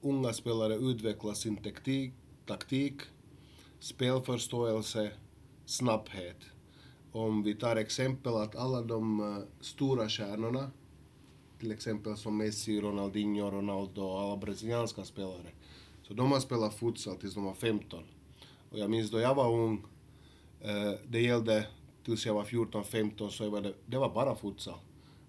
unga 0.00 0.32
spelare 0.32 0.74
utvecklar 0.74 1.34
sin 1.34 1.56
taktik, 1.56 2.12
taktik 2.46 3.00
spelförståelse, 3.78 5.12
snabbhet. 5.64 6.36
Om 7.12 7.42
vi 7.42 7.54
tar 7.54 7.76
exempel 7.76 8.34
att 8.34 8.56
alla 8.56 8.82
de 8.82 9.20
eh, 9.20 9.44
stora 9.60 10.08
stjärnorna, 10.08 10.70
till 11.58 11.72
exempel 11.72 12.16
som 12.16 12.36
Messi, 12.36 12.80
Ronaldinho, 12.80 13.50
Ronaldo 13.50 14.02
och 14.02 14.20
alla 14.20 14.36
brasilianska 14.36 15.04
spelare, 15.04 15.50
så 16.02 16.14
de 16.14 16.32
har 16.32 16.40
spelat 16.40 16.74
futsal 16.74 17.16
tills 17.16 17.34
de 17.34 17.44
var 17.44 17.54
15. 17.54 18.02
Och 18.70 18.78
jag 18.78 18.90
minns 18.90 19.10
då 19.10 19.20
jag 19.20 19.34
var 19.34 19.52
ung, 19.52 19.84
eh, 20.60 20.92
det 21.08 21.20
gällde 21.20 21.66
tills 22.06 22.26
jag 22.26 22.34
var 22.34 22.44
14-15 22.44 23.28
så 23.28 23.50
var 23.50 23.60
det, 23.60 23.72
det 23.86 23.98
var 23.98 24.14
bara 24.14 24.34
futsal. 24.34 24.78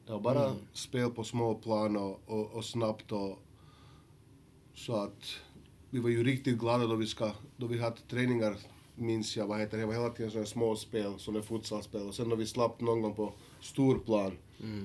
Det 0.06 0.12
var 0.12 0.20
bara 0.20 0.56
spel 0.74 1.10
på 1.10 1.24
små 1.24 1.56
plan 1.56 1.98
och, 1.98 2.22
och, 2.26 2.52
och 2.52 2.66
snabbt 2.66 3.12
och 3.12 3.40
så 4.74 4.96
att 4.96 5.24
vi 5.90 6.00
var 6.00 6.10
ju 6.10 6.24
riktigt 6.24 6.58
glada 6.58 6.88
då 6.88 6.96
vi, 6.96 7.08
ska, 7.08 7.32
då 7.58 7.68
vi 7.68 7.80
hade 7.80 7.98
träningar, 8.10 8.56
minns 8.96 9.38
jag, 9.38 9.48
vad 9.48 9.60
heter 9.60 9.78
det, 9.78 9.84
det 9.84 9.88
var 9.88 9.94
hela 9.94 10.10
tiden 10.10 10.32
sådana 10.32 10.46
små 10.46 10.76
spel, 10.76 11.14
sådana 11.18 11.44
futsalspel 11.44 12.08
och 12.08 12.16
sen 12.16 12.30
när 12.30 12.36
vi 12.36 12.46
slapp 12.46 12.82
någon 12.82 13.02
gång 13.02 13.16
på 13.16 13.34
stor 13.62 14.00
plan, 14.00 14.32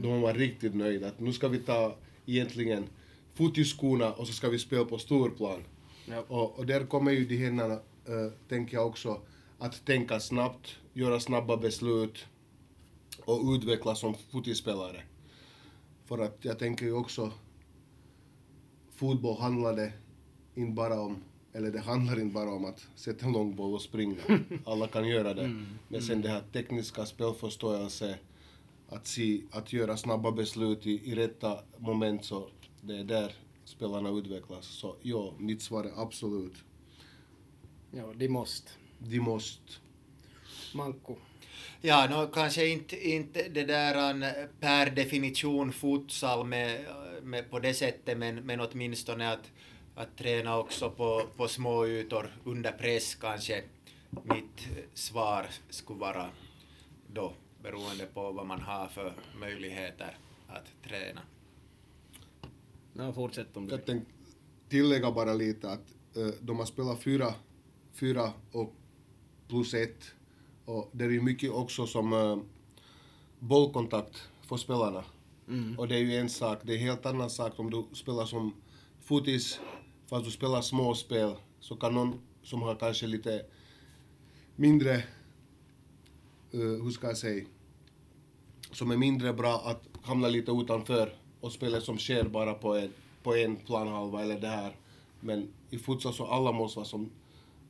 då 0.03 0.11
var 0.11 0.21
man 0.21 0.35
riktigt 0.35 0.75
nöjd 0.75 1.05
att 1.05 1.21
nu 1.21 1.33
ska 1.33 1.49
vi 1.49 1.59
ta 1.59 1.97
egentligen 2.27 2.85
futiskorna 3.35 4.13
och 4.13 4.27
så 4.27 4.33
ska 4.33 4.49
vi 4.49 4.59
spela 4.59 4.85
på 4.85 4.99
stor 4.99 5.31
plan. 5.31 5.63
Ja. 6.07 6.25
Och, 6.29 6.59
och 6.59 6.67
där 6.67 6.87
kommer 6.87 7.13
ju 7.13 7.25
de 7.25 7.37
här, 7.37 7.71
äh, 7.71 8.33
tänker 8.49 8.77
jag 8.77 8.87
också, 8.87 9.21
att 9.63 9.85
tänka 9.85 10.21
snabbt, 10.21 10.77
göra 10.93 11.21
snabba 11.21 11.57
beslut 11.57 12.27
och 13.25 13.53
utvecklas 13.55 14.01
som 14.01 14.15
fotispelare. 14.15 15.03
För 16.05 16.19
att 16.19 16.45
jag 16.45 16.59
tänker 16.59 16.87
ju 16.87 16.93
också, 16.93 17.33
fotboll 18.93 19.41
handlade 19.41 19.93
inte 20.55 20.73
bara 20.73 21.01
om, 21.01 21.25
eller 21.53 21.71
det 21.71 21.81
handlar 21.81 22.21
inte 22.21 22.35
bara 22.35 22.51
om 22.51 22.65
att 22.65 22.87
sätta 22.95 23.27
en 23.27 23.33
långboll 23.33 23.75
och 23.75 23.83
springa. 23.83 24.17
Alla 24.67 24.87
kan 24.87 25.09
göra 25.09 25.35
det. 25.35 25.65
Men 25.89 26.03
sen 26.03 26.23
det 26.23 26.29
här 26.29 26.43
tekniska 26.53 27.07
spelförståelse, 27.07 28.19
att, 28.89 29.07
se, 29.07 29.43
att 29.51 29.73
göra 29.73 29.97
snabba 29.97 30.33
beslut 30.33 30.87
i, 30.87 31.11
i 31.11 31.15
rätta 31.15 31.59
moment, 31.79 32.25
så 32.25 32.49
det 32.81 32.97
är 32.97 33.05
där 33.05 33.35
spelarna 33.65 34.11
utvecklas. 34.11 34.67
Så 34.67 34.97
ja, 35.03 35.35
mitt 35.39 35.63
svar 35.63 35.85
är 35.85 36.03
absolut. 36.03 36.55
Ja, 37.91 38.13
de 38.17 38.29
måste. 38.29 38.71
De 39.07 39.21
måste. 39.21 39.73
Manko. 40.75 41.17
Ja, 41.81 42.07
no, 42.11 42.27
kanske 42.27 42.67
inte, 42.69 43.09
inte 43.09 43.49
det 43.49 43.65
där 43.65 43.95
an, 43.95 44.25
per 44.61 44.91
definition 44.91 45.73
futsal 45.73 46.47
med, 46.47 46.87
med 47.23 47.51
på 47.51 47.59
det 47.59 47.75
sättet, 47.75 48.19
men, 48.19 48.35
men 48.35 48.61
åtminstone 48.61 49.33
att, 49.33 49.51
att 49.95 50.17
träna 50.17 50.59
också 50.59 50.91
på, 50.91 51.23
på 51.37 51.49
små 51.49 51.87
ytor 51.87 52.37
under 52.45 52.73
press 52.73 53.15
kanske 53.15 53.63
mitt 54.11 54.69
svar 54.95 55.47
skulle 55.71 55.99
vara 55.99 56.31
då, 57.13 57.33
beroende 57.63 58.07
på 58.07 58.33
vad 58.33 58.47
man 58.47 58.61
har 58.61 58.89
för 58.89 59.13
möjligheter 59.41 60.19
att 60.49 60.89
träna. 60.89 61.21
Ja, 62.93 63.13
fortsätt 63.13 63.57
om 63.57 63.67
du 63.67 63.75
Jag 63.75 63.87
tänkte 63.87 64.13
tillägga 64.69 65.11
bara 65.11 65.35
lite 65.35 65.71
att 65.71 65.95
de 66.41 66.59
har 66.59 66.67
spelat 66.67 67.03
fyra, 67.03 67.35
fyra 67.93 68.33
och 68.53 68.75
plus 69.53 69.75
ett. 69.75 70.15
Och 70.65 70.91
det 70.93 71.05
är 71.05 71.11
ju 71.11 71.21
mycket 71.21 71.51
också 71.51 71.87
som 71.87 72.13
uh, 72.13 72.39
bollkontakt 73.39 74.29
för 74.43 74.57
spelarna. 74.57 75.05
Mm. 75.49 75.79
Och 75.79 75.89
det 75.89 75.95
är 75.95 75.99
ju 75.99 76.17
en 76.17 76.29
sak, 76.29 76.59
det 76.63 76.73
är 76.73 76.77
en 76.77 76.83
helt 76.83 77.07
annan 77.07 77.31
sak 77.31 77.53
om 77.57 77.71
du 77.71 77.85
spelar 77.93 78.25
som 78.25 78.55
fotis, 79.01 79.61
fast 80.07 80.25
du 80.25 80.31
spelar 80.31 80.61
småspel, 80.61 81.35
så 81.61 81.77
kan 81.77 81.95
någon 81.95 82.21
som 82.43 82.63
har 82.63 82.75
kanske 82.75 83.07
lite 83.07 83.45
mindre, 84.57 84.97
uh, 86.55 86.85
hur 86.85 86.91
ska 86.91 87.07
jag 87.07 87.19
säga, 87.19 87.45
som 88.73 88.91
är 88.91 88.97
mindre 88.97 89.33
bra 89.33 89.63
att 89.65 89.89
hamna 90.03 90.29
lite 90.29 90.53
utanför 90.53 91.17
och 91.41 91.53
spela 91.53 91.81
som 91.81 91.99
sker 91.99 92.25
bara 92.25 92.55
på 92.55 92.77
en, 92.77 92.93
på 93.23 93.37
en 93.37 93.57
planhalva 93.57 94.23
eller 94.23 94.41
det 94.41 94.49
här. 94.49 94.77
Men 95.21 95.49
i 95.71 95.79
futsal 95.79 96.15
så 96.15 96.27
alla 96.27 96.53
måste 96.53 96.79
vara 96.79 96.87
som 96.87 97.11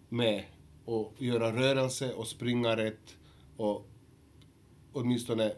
med 0.08 0.44
och 0.84 1.14
göra 1.18 1.52
rörelse 1.56 2.12
och 2.12 2.26
springa 2.26 2.76
rätt 2.76 3.16
och 3.56 3.88
åtminstone 4.92 5.52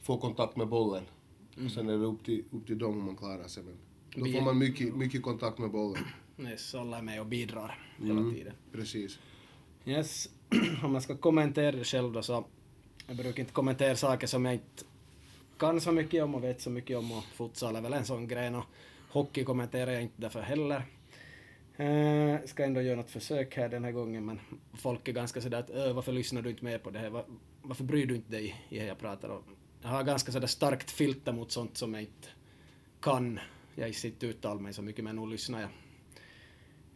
få 0.00 0.18
kontakt 0.18 0.56
med 0.56 0.68
bollen. 0.68 1.04
Och 1.64 1.70
sen 1.70 1.88
är 1.88 1.98
det 1.98 2.04
upp 2.04 2.24
till, 2.24 2.44
upp 2.52 2.66
till 2.66 2.78
dem 2.78 2.98
om 2.98 3.04
man 3.06 3.16
klarar 3.16 3.48
sig. 3.48 3.62
Men 3.62 3.76
då 4.24 4.32
får 4.32 4.40
man 4.44 4.58
mycket, 4.58 4.96
mycket 4.96 5.22
kontakt 5.22 5.58
med 5.58 5.70
bollen. 5.70 6.04
Yes, 6.38 6.74
alla 6.74 6.98
är 6.98 7.02
med 7.02 7.20
och 7.20 7.26
bidrar 7.26 7.78
hela 7.98 8.10
Mm. 8.20 8.34
tiden. 8.34 8.52
Precis. 8.72 9.18
Yes, 9.84 10.28
om 10.84 10.94
jag 10.94 11.02
ska 11.02 11.16
kommentera 11.16 11.72
det 11.76 11.84
själv 11.84 12.12
då 12.12 12.22
så 12.22 12.44
jag 13.06 13.16
brukar 13.16 13.40
inte 13.40 13.52
kommentera 13.52 13.96
saker 13.96 14.26
som 14.26 14.44
jag 14.44 14.54
inte 14.54 14.84
kan 15.58 15.80
så 15.80 15.92
mycket 15.92 16.24
om 16.24 16.34
och 16.34 16.44
vet 16.44 16.60
så 16.60 16.70
mycket 16.70 16.98
om 16.98 17.12
och 17.12 17.24
futsal 17.24 17.76
är 17.76 17.80
väl 17.80 17.92
en 17.92 18.04
sån 18.04 18.28
gren 18.28 18.54
och 18.54 18.64
hockey 19.10 19.44
kommenterar 19.44 19.90
jag 19.90 20.02
inte 20.02 20.14
därför 20.20 20.40
heller. 20.40 20.82
Uh, 21.80 22.36
ska 22.44 22.64
ändå 22.64 22.80
göra 22.82 22.96
något 22.96 23.10
försök 23.10 23.56
här 23.56 23.68
den 23.68 23.84
här 23.84 23.92
gången 23.92 24.26
men 24.26 24.40
folk 24.74 25.08
är 25.08 25.12
ganska 25.12 25.40
sådär 25.40 25.58
att 25.58 25.70
"Ö, 25.70 25.92
varför 25.92 26.12
lyssnar 26.12 26.42
du 26.42 26.50
inte 26.50 26.64
mer 26.64 26.78
på 26.78 26.90
det 26.90 26.98
här? 26.98 27.10
Var, 27.10 27.24
Varför 27.62 27.84
bryr 27.84 28.06
du 28.06 28.14
inte 28.16 28.30
dig 28.30 28.66
i 28.68 28.78
det 28.78 28.86
jag 28.86 28.98
pratar 28.98 29.28
om? 29.28 29.42
Jag 29.82 29.88
har 29.88 30.04
ganska 30.04 30.32
sådär 30.32 30.46
starkt 30.46 30.90
filter 30.90 31.32
mot 31.32 31.52
sånt 31.52 31.76
som 31.76 31.94
jag 31.94 32.02
inte 32.02 32.28
kan. 33.00 33.40
Jag 33.74 33.94
sitter 33.94 34.26
uttala 34.26 34.60
mig 34.60 34.72
så 34.72 34.82
mycket 34.82 35.04
men 35.04 35.16
nog 35.16 35.28
lyssnar 35.28 35.60
jag 35.60 35.70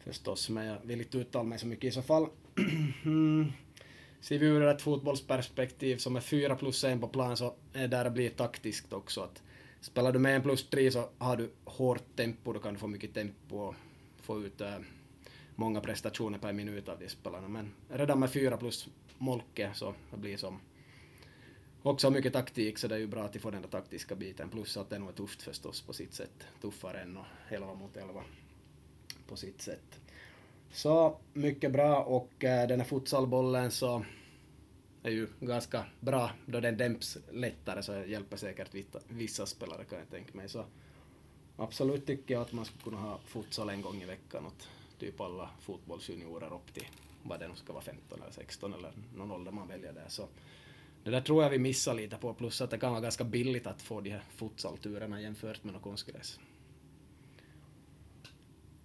Förstås, 0.05 0.49
men 0.51 0.66
jag 0.66 0.79
vill 0.85 1.01
inte 1.01 1.19
uttala 1.19 1.45
mig 1.45 1.59
så 1.59 1.66
mycket 1.66 1.85
i 1.85 1.90
så 1.90 2.03
fall. 2.03 2.27
Mm. 3.05 3.53
Ser 4.21 4.38
vi 4.38 4.47
ur 4.47 4.62
ett 4.62 4.83
fotbollsperspektiv 4.83 5.97
som 5.97 6.16
är 6.16 6.21
fyra 6.21 6.57
plus 6.57 6.85
en 6.85 7.01
på 7.01 7.09
plan 7.09 7.37
så 7.37 7.55
är 7.73 7.81
det 7.81 7.87
där 7.87 8.05
det 8.05 8.11
blir 8.11 8.31
taktiskt 8.31 8.93
också. 8.93 9.21
Att 9.21 9.43
spelar 9.81 10.12
du 10.12 10.19
med 10.19 10.37
en 10.37 10.43
plus 10.43 10.69
tre 10.71 10.90
så 10.90 11.09
har 11.19 11.37
du 11.37 11.51
hårt 11.64 12.16
tempo, 12.16 12.53
då 12.53 12.59
kan 12.61 12.75
du 12.75 12.81
få 12.81 12.87
mycket 12.87 13.14
tempo 13.14 13.57
och 13.57 13.75
få 14.23 14.41
ut 14.45 14.61
äh, 14.61 14.79
många 15.55 15.81
prestationer 15.81 16.39
per 16.39 16.53
minut 16.53 16.89
av 16.89 16.99
de 16.99 17.09
spelarna. 17.09 17.49
Men 17.49 17.73
redan 17.89 18.21
med 18.21 18.31
fyra 18.31 18.57
plus 18.57 18.89
Molke 19.19 19.71
så 19.75 19.95
det 20.11 20.17
blir 20.17 20.37
som 20.37 20.61
också 21.83 22.11
mycket 22.11 22.33
taktik 22.33 22.79
så 22.79 22.89
det 22.89 22.95
är 22.95 22.99
ju 22.99 23.07
bra 23.07 23.25
att 23.25 23.33
de 23.33 23.39
får 23.39 23.53
den 23.53 23.63
där 23.63 23.69
taktiska 23.69 24.15
biten 24.15 24.49
plus 24.49 24.77
att 24.77 24.91
det 24.91 24.99
nog 24.99 25.09
är 25.09 25.13
tufft 25.13 25.43
förstås 25.43 25.83
på 25.83 25.93
sitt 25.93 26.15
sätt. 26.15 26.47
Tuffare 26.61 27.01
än 27.01 27.19
11 27.49 27.75
mot 27.75 27.97
11 27.97 28.23
på 29.27 29.37
sitt 29.37 29.63
sätt. 29.63 30.01
Så 30.71 31.19
mycket 31.33 31.73
bra 31.73 32.03
och 32.03 32.45
äh, 32.45 32.69
den 32.69 32.81
här 32.81 32.87
futsalbollen 32.87 33.71
så 33.71 34.05
är 35.03 35.11
ju 35.11 35.29
ganska 35.41 35.85
bra 36.01 36.31
då 36.47 36.61
den 36.61 36.77
dämps 36.77 37.19
lättare 37.33 37.83
så 37.83 37.93
hjälper 38.07 38.37
säkert 38.37 38.75
vissa 39.09 39.47
spelare 39.47 39.85
kan 39.85 39.99
jag 39.99 40.11
tänka 40.11 40.37
mig. 40.37 40.49
Så 40.49 40.65
absolut 41.61 42.07
tycker 42.07 42.35
jag 42.35 42.40
att 42.40 42.53
man 42.53 42.64
skulle 42.64 42.83
kunna 42.83 42.99
ha 42.99 43.20
futsal 43.27 43.68
en 43.68 43.83
gång 43.83 44.03
i 44.03 44.05
veckan 44.05 44.46
åt 44.46 44.68
typ 44.99 45.20
alla 45.20 45.51
fotbollsjuniorer 45.61 46.55
upp 46.55 46.75
till 46.75 46.87
vad 47.23 47.40
det 47.40 47.49
nu 47.49 47.55
ska 47.55 47.73
vara 47.73 47.85
15 47.85 48.23
eller 48.23 48.33
16 48.33 48.75
eller 48.75 48.92
någon 49.16 49.33
ålder 49.33 49.53
man 49.53 49.68
väljer 49.68 49.92
där. 49.92 50.09
Så 50.09 50.29
det 51.05 51.11
där 51.11 51.20
tror 51.20 51.42
jag 51.42 51.51
vi 51.51 51.59
missar 51.59 51.94
lite 51.94 52.16
på, 52.16 52.35
plus 52.35 52.61
att 52.61 52.70
det 52.70 52.79
kan 52.79 52.90
vara 52.90 53.01
ganska 53.01 53.25
billigt 53.25 53.66
att 53.66 53.83
få 53.83 54.01
de 54.01 54.11
här 54.11 54.23
futsalturerna 54.37 55.20
jämfört 55.20 55.64
med 55.64 55.73
någon 55.73 55.83
konstgräs. 55.83 56.40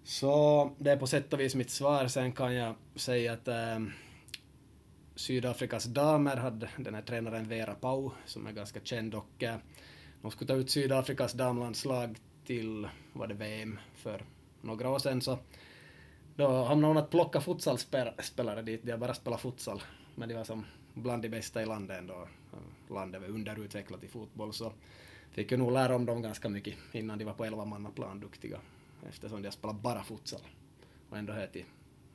Så 0.04 0.70
det 0.78 0.90
är 0.90 0.96
på 0.96 1.06
sätt 1.06 1.32
och 1.32 1.40
vis 1.40 1.54
mitt 1.54 1.70
svar. 1.70 2.08
Sen 2.08 2.32
kan 2.32 2.54
jag 2.54 2.74
säga 2.94 3.32
att 3.32 3.48
äh, 3.48 3.80
Sydafrikas 5.14 5.84
damer 5.84 6.36
hade 6.36 6.68
den 6.76 6.94
här 6.94 7.02
tränaren 7.02 7.48
Vera 7.48 7.74
Pau, 7.74 8.10
som 8.26 8.46
är 8.46 8.52
ganska 8.52 8.80
känd, 8.80 9.14
och 9.14 9.42
äh, 9.42 9.56
de 10.22 10.30
skulle 10.30 10.48
ta 10.48 10.54
ut 10.54 10.70
Sydafrikas 10.70 11.32
damlandslag 11.32 12.18
till, 12.46 12.88
var 13.12 13.26
det 13.26 13.34
VM 13.34 13.78
för 13.94 14.24
några 14.60 14.90
år 14.90 14.98
sedan, 14.98 15.20
så 15.20 15.38
då 16.36 16.64
hamnade 16.64 16.94
hon 16.94 17.02
att 17.02 17.10
plocka 17.10 17.40
futsalspelare 17.40 18.62
dit, 18.62 18.82
de 18.82 18.90
har 18.90 18.98
bara 18.98 19.14
spelat 19.14 19.40
futsal, 19.40 19.82
men 20.14 20.28
de 20.28 20.34
var 20.34 20.44
som 20.44 20.64
bland 20.94 21.22
de 21.22 21.28
bästa 21.28 21.62
i 21.62 21.66
landet 21.66 21.98
ändå. 21.98 22.28
Landet 22.90 23.20
var 23.20 23.28
underutvecklat 23.28 24.04
i 24.04 24.08
fotboll, 24.08 24.52
så 24.52 24.72
fick 25.30 25.50
ju 25.50 25.56
nog 25.56 25.72
lära 25.72 25.96
om 25.96 26.06
dem 26.06 26.22
ganska 26.22 26.48
mycket 26.48 26.74
innan 26.92 27.18
de 27.18 27.24
var 27.24 27.32
på 27.32 27.44
elvamannaplan, 27.44 28.20
duktiga, 28.20 28.60
eftersom 29.08 29.42
de 29.42 29.46
har 29.46 29.52
spelat 29.52 29.82
bara 29.82 30.02
futsal 30.02 30.40
och 31.10 31.18
ändå 31.18 31.32
hör 31.32 31.46
till 31.46 31.64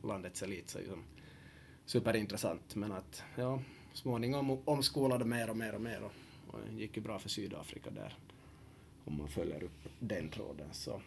landets 0.03 0.43
elit, 0.43 0.69
så 0.69 0.79
är 0.79 0.83
ju 0.83 0.97
superintressant. 1.85 2.75
Men 2.75 2.91
att, 2.91 3.23
ja, 3.35 3.61
småningom 3.93 4.61
omskolade 4.65 5.25
mer 5.25 5.49
och 5.49 5.57
mer 5.57 5.75
och 5.75 5.81
mer 5.81 6.01
och, 6.01 6.11
och 6.53 6.59
det 6.69 6.81
gick 6.81 6.97
ju 6.97 7.03
bra 7.03 7.19
för 7.19 7.29
Sydafrika 7.29 7.89
där, 7.89 8.17
om 9.05 9.17
man 9.17 9.27
följer 9.27 9.63
upp 9.63 9.87
den 9.99 10.29
tråden. 10.29 10.67
Så, 10.71 11.01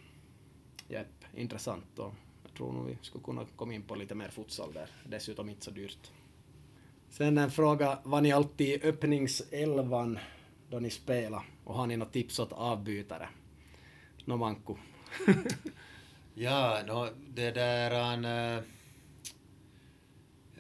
jepp, 0.89 1.25
intressant 1.35 1.99
och 1.99 2.13
jag 2.43 2.55
tror 2.55 2.73
nog 2.73 2.87
vi 2.87 2.99
skulle 3.03 3.25
kunna 3.25 3.47
komma 3.57 3.75
in 3.75 3.83
på 3.83 3.95
lite 3.95 4.15
mer 4.15 4.29
futsal 4.29 4.73
där, 4.73 4.91
dessutom 5.05 5.49
inte 5.49 5.65
så 5.65 5.71
dyrt. 5.71 6.11
Sen 7.09 7.39
en 7.39 7.51
fråga, 7.51 7.99
var 8.05 8.21
ni 8.21 8.33
alltid 8.33 8.69
i 8.69 8.89
öppningselvan 8.89 10.19
då 10.71 10.79
ni 10.79 10.91
spelade 10.91 11.45
och 11.65 11.75
har 11.75 11.87
ni 11.87 11.97
något 11.97 12.13
tips 12.13 12.39
åt 12.39 12.53
avbytare? 12.53 13.29
Nå 14.25 14.37
Manko? 14.37 14.77
ja, 16.35 16.83
no, 16.87 17.09
det 17.35 17.51
där... 17.51 17.91
An, 17.91 18.27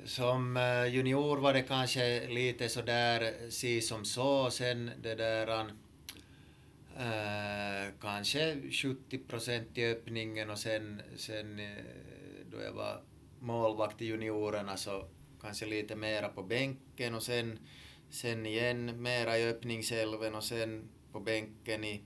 som 0.05 0.57
äh, 0.57 0.87
junior 0.87 1.37
var 1.37 1.53
det 1.53 1.63
kanske 1.63 2.29
lite 2.29 2.69
sådär 2.69 3.51
si 3.51 3.81
som 3.81 4.05
så, 4.05 4.51
sen 4.51 4.91
det 5.03 5.15
där... 5.15 5.47
An, 5.47 5.71
Eh, 6.97 7.93
kanske 8.01 8.57
70 8.71 9.19
procent 9.19 9.79
i 9.79 9.93
öppningen 9.93 10.51
och 10.51 10.59
sen, 10.59 11.03
sen 11.17 11.59
eh, 11.59 11.85
då 12.51 12.63
jag 12.63 12.73
var 12.73 13.03
målvakt 13.41 14.03
i 14.03 14.05
juniorerna 14.05 14.77
så 14.77 15.07
kanske 15.41 15.67
lite 15.67 15.97
mera 15.97 16.29
på 16.29 16.43
bänken 16.43 17.15
och 17.15 17.23
sen, 17.23 17.59
sen 18.11 18.47
igen 18.47 19.03
mera 19.03 19.39
i 19.39 19.51
öppningselven 19.51 20.35
och 20.35 20.45
sen 20.45 20.89
på 21.13 21.21
bänken 21.21 21.85
i 21.85 22.03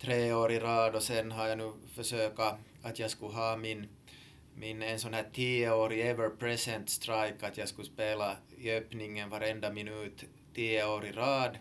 tre 0.00 0.32
år 0.32 0.52
i 0.52 0.58
rad 0.58 0.94
och 0.94 1.02
sen 1.02 1.30
har 1.30 1.46
jag 1.46 1.58
nu 1.58 1.72
försökt 1.94 2.38
att 2.82 2.98
jag 2.98 3.10
skulle 3.10 3.32
ha 3.32 3.56
min, 3.56 3.88
min 4.54 4.82
en 4.82 4.98
sån 4.98 5.14
här 5.14 5.26
tioårig 5.32 6.00
ever 6.00 6.28
present 6.28 6.90
strike, 6.90 7.46
att 7.46 7.58
jag 7.58 7.68
skulle 7.68 7.88
spela 7.88 8.36
i 8.58 8.70
öppningen 8.70 9.30
varenda 9.30 9.72
minut 9.72 10.24
tio 10.54 10.86
år 10.86 11.06
i 11.06 11.12
rad. 11.12 11.58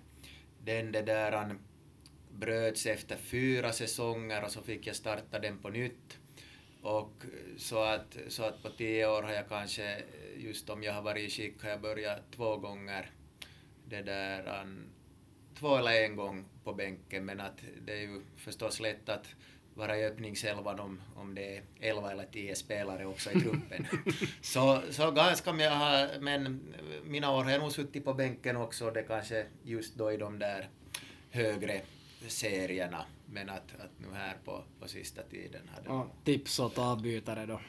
Den 0.64 0.92
det 0.92 1.02
där 1.02 1.56
bröts 2.40 2.86
efter 2.86 3.18
fyra 3.18 3.72
säsonger 3.72 4.44
och 4.44 4.52
så 4.52 4.62
fick 4.62 4.88
jag 4.88 4.96
starta 4.96 5.40
den 5.40 5.58
på 5.58 5.70
nytt. 5.70 6.20
Och 6.82 7.24
så 7.58 7.84
att, 7.84 8.18
så 8.28 8.44
att 8.44 8.64
på 8.64 8.70
tio 8.70 9.08
år 9.08 9.24
har 9.24 9.34
jag 9.34 9.50
kanske, 9.50 10.04
just 10.38 10.70
om 10.70 10.84
jag 10.84 10.94
har 10.94 11.02
varit 11.02 11.28
i 11.28 11.30
skick, 11.30 11.64
har 11.64 11.70
jag 11.70 11.82
börjat 11.82 12.32
två 12.36 12.58
gånger 12.58 13.12
det 13.90 14.02
där, 14.02 14.62
um, 14.62 14.86
två 15.60 15.78
eller 15.78 16.04
en 16.04 16.16
gång 16.16 16.46
på 16.64 16.74
bänken, 16.74 17.26
men 17.26 17.42
att 17.42 17.62
det 17.86 17.94
är 17.94 18.02
ju 18.02 18.22
förstås 18.38 18.80
lätt 18.80 19.10
att 19.10 19.28
vara 19.74 19.98
i 19.98 20.06
öppningselvan 20.06 20.80
om, 20.80 21.02
om 21.16 21.36
det 21.36 21.58
är 21.58 21.64
elva 21.80 22.12
eller 22.12 22.26
tio 22.26 22.56
spelare 22.56 23.06
också 23.06 23.32
i 23.32 23.42
truppen. 23.42 23.88
så, 24.42 24.82
så 24.90 25.12
ganska 25.12 25.54
med, 25.54 26.10
men 26.22 26.74
mina 27.04 27.32
år 27.32 27.44
har 27.44 27.52
jag 27.52 27.62
nog 27.62 27.72
suttit 27.72 28.06
på 28.06 28.14
bänken 28.14 28.58
också, 28.58 28.92
det 28.92 29.04
kanske 29.04 29.46
just 29.64 29.96
då 29.96 30.12
i 30.12 30.18
de 30.18 30.40
där 30.40 30.70
högre 31.32 31.82
serierna. 32.30 33.06
Men 33.26 33.50
att, 33.50 33.76
att 33.80 33.92
nu 33.98 34.08
här 34.14 34.38
på, 34.46 34.64
på 34.80 34.88
sista 34.88 35.22
tiden 35.22 35.62
hade... 35.76 35.90
Ja, 35.90 36.08
tips 36.24 36.60
åt 36.60 36.78
avbytare 36.78 37.46
då? 37.46 37.60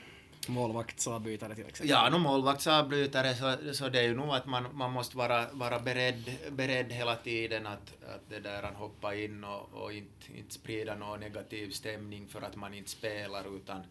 Målvaktsavbytare 0.49 1.55
till 1.55 1.66
exempel? 1.66 1.90
Ja, 1.90 2.11
no, 2.11 2.19
målvaktsavbytare 2.19 3.35
så, 3.35 3.75
så 3.75 3.88
det 3.88 3.99
är 3.99 4.03
ju 4.03 4.14
nog 4.14 4.35
att 4.35 4.47
man, 4.47 4.77
man 4.77 4.92
måste 4.92 5.16
vara, 5.16 5.47
vara 5.53 5.79
beredd, 5.79 6.38
beredd 6.51 6.92
hela 6.92 7.16
tiden 7.16 7.66
att, 7.66 8.05
att 8.14 8.29
det 8.29 8.40
där 8.40 8.62
att 8.62 8.75
hoppa 8.75 9.14
in 9.14 9.45
och, 9.45 9.73
och 9.73 9.92
inte, 9.92 10.38
inte 10.38 10.55
sprida 10.55 10.95
någon 10.95 11.21
negativ 11.21 11.71
stämning 11.71 12.27
för 12.29 12.42
att 12.42 12.57
man 12.57 12.75
inte 12.75 12.90
spelar 12.90 13.57
utan 13.57 13.83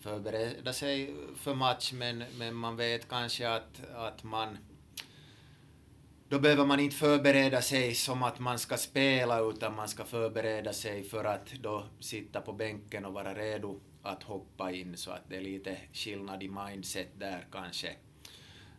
förbereda 0.00 0.72
sig 0.72 1.14
för 1.36 1.54
match 1.54 1.92
men, 1.92 2.24
men 2.38 2.54
man 2.54 2.76
vet 2.76 3.08
kanske 3.08 3.50
att, 3.50 3.80
att 3.94 4.24
man 4.24 4.58
då 6.28 6.38
behöver 6.38 6.64
man 6.64 6.80
inte 6.80 6.96
förbereda 6.96 7.62
sig 7.62 7.94
som 7.94 8.22
att 8.22 8.38
man 8.38 8.58
ska 8.58 8.76
spela 8.76 9.40
utan 9.40 9.74
man 9.74 9.88
ska 9.88 10.04
förbereda 10.04 10.72
sig 10.72 11.02
för 11.02 11.24
att 11.24 11.46
då 11.46 11.84
sitta 12.00 12.40
på 12.40 12.52
bänken 12.52 13.04
och 13.04 13.12
vara 13.12 13.34
redo 13.34 13.80
att 14.02 14.22
hoppa 14.22 14.72
in 14.72 14.96
så 14.96 15.10
att 15.10 15.28
det 15.28 15.36
är 15.36 15.40
lite 15.40 15.76
skillnad 15.92 16.42
i 16.42 16.48
mindset 16.48 17.08
där 17.18 17.46
kanske. 17.52 17.96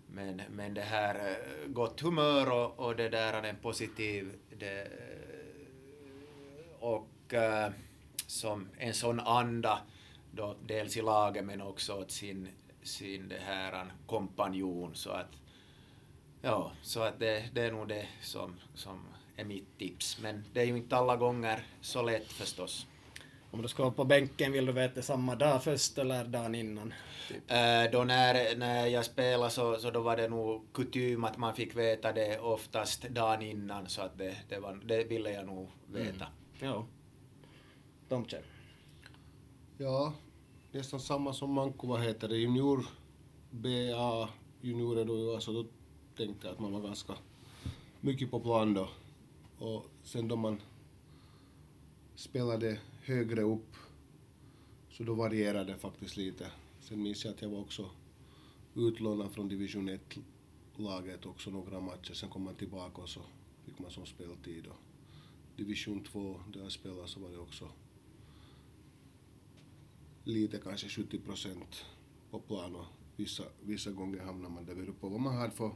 Men, 0.07 0.41
men 0.49 0.73
det 0.73 0.81
här 0.81 1.15
eh, 1.15 1.67
gott 1.67 2.01
humör 2.01 2.51
och, 2.51 2.79
och 2.79 2.95
det 2.95 3.09
där 3.09 3.33
är 3.33 3.43
en 3.43 3.55
positiv 3.55 4.31
det, 4.59 4.81
eh, 4.81 4.89
och 6.79 7.33
eh, 7.33 7.71
som 8.27 8.69
en 8.77 8.93
sån 8.93 9.19
anda 9.19 9.79
då 10.31 10.55
dels 10.67 10.97
i 10.97 11.01
laget 11.01 11.45
men 11.45 11.61
också 11.61 11.93
åt 11.93 12.11
sin, 12.11 12.47
sin 12.83 13.29
det 13.29 13.39
här 13.45 13.85
kompanjon 14.07 14.95
så 14.95 15.09
att 15.09 15.38
Ja, 16.41 16.71
så 16.81 17.01
att 17.01 17.19
det, 17.19 17.49
det 17.53 17.61
är 17.61 17.71
nog 17.71 17.87
det 17.87 18.07
som, 18.21 18.55
som 18.73 19.05
är 19.35 19.45
mitt 19.45 19.77
tips. 19.77 20.19
Men 20.21 20.43
det 20.53 20.61
är 20.61 20.65
ju 20.65 20.77
inte 20.77 20.97
alla 20.97 21.17
gånger 21.17 21.63
så 21.81 22.01
lätt 22.01 22.31
förstås. 22.31 22.87
Om 23.51 23.61
du 23.61 23.67
ska 23.67 23.83
vara 23.83 23.93
på 23.93 24.05
bänken, 24.05 24.51
vill 24.51 24.65
du 24.65 24.71
veta 24.71 25.01
samma 25.01 25.35
dag 25.35 25.63
först 25.63 25.97
eller 25.97 26.23
dagen 26.25 26.55
innan? 26.55 26.93
Typ. 27.27 27.51
Äh, 27.51 27.91
då 27.91 28.03
när, 28.03 28.55
när 28.55 28.87
jag 28.87 29.05
spelade 29.05 29.49
så, 29.49 29.75
så 29.75 29.91
då 29.91 30.01
var 30.01 30.17
det 30.17 30.27
nog 30.27 30.73
kutym 30.73 31.23
att 31.23 31.37
man 31.37 31.55
fick 31.55 31.75
veta 31.75 32.13
det 32.13 32.39
oftast 32.39 33.09
dagen 33.09 33.41
innan 33.41 33.89
så 33.89 34.01
att 34.01 34.17
det, 34.17 34.35
det, 34.49 34.59
var, 34.59 34.81
det 34.85 35.03
ville 35.03 35.31
jag 35.31 35.45
nog 35.45 35.69
veta. 35.87 36.25
Mm. 36.59 36.73
Ja. 36.73 36.85
Tomtje? 38.09 38.41
Ja, 39.77 40.13
nästan 40.71 40.99
samma 40.99 41.33
som 41.33 41.53
Manko, 41.53 41.87
vad 41.87 42.01
heter 42.01 42.27
det, 42.27 42.37
junior, 42.37 42.85
BA, 43.51 44.29
juniorer 44.61 45.05
då, 45.05 45.33
alltså 45.33 45.53
då 45.53 45.65
tänkte 46.19 46.51
att 46.51 46.59
man 46.59 46.71
var 46.71 46.81
ganska 46.81 47.13
mycket 48.01 48.31
på 48.31 48.39
plan 48.39 48.73
då. 48.73 48.89
Och 49.57 49.85
sen 50.03 50.27
då 50.27 50.35
man 50.35 50.61
spelade 52.15 52.79
högre 53.03 53.41
upp 53.41 53.75
så 54.91 55.03
då 55.03 55.13
varierade 55.13 55.71
det 55.71 55.77
faktiskt 55.77 56.17
lite. 56.17 56.51
Sen 56.81 57.03
minns 57.03 57.25
jag 57.25 57.33
att 57.33 57.41
jag 57.41 57.49
var 57.49 57.59
också 57.59 57.89
utlånad 58.75 59.31
från 59.31 59.47
division 59.47 59.89
1-laget 59.89 61.25
också 61.25 61.49
några 61.49 61.79
matcher. 61.79 62.13
Sen 62.13 62.29
kom 62.29 62.43
man 62.43 62.55
tillbaka 62.55 63.01
och 63.01 63.09
så 63.09 63.21
fick 63.65 63.79
man 63.79 63.91
som 63.91 64.05
speltid. 64.05 64.67
Och 64.67 64.77
division 65.55 66.03
2, 66.03 66.39
där 66.53 66.61
jag 66.61 66.71
spelade, 66.71 67.07
så 67.07 67.19
var 67.19 67.29
det 67.29 67.37
också 67.37 67.69
lite, 70.23 70.57
kanske 70.57 70.89
70 70.89 71.19
procent 71.19 71.85
på 72.31 72.39
plan 72.39 72.75
och 72.75 72.85
vissa, 73.15 73.43
vissa 73.61 73.91
gånger 73.91 74.19
hamnar 74.19 74.49
man 74.49 74.65
där 74.65 74.75
beroende 74.75 74.99
på 74.99 75.09
vad 75.09 75.21
man 75.21 75.37
har 75.37 75.49
för 75.49 75.71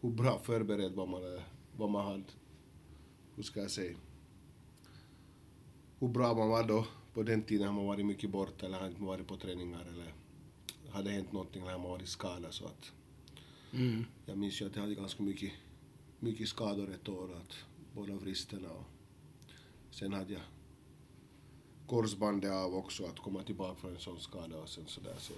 hur 0.00 0.10
bra 0.10 0.38
förberedd 0.38 0.92
var 0.92 1.06
man 1.06 1.40
vad 1.76 1.90
man 1.90 2.06
hade, 2.06 2.24
hur 3.36 3.42
ska 3.42 3.60
jag 3.60 3.70
säga, 3.70 3.96
hur 5.98 6.08
bra 6.08 6.34
man 6.34 6.48
var 6.48 6.64
då 6.64 6.86
på 7.14 7.22
den 7.22 7.42
tiden 7.42 7.66
har 7.66 7.74
man 7.74 7.86
varit 7.86 8.06
mycket 8.06 8.30
borta 8.30 8.66
eller 8.66 8.78
har 8.78 8.86
inte 8.88 9.02
varit 9.02 9.26
på 9.26 9.36
träningar 9.36 9.80
eller 9.80 10.14
hade 10.90 11.10
hänt 11.10 11.32
någonting 11.32 11.62
har 11.62 11.78
man 11.78 11.82
varit 11.90 12.08
skadad 12.08 12.54
så 12.54 12.64
att 12.66 12.92
Mm. 13.72 14.04
jag 14.26 14.38
minns 14.38 14.62
ju 14.62 14.66
att 14.66 14.74
jag 14.76 14.82
hade 14.82 14.94
ganska 14.94 15.22
mycket, 15.22 15.52
mycket 16.20 16.48
skador 16.48 16.90
ett 16.90 17.08
år, 17.08 17.34
att 17.36 17.56
båda 17.94 18.14
vristerna 18.14 18.70
och 18.70 18.84
sen 19.90 20.12
hade 20.12 20.32
jag 20.32 20.42
korsbandet 21.86 22.50
av 22.52 22.74
också, 22.74 23.04
att 23.06 23.18
komma 23.18 23.42
tillbaka 23.42 23.74
från 23.74 23.90
en 23.94 23.98
sån 24.00 24.20
skada 24.20 24.58
och 24.58 24.68
sen 24.68 24.86
sådär 24.86 25.14
så 25.18 25.32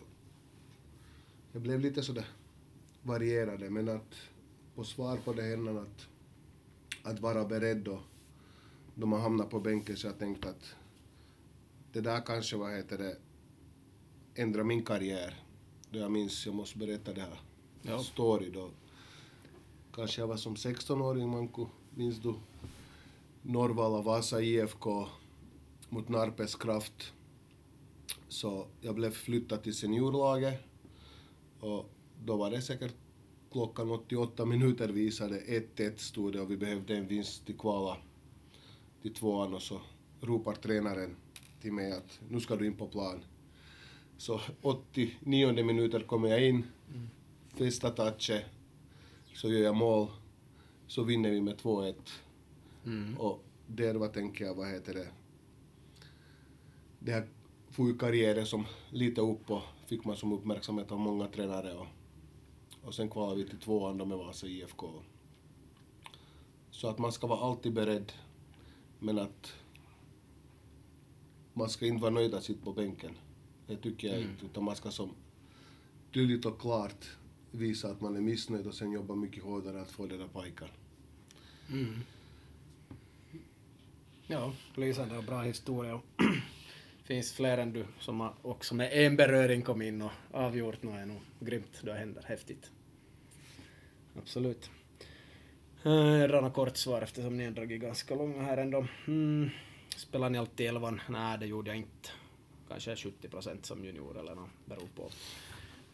jag 1.53 1.63
blev 1.63 1.81
lite 1.81 2.03
sådär 2.03 2.27
varierade 3.03 3.71
men 3.71 3.89
att 3.89 4.15
på 4.75 4.85
svar 4.85 5.17
på 5.17 5.33
det 5.33 5.43
här 5.43 5.79
att, 5.83 6.09
att 7.03 7.21
vara 7.21 7.45
beredd 7.45 7.77
då, 7.77 8.01
då 8.95 9.07
man 9.07 9.21
hamnar 9.21 9.45
på 9.47 9.61
bänken 9.61 9.97
så 9.97 10.07
jag 10.07 10.19
tänkte 10.19 10.49
att 10.51 10.75
det 11.93 12.01
där 12.01 12.21
kanske, 12.21 12.57
vad 12.57 12.77
heter 12.77 12.99
det, 12.99 13.17
ändra 14.35 14.65
min 14.65 14.85
karriär. 14.85 15.45
Då 15.91 15.99
jag 15.99 16.11
minns, 16.11 16.47
jag 16.47 16.55
måste 16.55 16.79
berätta 16.79 17.13
det 17.13 17.21
här 17.21 17.41
Ja. 17.83 17.99
story 18.03 18.51
då. 18.51 18.71
Kanske 19.95 20.21
jag 20.21 20.29
var 20.29 20.37
som 20.37 20.55
16-åring, 20.55 21.29
Manko, 21.29 21.67
minns 21.95 22.19
du? 22.19 22.35
Norrvalla, 23.43 24.03
Vasa 24.03 24.41
IFK 24.41 25.07
mot 25.89 26.09
Narpes 26.09 26.55
Kraft. 26.55 27.13
Så 28.29 28.67
jag 28.81 28.95
blev 28.95 29.11
flyttad 29.11 29.63
till 29.63 29.75
seniorlaget 29.75 30.61
och 31.61 31.91
då 32.25 32.37
var 32.37 32.51
det 32.51 32.63
säkert 32.63 32.95
klockan 33.53 33.91
88 33.91 34.45
minuter 34.45 34.89
visade 34.89 35.41
1-1 35.41 35.97
stod 35.97 36.33
det 36.33 36.41
och 36.41 36.51
vi 36.51 36.57
behövde 36.57 36.97
en 36.97 37.07
vinst 37.07 37.47
till 37.47 37.59
kvala 37.59 37.97
till 39.03 39.15
tvåan 39.15 39.55
och 39.55 39.63
så 39.63 39.81
ropar 40.21 40.55
tränaren 40.55 41.17
till 41.61 41.73
mig 41.73 41.93
att 41.93 42.21
nu 42.29 42.41
ska 42.41 42.57
du 42.57 42.67
in 42.67 42.77
på 42.77 42.87
plan. 42.87 43.25
Så 44.17 44.41
89 44.61 45.65
minuter 45.65 46.01
kommer 46.01 46.29
jag 46.29 46.49
in, 46.49 46.65
första 47.49 47.91
touchen, 47.91 48.41
så 49.35 49.49
gör 49.49 49.63
jag 49.63 49.77
mål, 49.77 50.09
så 50.87 51.03
vinner 51.03 51.31
vi 51.31 51.41
med 51.41 51.57
2-1. 51.57 51.95
Mm. 52.85 53.19
Och 53.19 53.45
där 53.67 53.95
vad 53.95 54.13
tänker 54.13 54.45
jag, 54.45 54.55
vad 54.55 54.69
heter 54.69 54.95
det, 54.95 55.09
det 56.99 57.13
här 57.13 57.29
får 57.71 57.89
ju 57.89 57.99
karriären 57.99 58.47
som 58.47 58.65
lite 58.91 59.21
upp 59.21 59.51
och 59.51 59.63
fick 59.87 60.05
man 60.05 60.17
som 60.17 60.33
uppmärksamhet 60.33 60.93
av 60.93 60.99
många 60.99 61.27
tränare 61.27 61.75
och, 61.75 61.87
och 62.85 62.95
sen 62.95 63.11
kvalade 63.11 63.43
vi 63.43 63.49
till 63.49 63.59
tvåan 63.59 63.99
då 63.99 64.05
med 64.05 64.19
Vasa 64.19 64.47
IFK. 64.47 64.91
Så 66.71 66.89
att 66.89 66.99
man 66.99 67.13
ska 67.13 67.27
vara 67.27 67.41
alltid 67.41 67.73
beredd, 67.73 68.13
men 68.99 69.19
att 69.19 69.55
man 71.53 71.69
ska 71.69 71.87
inte 71.87 72.03
vara 72.03 72.15
nöjd 72.15 72.35
att 72.35 72.45
sitta 72.45 72.65
på 72.65 72.73
bänken. 72.73 73.17
Det 73.67 73.77
tycker 73.77 74.09
jag 74.09 74.21
inte, 74.21 74.47
utan 74.47 74.65
man 74.65 74.77
ska 74.77 74.91
som 74.91 75.11
tydligt 76.13 76.47
och 76.47 76.61
klart 76.61 77.07
visa 77.51 77.91
att 77.91 78.01
man 78.01 78.17
är 78.17 78.21
missnöjd 78.21 78.67
och 78.67 78.75
sen 78.75 78.93
jobba 78.93 79.15
mycket 79.15 79.45
hårdare 79.45 79.81
att 79.81 79.91
få 79.91 80.07
den 80.07 80.19
där 80.19 80.29
pajkan. 80.29 80.69
Mm. 81.71 82.01
Ja, 84.27 84.53
lysande 84.75 85.19
och 85.19 85.25
bra 85.25 85.43
historia. 85.43 86.01
Finns 87.05 87.33
fler 87.33 87.59
än 87.59 87.73
du 87.73 87.85
som 88.01 88.21
har 88.21 88.35
också 88.43 88.75
med 88.75 88.93
en 88.93 89.17
beröring 89.17 89.63
kom 89.63 89.83
in 89.83 90.03
och 90.03 90.11
avgjort 90.31 90.83
något 90.83 90.95
är 90.95 91.07
nog 91.07 91.21
grymt. 91.41 91.81
Det 91.83 91.95
händer 91.95 92.23
häftigt. 92.27 92.71
Absolut. 94.19 94.71
Eh, 95.85 96.29
Rana 96.29 96.51
kort 96.51 96.77
svar 96.77 97.03
eftersom 97.03 97.37
ni 97.37 97.45
har 97.45 97.51
dragit 97.51 97.81
ganska 97.81 98.15
långa 98.15 98.43
här 98.43 98.57
ändå. 98.57 98.87
Mm. 99.07 99.51
Spelar 99.97 100.31
ni 100.31 100.39
alltid 100.39 100.67
elvan? 100.67 101.01
Nej, 101.09 101.39
det 101.39 101.47
gjorde 101.47 101.71
jag 101.71 101.77
inte. 101.77 102.09
Kanske 102.69 102.97
70 102.97 103.29
procent 103.29 103.67
som 103.67 103.85
junior 103.85 104.19
eller 104.19 104.35
något, 104.35 104.51
beror 104.65 104.89
på. 104.97 105.11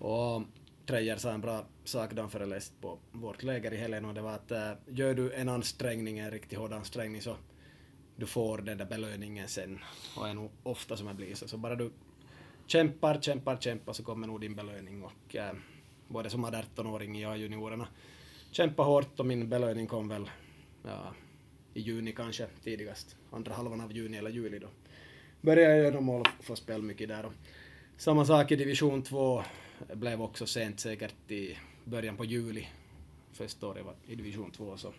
Och 0.06 0.42
Trejer 0.86 1.16
sa 1.16 1.32
en 1.32 1.40
bra 1.40 1.66
sak 1.84 2.12
då 2.12 2.22
han 2.22 2.30
föreläste 2.30 2.74
på 2.80 2.98
vårt 3.12 3.42
läger 3.42 3.72
i 3.72 3.76
helgen 3.76 4.04
och 4.04 4.14
det 4.14 4.20
var 4.20 4.32
att 4.32 4.50
äh, 4.50 4.72
gör 4.86 5.14
du 5.14 5.32
en 5.32 5.48
ansträngning, 5.48 6.18
en 6.18 6.30
riktigt 6.30 6.58
hård 6.58 6.72
ansträngning 6.72 7.22
så 7.22 7.36
du 8.18 8.26
får 8.26 8.59
den 8.59 8.78
där 8.78 8.85
belöningen 8.85 9.48
sen. 9.48 9.78
Och 10.16 10.28
är 10.28 10.35
nog 10.35 10.50
ofta 10.62 10.96
som 10.96 11.07
det 11.07 11.14
blir 11.14 11.35
så. 11.35 11.48
Så 11.48 11.57
bara 11.57 11.76
du 11.76 11.90
kämpar, 12.66 13.20
kämpar, 13.20 13.57
kämpar 13.57 13.92
så 13.92 14.02
kommer 14.02 14.26
nog 14.26 14.40
din 14.40 14.54
belöning 14.54 15.02
och 15.02 15.37
äh, 15.37 15.52
både 16.09 16.31
som 16.31 16.46
18-åring 16.46 17.26
och 17.26 17.38
juniorerna 17.38 17.88
kämpa 18.50 18.83
hårt 18.83 19.20
och 19.20 19.26
min 19.26 19.48
belöning 19.48 19.87
kom 19.87 20.09
väl 20.09 20.31
ja, 20.83 21.14
i 21.74 21.81
juni 21.81 22.12
kanske 22.12 22.46
tidigast, 22.64 23.16
andra 23.31 23.54
halvan 23.54 23.81
av 23.81 23.92
juni 23.92 24.16
eller 24.16 24.31
juli 24.31 24.59
då. 24.59 24.68
Började 25.40 25.76
jag 25.76 25.85
göra 25.85 26.00
mål 26.00 26.20
och 26.38 26.44
få 26.44 26.57
spela 26.57 26.85
mycket 26.85 27.09
där 27.09 27.26
och 27.26 27.33
samma 27.96 28.24
sak 28.24 28.52
i 28.52 28.57
division 28.57 29.02
2 29.02 29.42
blev 29.94 30.22
också 30.22 30.46
sent 30.46 30.81
säkert 30.81 31.31
i 31.31 31.59
början 31.85 32.16
på 32.16 32.24
juli. 32.24 32.68
Första 33.33 33.66
året 33.66 33.85
var 33.85 33.94
i 34.07 34.14
division 34.14 34.50
2 34.50 34.76
så 34.76 34.92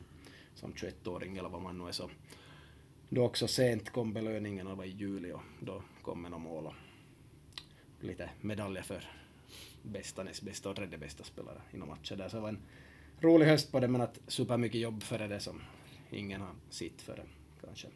som 0.55 0.73
21-åring 0.73 1.37
eller 1.37 1.49
vad 1.49 1.61
man 1.61 1.77
nu 1.77 1.87
är 1.87 1.91
så. 1.91 2.09
Då 3.09 3.23
också 3.23 3.47
sent 3.47 3.89
kom 3.89 4.13
belöningen 4.13 4.67
och 4.67 4.73
det 4.73 4.77
var 4.77 4.85
i 4.85 4.89
juli 4.89 5.31
och 5.31 5.41
då 5.59 5.83
kom 6.01 6.25
en 6.25 6.41
mål 6.41 6.65
och 6.65 6.73
lite 7.99 8.29
medaljer 8.41 8.83
för 8.83 9.03
bästa, 9.83 10.23
näst 10.23 10.41
bästa 10.41 10.69
och 10.69 10.75
tredje 10.75 10.97
bästa 10.97 11.23
spelare 11.23 11.61
inom 11.73 11.89
matchen 11.89 12.17
där. 12.17 12.29
Så 12.29 12.35
det 12.35 12.41
var 12.41 12.49
en 12.49 12.61
rolig 13.19 13.45
höst 13.45 13.71
på 13.71 13.79
det 13.79 13.87
men 13.87 14.01
att 14.01 14.19
supermycket 14.27 14.81
jobb 14.81 15.03
före 15.03 15.27
det 15.27 15.39
som 15.39 15.61
ingen 16.11 16.41
har 16.41 16.55
sett 16.69 17.01
före 17.01 17.23
kanske. 17.65 17.87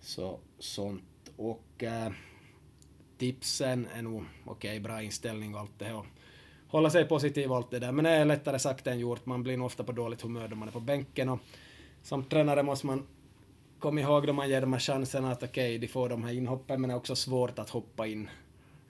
Så 0.00 0.40
sånt 0.58 1.32
och 1.36 1.82
äh, 1.82 2.12
tipsen 3.18 3.86
är 3.86 4.02
nog 4.02 4.24
okej, 4.44 4.70
okay, 4.70 4.80
bra 4.80 5.02
inställning 5.02 5.54
och 5.54 5.60
allt 5.60 5.78
det 5.78 5.84
här. 5.84 5.96
Och 5.96 6.06
hålla 6.68 6.90
sig 6.90 7.08
positiv 7.08 7.50
och 7.50 7.56
allt 7.56 7.70
det 7.70 7.78
där. 7.78 7.92
Men 7.92 8.04
det 8.04 8.10
är 8.10 8.24
lättare 8.24 8.58
sagt 8.58 8.86
än 8.86 8.98
gjort. 8.98 9.26
Man 9.26 9.42
blir 9.42 9.56
nog 9.56 9.66
ofta 9.66 9.84
på 9.84 9.92
dåligt 9.92 10.22
humör 10.22 10.48
då 10.48 10.56
man 10.56 10.68
är 10.68 10.72
på 10.72 10.80
bänken. 10.80 11.28
Och 11.28 11.40
som 12.02 12.24
tränare 12.24 12.62
måste 12.62 12.86
man 12.86 13.06
Kom 13.86 13.98
ihåg 13.98 14.26
då 14.26 14.32
man 14.32 14.48
ger 14.48 14.60
de 14.60 14.72
här 14.72 14.80
chanserna 14.80 15.32
att 15.32 15.42
okej, 15.42 15.48
okay, 15.48 15.78
de 15.78 15.88
får 15.88 16.08
de 16.08 16.24
här 16.24 16.32
inhoppen, 16.32 16.80
men 16.80 16.88
det 16.88 16.94
är 16.94 16.96
också 16.96 17.16
svårt 17.16 17.58
att 17.58 17.70
hoppa 17.70 18.06
in. 18.06 18.30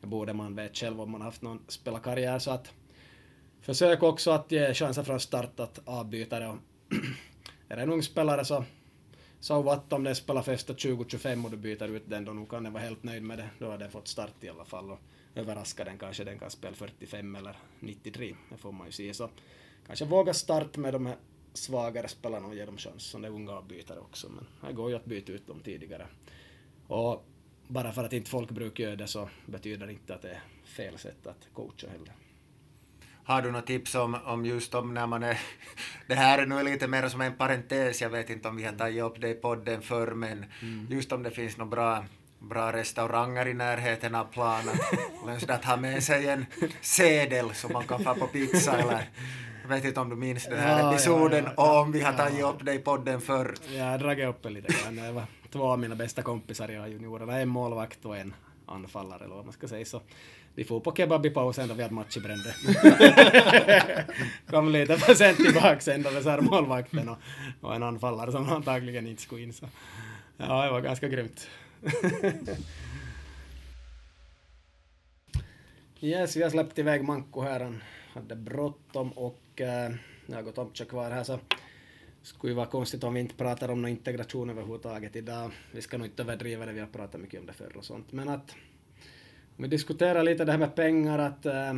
Det 0.01 0.07
borde 0.07 0.33
man 0.33 0.55
vet 0.55 0.77
själv 0.77 1.01
om 1.01 1.11
man 1.11 1.21
haft 1.21 1.43
någon 1.43 1.63
spelarkarriär. 1.69 2.39
Så 2.39 2.51
att 2.51 2.73
försök 3.61 4.03
också 4.03 4.31
att 4.31 4.53
ge 4.53 4.75
chansen 4.75 5.05
från 5.05 5.21
start 5.21 5.61
att 5.61 5.81
avbyta 5.85 6.41
det. 6.41 6.47
Och 6.49 6.57
är 7.69 7.77
det 7.77 7.83
en 7.83 7.93
ung 7.93 8.03
spelare 8.03 8.45
så 8.45 8.65
så 9.41 9.63
what 9.63 9.93
om 9.93 10.05
den 10.05 10.15
spelar 10.15 10.43
första 10.43 10.73
20-25 10.73 11.45
och 11.45 11.51
du 11.51 11.57
byter 11.57 11.89
ut 11.89 12.11
den 12.11 12.25
då 12.25 12.33
nu 12.33 12.47
kan 12.47 12.65
den 12.65 12.73
vara 12.73 12.83
helt 12.83 13.03
nöjd 13.03 13.23
med 13.23 13.39
det. 13.39 13.51
Då 13.59 13.71
har 13.71 13.79
den 13.79 13.91
fått 13.91 14.09
start 14.09 14.35
i 14.45 14.49
alla 14.49 14.65
fall 14.65 14.91
och 14.91 14.99
överraska 15.35 15.85
den 15.85 15.99
kanske 15.99 16.25
den 16.25 16.39
kan 16.39 16.51
spela 16.51 16.77
45 16.77 17.37
eller 17.37 17.57
93. 17.81 18.37
Det 18.51 18.57
får 18.57 18.73
man 18.73 18.87
ju 18.87 18.93
se. 18.93 19.15
Så 19.15 19.31
kanske 19.87 20.05
våga 20.05 20.35
start 20.35 20.77
med 20.77 20.93
de 20.93 21.07
här 21.07 21.17
svagare 21.57 22.09
spelarna 22.09 22.47
och 22.47 22.55
ge 22.55 22.65
dem 22.65 22.77
chans 22.77 23.03
som 23.03 23.23
det 23.23 23.29
är 23.29 23.33
unga 23.33 23.53
avbytare 23.53 23.99
också. 23.99 24.29
Men 24.29 24.47
det 24.69 24.73
går 24.73 24.91
ju 24.91 24.97
att 24.97 25.05
byta 25.05 25.33
ut 25.33 25.47
dem 25.47 25.61
tidigare. 25.61 26.07
Och 26.87 27.27
bara 27.69 27.93
för 27.93 28.05
att 28.05 28.13
inte 28.13 28.31
folk 28.31 28.51
brukar 28.51 28.85
göra 28.85 28.97
det 28.97 29.07
så 29.07 29.29
betyder 29.47 29.87
det 29.87 29.93
inte 29.93 30.15
att 30.15 30.23
det 30.23 30.31
är 30.31 30.43
fel 30.65 30.99
sätt 30.99 31.27
att 31.27 31.49
coacha 31.55 31.89
heller. 31.91 32.13
Har 33.25 33.43
du 33.43 33.51
något 33.51 33.67
tips 33.67 33.95
om, 33.95 34.15
om 34.25 34.47
just 34.47 34.75
om 34.75 34.95
när 34.95 35.07
man 35.07 35.23
är... 35.23 35.39
Det 36.07 36.15
här 36.15 36.39
är 36.39 36.47
nu 36.47 36.63
lite 36.63 36.89
mer 36.89 37.09
som 37.09 37.21
en 37.21 37.37
parentes, 37.37 38.03
jag 38.03 38.11
vet 38.11 38.31
inte 38.31 38.49
om 38.49 38.57
vi 38.57 38.65
har 38.65 38.73
tagit 38.73 39.03
upp 39.03 39.21
det 39.21 39.29
i 39.29 39.35
podden 39.35 39.83
förr, 39.83 40.15
men 40.15 40.47
mm. 40.63 40.87
just 40.91 41.13
om 41.13 41.23
det 41.23 41.31
finns 41.31 41.57
några 41.57 41.71
bra, 41.71 42.05
bra 42.39 42.73
restauranger 42.73 43.49
i 43.49 43.55
närheten 43.55 44.15
av 44.15 44.25
planen. 44.25 44.75
Eller 45.23 45.51
att 45.51 45.65
ha 45.65 45.77
med 45.77 46.03
sig 46.03 46.29
en 46.29 46.47
sedel 46.81 47.55
så 47.55 47.69
man 47.69 47.87
kan 47.87 48.05
få 48.05 48.15
på 48.15 48.27
pizza 48.27 48.79
eller... 48.79 49.11
Jag 49.69 49.75
vet 49.77 49.85
inte 49.85 50.01
om 50.01 50.09
du 50.09 50.17
minns 50.17 50.45
den 50.45 50.59
här 50.59 50.81
Ja, 50.81 50.93
episoden 50.93 51.45
ja, 51.45 51.53
ja. 51.57 51.81
om 51.81 51.93
vi 51.93 52.01
har 52.01 52.13
tagit 52.13 52.45
upp 52.45 52.65
det 52.65 52.75
i 52.75 52.79
podden 52.79 53.21
förr. 53.21 53.55
Jag 53.77 53.85
har 53.85 53.99
dragit 53.99 54.29
upp 54.29 54.43
det 54.43 54.51
lite 54.51 54.73
grann. 54.83 54.97
Det 54.97 55.13
var 55.13 55.25
två 55.53 55.63
av 55.63 55.79
mina 55.79 55.95
bästa 55.95 56.23
kompisar 56.23 56.71
i 56.71 56.91
juniorerna. 56.91 57.41
En 57.41 57.49
målvakt 57.49 58.05
och 58.05 58.17
en 58.17 58.35
anfallare 58.67 59.25
eller 59.25 59.35
vad 59.35 59.45
man 59.45 59.53
ska 59.53 59.69
säga. 59.69 59.85
Så 59.85 60.01
vi 60.55 60.65
får 60.65 60.81
på 60.81 60.93
kebab 60.97 61.27
i 61.27 61.31
pausen 61.31 61.69
då 61.69 61.75
vi 61.75 61.83
hade 61.83 61.95
match 61.95 62.17
i 62.17 62.21
Brände. 62.21 62.55
Kom 64.51 64.69
lite 64.69 64.97
för 64.97 65.15
sent 65.15 65.37
tillbaka 65.37 65.81
sen 65.81 66.03
då 66.03 66.11
reservmålvakten 66.11 67.09
och, 67.09 67.19
och 67.61 67.75
en 67.75 67.83
anfallare 67.83 68.33
som 68.33 68.49
antagligen 68.49 69.07
inte 69.07 69.23
skulle 69.23 69.43
in. 69.43 69.53
Så. 69.53 69.67
Ja, 70.37 70.65
det 70.65 70.71
var 70.71 70.81
ganska 70.81 71.09
grymt. 71.09 71.49
yes, 76.01 76.37
vi 76.37 76.43
har 76.43 76.51
släppt 76.51 76.79
iväg 76.79 77.05
Manko 77.05 77.43
här. 77.43 77.61
Han 77.61 77.83
hade 78.15 78.37
bråttom 78.37 79.13
och 79.13 79.41
äh, 79.61 79.69
jag 79.69 79.91
eh, 80.29 80.35
har 80.35 80.43
gått 80.43 80.89
kvar 80.89 81.11
här 81.11 81.25
så 81.25 81.39
skulle 82.23 82.51
ju 82.51 82.57
vara 82.57 82.67
konstigt 82.67 83.05
om 83.05 83.15
vi 83.15 83.21
inte 83.21 83.35
pratar 83.35 83.69
om 83.69 83.83
någon 83.83 83.91
integration 83.91 84.51
överhuvudtaget 84.51 85.17
idag. 85.17 85.51
Vi 85.73 85.83
ska 85.83 85.99
nog 85.99 86.07
inte 86.07 86.23
överdriva 86.23 86.67
det, 86.67 86.73
vi 86.73 86.81
har 86.81 86.87
pratat 86.87 87.21
mycket 87.21 87.41
om 87.41 87.47
det 87.47 87.53
förr 87.53 87.77
och 87.77 87.85
sånt. 87.85 88.13
Men 88.13 88.29
att 88.29 88.55
om 89.57 89.63
vi 89.63 89.69
diskuterar 89.69 90.23
lite 90.23 90.45
det 90.45 90.53
här 90.53 90.59
med 90.59 90.75
pengar, 90.75 91.19
att 91.19 91.47
äh, 91.47 91.75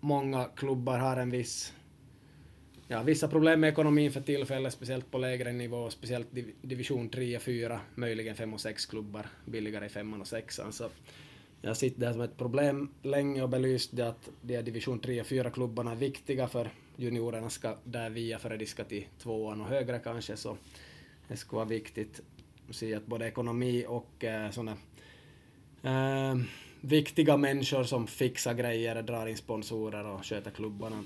många 0.00 0.44
klubbar 0.44 0.98
har 0.98 1.16
en 1.16 1.30
viss 1.30 1.72
ja, 2.88 3.02
vissa 3.02 3.28
problem 3.28 3.60
med 3.60 3.70
ekonomin 3.70 4.12
för 4.12 4.20
tillfället, 4.20 4.72
speciellt 4.72 5.10
på 5.10 5.18
lägre 5.18 5.52
nivå, 5.52 5.90
speciellt 5.90 6.34
div 6.34 6.54
division 6.62 7.08
3 7.08 7.36
och 7.36 7.42
4, 7.42 7.80
möjligen 7.94 8.36
5 8.36 8.54
och 8.54 8.60
6 8.60 8.86
klubbar, 8.86 9.26
billigare 9.44 9.86
i 9.86 9.88
5 9.88 10.20
och 10.20 10.26
6 10.26 10.60
så 10.70 10.90
jag 11.64 11.70
har 11.70 11.74
sett 11.74 12.00
det 12.00 12.12
som 12.12 12.20
ett 12.20 12.36
problem 12.36 12.90
länge 13.02 13.42
och 13.42 13.48
belyst 13.48 13.90
det 13.92 14.08
att 14.08 14.28
de 14.42 14.62
division 14.62 14.98
3 14.98 15.20
och 15.20 15.26
4 15.26 15.50
klubbarna 15.50 15.92
är 15.92 15.96
viktiga 15.96 16.48
för 16.48 16.70
juniorerna 16.96 17.50
ska 17.50 17.76
där 17.84 18.10
via 18.10 18.38
före 18.38 18.56
de 18.56 18.66
ska 18.66 18.84
till 18.84 19.06
tvåan 19.18 19.60
och 19.60 19.66
högre 19.66 19.98
kanske, 19.98 20.36
så 20.36 20.56
det 21.28 21.36
skulle 21.36 21.56
vara 21.56 21.68
viktigt 21.68 22.20
att 22.68 22.76
se 22.76 22.94
att 22.94 23.06
både 23.06 23.26
ekonomi 23.26 23.84
och 23.88 24.14
sådana 24.20 24.52
såna 24.52 24.76
eh, 26.30 26.36
viktiga 26.80 27.36
människor 27.36 27.84
som 27.84 28.06
fixar 28.06 28.54
grejer, 28.54 29.02
drar 29.02 29.26
in 29.26 29.36
sponsorer 29.36 30.06
och 30.06 30.24
sköter 30.24 30.50
klubbarna 30.50 31.04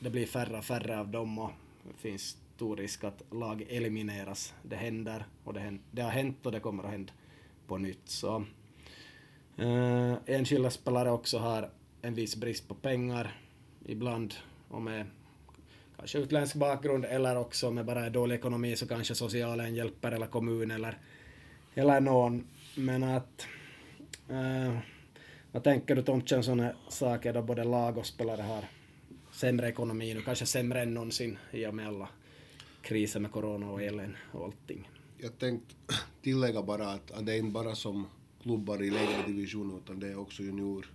det 0.00 0.10
blir 0.10 0.26
färre 0.26 0.58
och 0.58 0.64
färre 0.64 1.00
av 1.00 1.08
dem 1.08 1.38
och 1.38 1.50
det 1.82 2.08
finns 2.08 2.36
stor 2.56 2.76
risk 2.76 3.04
att 3.04 3.22
lag 3.30 3.66
elimineras. 3.68 4.54
Det 4.62 4.76
händer 4.76 5.24
och 5.44 5.54
det, 5.54 5.60
händer, 5.60 5.84
det 5.90 6.02
har 6.02 6.10
hänt 6.10 6.46
och 6.46 6.52
det 6.52 6.60
kommer 6.60 6.84
att 6.84 6.90
hända 6.90 7.12
på 7.66 7.78
nytt. 7.78 8.08
Så, 8.08 8.44
Eh, 9.60 9.66
uh, 9.66 10.16
enskilda 10.26 10.70
spelare 10.70 11.10
också 11.10 11.38
har 11.38 11.70
en 12.02 12.14
viss 12.14 12.36
brist 12.36 12.68
på 12.68 12.74
pengar 12.74 13.40
ibland 13.86 14.34
och 14.68 14.82
med 14.82 15.06
kanske 15.96 16.18
utländsk 16.18 16.54
bakgrund 16.54 17.04
eller 17.04 17.36
också 17.36 17.70
med 17.70 17.84
bara 17.84 18.10
dålig 18.10 18.34
ekonomi 18.34 18.76
så 18.76 18.86
kanske 18.86 19.14
socialen 19.14 19.74
hjälper 19.74 20.12
eller 20.12 20.26
kommun 20.26 20.70
eller, 20.70 20.98
eller 21.74 22.00
någon. 22.00 22.46
Men 22.74 23.02
att 23.02 23.46
Uh, 24.30 24.78
vad 25.52 25.64
tänker 25.64 25.94
du 25.94 26.02
Tomtjen 26.02 26.42
sådana 26.42 26.72
saker 26.88 27.32
då 27.32 27.42
både 27.42 27.64
lag 27.64 27.98
och 27.98 28.06
spelare 28.06 28.42
har 28.42 28.64
sämre 29.32 29.68
ekonomi 29.68 30.14
nu, 30.14 30.22
kanske 30.22 30.46
sämre 30.46 30.82
än 30.82 30.94
någonsin 30.94 31.38
i 31.50 31.66
och 31.66 31.74
med 31.74 31.88
alla 31.88 32.08
kriser 32.82 33.20
med 33.20 33.32
corona 33.32 33.70
och 33.70 33.82
elen 33.82 34.16
och 34.32 34.44
allting. 34.44 34.88
Jag 35.18 35.38
tänkte 35.38 35.74
tillägga 36.22 36.62
bara 36.62 36.90
att, 36.90 37.10
att 37.10 37.26
det 37.26 37.32
är 37.32 37.38
inte 37.38 37.52
bara 37.52 37.74
som 37.74 38.06
klubbar 38.42 38.82
i 38.82 38.90
lägre 38.90 39.26
division 39.26 39.80
utan 39.84 40.00
det 40.00 40.08
är 40.08 40.18
också 40.18 40.42
junior 40.42 40.86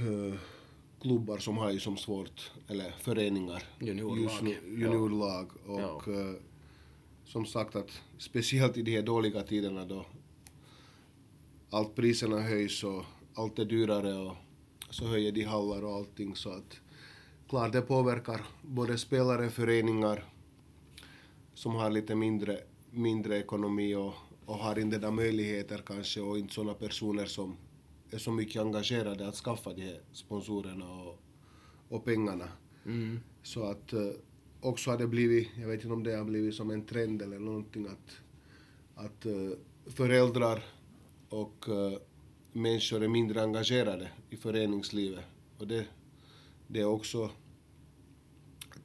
uh, 0.00 0.34
klubbar 1.00 1.38
som 1.38 1.58
har 1.58 1.70
ju 1.70 1.80
som 1.80 1.96
svårt, 1.96 2.52
eller 2.68 2.90
föreningar, 2.90 3.62
juniorlag, 3.80 4.42
nu, 4.42 4.56
juniorlag 4.66 5.50
ja. 5.66 5.86
och 5.86 6.08
ja. 6.08 6.12
Uh, 6.12 6.34
som 7.24 7.46
sagt 7.46 7.76
att 7.76 8.02
speciellt 8.18 8.76
i 8.76 8.82
de 8.82 8.96
här 8.96 9.02
dåliga 9.02 9.42
tiderna 9.42 9.84
då 9.84 10.06
allt 11.70 11.94
priserna 11.94 12.40
höjs 12.40 12.84
och 12.84 13.04
allt 13.34 13.58
är 13.58 13.64
dyrare 13.64 14.14
och 14.14 14.34
så 14.90 15.06
höjer 15.06 15.32
de 15.32 15.44
hallar 15.44 15.84
och 15.84 15.94
allting 15.94 16.36
så 16.36 16.50
att 16.50 16.80
klart 17.48 17.72
det 17.72 17.82
påverkar 17.82 18.40
både 18.62 18.98
spelare, 18.98 19.50
föreningar 19.50 20.24
som 21.54 21.74
har 21.74 21.90
lite 21.90 22.14
mindre, 22.14 22.58
mindre 22.90 23.38
ekonomi 23.38 23.94
och, 23.94 24.14
och 24.50 24.58
har 24.58 24.78
inte 24.78 24.98
där 24.98 25.10
möjligheter 25.10 25.82
kanske 25.86 26.20
och 26.20 26.38
inte 26.38 26.54
sådana 26.54 26.74
personer 26.74 27.26
som 27.26 27.56
är 28.10 28.18
så 28.18 28.32
mycket 28.32 28.62
engagerade 28.62 29.28
att 29.28 29.34
skaffa 29.34 29.72
de 29.72 29.82
här 29.82 30.00
sponsorerna 30.12 30.92
och, 30.92 31.18
och 31.88 32.04
pengarna. 32.04 32.48
Mm. 32.86 33.20
Så 33.42 33.62
att 33.62 33.92
uh, 33.92 34.10
också 34.60 34.90
har 34.90 34.98
det 34.98 35.06
blivit, 35.06 35.48
jag 35.60 35.68
vet 35.68 35.82
inte 35.82 35.94
om 35.94 36.02
det 36.02 36.16
har 36.16 36.24
blivit 36.24 36.54
som 36.54 36.70
en 36.70 36.84
trend 36.84 37.22
eller 37.22 37.38
någonting 37.38 37.86
att, 37.86 38.16
att 38.94 39.26
uh, 39.26 39.50
föräldrar 39.86 40.64
och 41.28 41.68
uh, 41.68 41.98
människor 42.52 43.02
är 43.02 43.08
mindre 43.08 43.42
engagerade 43.42 44.10
i 44.30 44.36
föreningslivet. 44.36 45.24
Och 45.58 45.66
det, 45.66 45.86
det 46.66 46.80
är 46.80 46.86
också, 46.86 47.30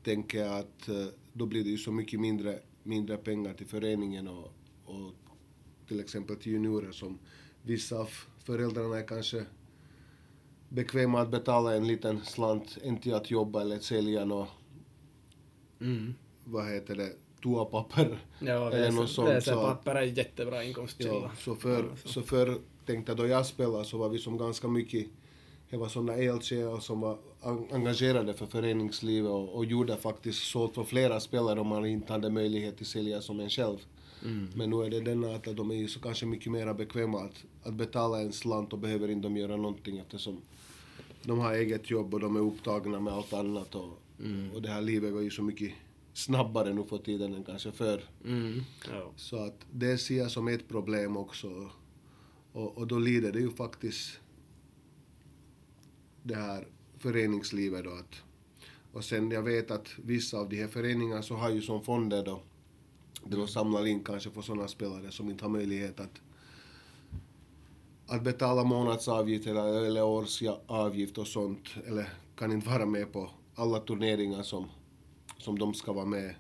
tänker 0.03 0.39
jag, 0.39 0.59
att 0.59 0.88
eh, 0.88 1.07
då 1.34 1.45
blir 1.45 1.63
det 1.63 1.70
ju 1.70 1.78
så 1.78 1.91
mycket 1.91 2.20
mindre, 2.20 2.59
mindre 2.84 3.18
pengar 3.18 3.53
till 3.53 3.68
föreningen 3.68 4.28
och, 4.28 4.53
och 4.86 5.13
till 5.88 6.00
exempel 6.00 6.36
till 6.36 6.52
juniorer 6.52 6.92
som 6.92 7.20
vissa 7.62 7.98
av 7.98 8.10
föräldrarna 8.44 8.98
är 8.98 9.08
kanske 9.08 9.46
bekväma 10.70 11.22
att 11.22 11.32
betala 11.32 11.76
en 11.76 11.88
liten 11.88 12.22
slant, 12.22 12.78
till 13.02 13.14
att 13.14 13.32
jobba 13.32 13.62
eller 13.62 13.76
att 13.76 13.84
sälja 13.84 14.26
något, 14.26 14.50
mm. 15.82 16.14
vad 16.44 16.68
heter 16.68 16.96
det, 16.96 17.14
toapapper 17.42 18.18
ja, 18.40 18.72
eller 18.72 18.92
något 18.92 19.10
sånt. 19.10 19.48
Ja, 19.48 19.56
papper 19.56 19.96
är 19.96 20.02
jättebra 20.02 20.64
inkomstkälla. 20.64 21.14
Ja, 21.14 21.32
så 21.38 21.56
för, 21.56 21.86
så 22.06 22.22
för 22.22 22.58
tänkte 22.86 23.14
då 23.14 23.28
jag 23.28 23.46
spelade 23.46 23.86
så 23.86 23.98
var 23.98 24.10
vi 24.10 24.20
som 24.20 24.38
ganska 24.38 24.68
mycket, 24.68 25.08
det 25.70 25.78
var 25.78 25.88
sådana 25.88 26.16
eldsjälar 26.16 26.80
som 26.80 27.02
var 27.02 27.18
engagerade 27.72 28.34
för 28.34 28.46
föreningslivet 28.46 29.32
och, 29.32 29.56
och 29.56 29.66
gjorde 29.66 29.98
faktiskt 29.98 30.44
så 30.44 30.68
för 30.68 30.84
flera 30.84 31.20
spelare 31.20 31.60
om 31.60 31.68
man 31.68 31.86
inte 31.86 32.14
hade 32.14 32.30
möjlighet 32.30 32.82
att 32.82 32.88
sälja 32.88 33.22
som 33.22 33.40
en 33.40 33.50
själv. 33.50 33.78
Mm. 34.26 34.48
Men 34.56 34.70
nu 34.70 34.84
är 34.84 34.90
det 34.90 35.02
denna 35.02 35.36
att 35.36 35.44
de 35.44 35.72
är 35.72 35.76
ju 35.76 35.88
så 35.88 36.00
kanske 36.00 36.26
mycket 36.26 36.52
mer 36.52 36.74
bekväma 36.74 37.20
att, 37.20 37.46
att 37.64 37.74
betala 37.74 38.22
en 38.22 38.34
slant 38.34 38.74
och 38.74 38.80
behöver 38.80 39.08
inte 39.08 39.28
de 39.28 39.38
göra 39.38 39.56
någonting 39.56 39.98
eftersom 39.98 40.42
de 41.24 41.40
har 41.40 41.54
eget 41.54 41.90
jobb 41.90 42.14
och 42.14 42.20
de 42.20 42.36
är 42.36 42.40
upptagna 42.40 43.00
med 43.00 43.14
allt 43.14 43.34
annat 43.34 43.76
och, 43.76 44.00
mm. 44.20 44.52
och 44.52 44.62
det 44.62 44.70
här 44.70 44.82
livet 44.82 45.14
går 45.14 45.24
ju 45.24 45.30
så 45.30 45.44
mycket 45.44 45.72
snabbare 46.14 46.74
nu 46.74 46.84
för 46.84 46.98
tiden 46.98 47.34
än 47.34 47.44
kanske 47.44 47.72
förr. 47.72 48.04
Mm. 48.26 48.62
Ja. 48.92 49.12
Så 49.16 49.38
att 49.38 49.66
det 49.72 49.98
ser 49.98 50.18
jag 50.18 50.32
som 50.32 50.48
ett 50.48 50.68
problem 50.68 51.18
också 51.18 51.70
och, 52.52 52.78
och 52.78 52.88
då 52.88 53.00
lider 53.00 53.32
det 53.32 53.40
ju 53.40 53.52
faktiskt 53.52 54.20
det 56.24 56.36
här 56.36 56.68
föreningslivet 56.98 57.84
då 57.84 57.92
att 57.92 58.22
och 58.92 59.04
sen 59.04 59.32
jag 59.32 59.42
vet 59.42 59.72
att 59.72 59.90
vissa 60.04 60.38
av 60.38 60.50
de 60.50 60.62
här 60.62 60.68
föreningarna 60.68 61.22
så 61.22 61.36
har 61.36 61.50
ju 61.50 61.62
som 61.62 61.84
fonder 61.84 62.26
då 62.26 62.42
där 63.24 63.38
de 63.38 63.47
samlar 63.47 63.86
in 63.88 64.03
kanske 64.03 64.32
för 64.32 64.41
sådana 64.41 64.68
spelare 64.68 65.11
som 65.11 65.30
inte 65.30 65.45
har 65.45 65.49
möjlighet 65.49 65.99
att 65.99 66.22
att 68.07 68.24
betala 68.24 68.63
månadsavgift 68.63 69.47
eller, 69.47 69.86
eller 69.86 70.03
årsavgift 70.03 71.18
och 71.18 71.28
sånt 71.28 71.70
eller 71.88 72.09
kan 72.36 72.51
inte 72.51 72.70
vara 72.70 72.86
med 72.86 73.13
på 73.13 73.30
alla 73.55 73.80
turneringar 73.80 74.43
som, 74.43 74.66
som 75.38 75.59
de 75.59 75.74
ska 75.74 75.93
vara 75.93 76.05
med. 76.05 76.36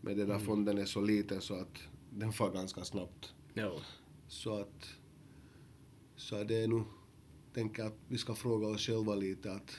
Men 0.00 0.16
den 0.16 0.28
där 0.28 0.34
mm. 0.34 0.46
fonden 0.46 0.78
är 0.78 0.84
så 0.84 1.00
liten 1.00 1.40
så 1.40 1.54
att 1.54 1.78
den 2.10 2.32
far 2.32 2.50
ganska 2.50 2.84
snabbt. 2.84 3.34
Ja. 3.54 3.72
Så 4.28 4.60
att 4.60 4.88
så 6.16 6.44
det 6.44 6.62
är 6.62 6.68
nog, 6.68 6.84
tänker 7.54 7.84
att 7.84 7.96
vi 8.08 8.18
ska 8.18 8.34
fråga 8.34 8.66
oss 8.66 8.86
själva 8.86 9.14
lite 9.14 9.52
att 9.52 9.76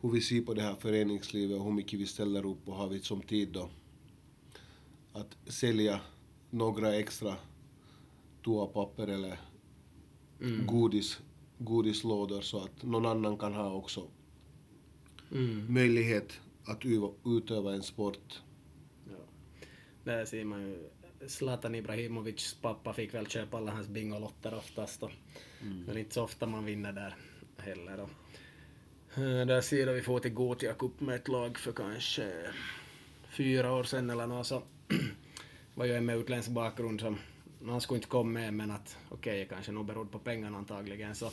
hur 0.00 0.10
vi 0.10 0.20
ser 0.20 0.42
på 0.42 0.54
det 0.54 0.62
här 0.62 0.74
föreningslivet 0.74 1.58
och 1.58 1.64
hur 1.64 1.72
mycket 1.72 2.00
vi 2.00 2.06
ställer 2.06 2.46
upp 2.46 2.68
och 2.68 2.74
har 2.74 2.88
vi 2.88 3.00
som 3.00 3.22
tid 3.22 3.48
då 3.52 3.70
att 5.14 5.36
sälja 5.46 6.00
några 6.50 6.94
extra 6.94 7.36
toapapper 8.42 9.08
eller 9.08 9.40
mm. 10.40 10.66
godis, 10.66 11.20
godislådor 11.58 12.40
så 12.40 12.64
att 12.64 12.82
någon 12.82 13.06
annan 13.06 13.38
kan 13.38 13.54
ha 13.54 13.72
också 13.72 14.08
mm. 15.32 15.74
möjlighet 15.74 16.40
att 16.64 16.82
utöva 17.24 17.74
en 17.74 17.82
sport. 17.82 18.42
Ja. 19.10 19.16
Där 20.04 20.24
ser 20.24 20.44
man 20.44 20.62
ju 20.62 20.90
Zlatan 21.26 21.74
Ibrahimovics 21.74 22.54
pappa 22.54 22.92
fick 22.92 23.14
väl 23.14 23.26
köpa 23.26 23.56
alla 23.56 23.72
hans 23.72 23.88
bingolotter 23.88 24.54
oftast 24.54 25.02
och 25.02 25.12
mm. 25.62 25.86
det 25.86 25.92
är 25.92 25.98
inte 25.98 26.14
så 26.14 26.22
ofta 26.22 26.46
man 26.46 26.64
vinner 26.64 26.92
där 26.92 27.16
heller. 27.56 28.00
Och, 28.00 28.10
eh, 29.18 29.46
där 29.46 29.60
ser 29.60 29.92
vi 29.92 30.02
får 30.02 30.20
till 30.20 30.34
Gothia 30.34 30.74
Cup 30.74 31.00
med 31.00 31.14
ett 31.14 31.28
lag 31.28 31.58
för 31.58 31.72
kanske 31.72 32.50
fyra 33.28 33.72
år 33.72 33.84
sedan 33.84 34.10
eller 34.10 34.26
något 34.26 34.46
så 34.46 34.62
var 35.74 35.84
ju 35.84 35.94
en 35.94 36.06
med 36.06 36.16
utländsk 36.16 36.50
bakgrund 36.50 37.00
som 37.00 37.18
han 37.66 37.80
skulle 37.80 37.98
inte 37.98 38.08
komma 38.08 38.30
med 38.30 38.54
men 38.54 38.70
att 38.70 38.98
okej, 39.08 39.42
okay, 39.42 39.56
kanske 39.56 39.72
nog 39.72 39.86
berodde 39.86 40.10
på 40.10 40.18
pengarna 40.18 40.58
antagligen 40.58 41.14
så 41.14 41.26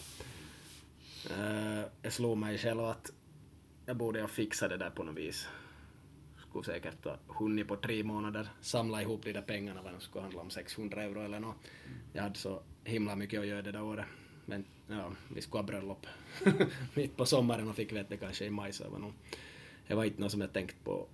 eh, 1.30 1.40
uh, 1.40 1.84
jag 2.02 2.14
slog 2.14 2.38
mig 2.38 2.58
själv 2.58 2.80
att 2.80 3.12
jag 3.86 3.98
borde 3.98 4.22
ha 4.22 4.28
fixat 4.28 4.70
det 4.70 4.78
där 4.78 4.90
på 4.90 5.04
något 5.04 5.18
vis 5.18 5.48
skulle 6.52 6.64
säkert 6.64 7.06
ha 7.06 7.18
hunnit 7.28 7.68
på 7.68 7.76
tre 7.76 8.04
månader 8.04 8.48
samla 8.62 9.02
ihop 9.02 9.24
de 9.24 9.34
där 9.34 9.42
pengarna, 9.42 9.82
vad 9.82 9.94
det 9.94 10.00
skulle 10.00 10.22
handla 10.22 10.42
om 10.42 10.50
600 10.50 11.04
euro 11.04 11.22
eller 11.22 11.40
något. 11.40 11.56
Jag 12.14 12.24
hade 12.24 12.36
så 12.40 12.62
himla 12.84 13.16
mycket 13.16 13.40
att 13.40 13.48
göra 13.48 13.62
det 13.62 13.72
där 13.72 13.84
året. 13.84 14.06
Men 14.46 14.66
ja, 14.88 15.12
vi 15.36 15.42
skulle 15.42 15.60
ha 15.60 15.68
bröllop 15.68 16.06
mitt 16.94 17.18
på 17.18 17.26
sommaren 17.26 17.70
och 17.70 17.76
fick 17.76 17.92
veta 17.92 18.18
kanske 18.18 18.46
i 18.46 18.50
maj 18.50 18.74
så 18.74 18.84
det 18.84 18.90
var 18.90 19.00
nog, 19.00 19.14
det 19.88 19.96
var 19.96 20.04
inte 20.04 20.22
något 20.22 20.32
som 20.32 20.42
jag 20.42 20.54
tänkt 20.54 20.84
på 20.84 21.08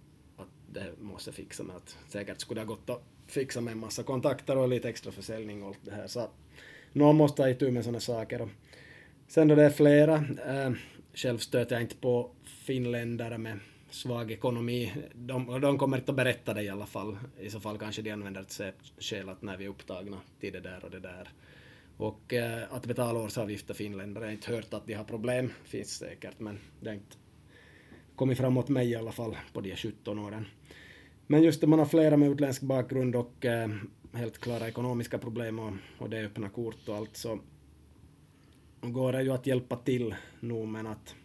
det 0.74 1.00
måste 1.00 1.32
fixa 1.32 1.64
med. 1.64 1.76
att 1.76 1.98
säkert 2.08 2.42
skulle 2.42 2.62
det 2.62 2.66
ha 2.66 2.76
gått 2.76 2.90
att 2.90 3.04
fixa 3.28 3.62
med 3.62 3.72
en 3.72 3.80
massa 3.80 4.04
kontakter 4.04 4.58
och 4.58 4.70
lite 4.70 4.90
extra 4.90 5.12
försäljning 5.12 5.64
och 5.64 5.68
allt 5.68 5.80
det 5.82 5.92
här 5.92 6.08
så 6.08 6.30
någon 6.94 7.16
måste 7.16 7.42
ha 7.42 7.50
itu 7.50 7.72
med 7.72 7.84
sådana 7.84 8.00
saker. 8.00 8.42
Och 8.42 8.50
sen 9.28 9.48
då 9.48 9.56
det 9.56 9.64
är 9.64 9.70
flera, 9.70 10.16
eh, 10.46 10.66
äh, 10.66 10.74
själv 11.14 11.38
stöter 11.38 11.76
jag 11.76 11.82
inte 11.82 11.96
på 11.96 12.32
finländare 12.46 13.38
med 13.38 13.60
svag 13.90 14.32
ekonomi. 14.32 14.94
De, 15.14 15.62
de 15.62 15.78
kommer 15.78 15.98
inte 15.98 16.12
att 16.12 16.16
berätta 16.16 16.54
det 16.54 16.64
i 16.64 16.70
alla 16.70 16.86
fall. 16.86 17.18
I 17.40 17.50
så 17.50 17.60
fall 17.60 17.78
kanske 17.78 18.02
de 18.02 18.12
använder 18.12 18.42
ett 18.42 18.76
skäl 19.00 19.30
att 19.30 19.42
när 19.42 19.58
vi 19.58 19.66
är 19.66 19.70
upptagna 19.70 20.18
till 20.40 20.54
det 20.54 20.60
där 20.60 20.86
och 20.86 20.92
det 20.92 21.00
där. 21.00 21.30
Och 21.98 22.34
eh, 22.34 22.74
att 22.74 22.86
betala 22.86 23.20
årsavgift 23.20 23.68
för 23.68 23.74
finländare, 23.74 24.24
jag 24.24 24.30
har 24.30 24.34
inte 24.34 24.52
hört 24.52 24.74
att 24.74 24.88
de 24.88 24.94
har 24.94 25.04
problem, 25.04 25.54
finns 25.64 25.98
säkert, 25.98 26.40
men 26.40 26.60
det 26.82 26.90
är 26.90 26.94
inte 26.94 27.18
kommit 28.18 28.38
framåt 28.38 28.70
mig 28.70 28.90
i 28.90 28.96
alla 28.96 29.12
fall 29.12 29.38
på 29.54 29.62
de 29.62 29.76
17 29.76 30.20
åren. 30.20 30.46
Men 31.28 31.44
just 31.44 31.62
det, 31.62 31.68
man 31.68 31.80
har 31.80 31.86
flera 31.86 32.18
med 32.18 32.30
utländsk 32.30 32.62
bakgrund 32.62 33.16
och 33.16 33.46
eh, 33.46 33.70
helt 34.14 34.38
klara 34.38 34.68
ekonomiska 34.68 35.18
problem 35.18 35.60
och, 35.60 35.74
och 35.98 36.10
det 36.10 36.18
är 36.18 36.26
öppna 36.26 36.50
kort 36.50 36.90
och 36.90 36.96
allt 36.96 37.18
så 37.18 37.40
går 38.82 39.12
det 39.12 39.24
ju 39.24 39.32
att 39.32 39.48
hjälpa 39.48 39.76
till 39.76 40.16
nog 40.40 40.68
men 40.68 40.88
att 40.88 41.16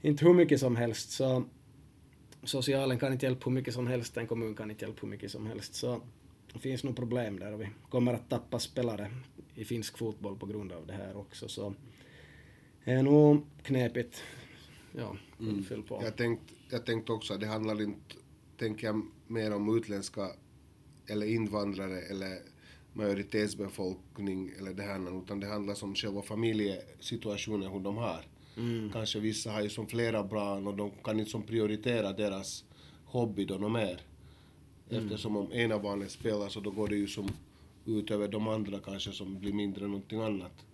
inte 0.00 0.24
hur 0.24 0.34
mycket 0.34 0.60
som 0.60 0.76
helst 0.76 1.10
så 1.10 1.44
socialen 2.42 2.98
kan 2.98 3.12
inte 3.12 3.26
hjälpa 3.26 3.44
hur 3.44 3.54
mycket 3.54 3.74
som 3.74 3.86
helst, 3.86 4.16
en 4.16 4.26
kommun 4.26 4.54
kan 4.54 4.70
inte 4.70 4.84
hjälpa 4.84 5.00
hur 5.00 5.08
mycket 5.08 5.30
som 5.30 5.46
helst 5.46 5.74
så 5.74 6.00
det 6.52 6.58
finns 6.58 6.84
nog 6.84 6.96
problem 6.96 7.38
där 7.38 7.52
och 7.52 7.60
vi 7.60 7.68
kommer 7.88 8.14
att 8.14 8.30
tappa 8.30 8.58
spelare 8.58 9.10
i 9.54 9.64
finsk 9.64 9.98
fotboll 9.98 10.38
på 10.38 10.46
grund 10.46 10.72
av 10.72 10.86
det 10.86 10.92
här 10.92 11.16
också 11.16 11.48
så 11.48 11.66
eh, 11.66 11.72
det 12.84 12.92
är 12.92 13.02
nog 13.02 13.46
knepigt. 13.62 14.22
Ja, 14.92 15.16
mm. 15.40 15.64
fyll 15.64 15.82
på. 15.82 16.00
Jag 16.04 16.16
tänkte 16.16 16.54
jag 16.70 16.86
tänkt 16.86 17.10
också 17.10 17.34
att 17.34 17.40
det 17.40 17.46
handlar 17.46 17.82
inte, 17.82 18.14
tänker 18.56 18.86
jag, 18.86 19.02
mer 19.26 19.54
om 19.54 19.76
utländska 19.76 20.30
eller 21.06 21.26
invandrare 21.26 22.00
eller 22.00 22.38
majoritetsbefolkning 22.92 24.52
eller 24.58 24.74
det 24.74 24.82
här, 24.82 25.22
utan 25.22 25.40
det 25.40 25.46
handlar 25.46 25.84
om 25.84 25.94
själva 25.94 26.22
familjesituationen, 26.22 27.72
hur 27.72 27.80
de 27.80 27.96
har. 27.96 28.24
Mm. 28.56 28.90
Kanske 28.92 29.20
vissa 29.20 29.50
har 29.50 29.62
ju 29.62 29.68
som 29.68 29.86
flera 29.86 30.24
barn 30.24 30.66
och 30.66 30.76
de 30.76 30.90
kan 31.04 31.18
inte 31.18 31.30
som 31.30 31.42
prioritera 31.42 32.12
deras 32.12 32.64
hobby 33.04 33.44
då 33.44 33.58
de 33.58 33.76
är. 33.76 34.00
Mm. 34.90 35.04
Eftersom 35.04 35.36
om 35.36 35.52
ena 35.52 35.78
barnet 35.78 36.10
spelar 36.10 36.48
så 36.48 36.60
då 36.60 36.70
går 36.70 36.88
det 36.88 36.96
ju 36.96 37.06
som 37.06 37.30
ut 37.84 38.10
över 38.10 38.28
de 38.28 38.48
andra 38.48 38.78
kanske 38.78 39.12
som 39.12 39.38
blir 39.38 39.52
mindre 39.52 39.84
än 39.84 39.90
någonting 39.90 40.20
annat. 40.20 40.64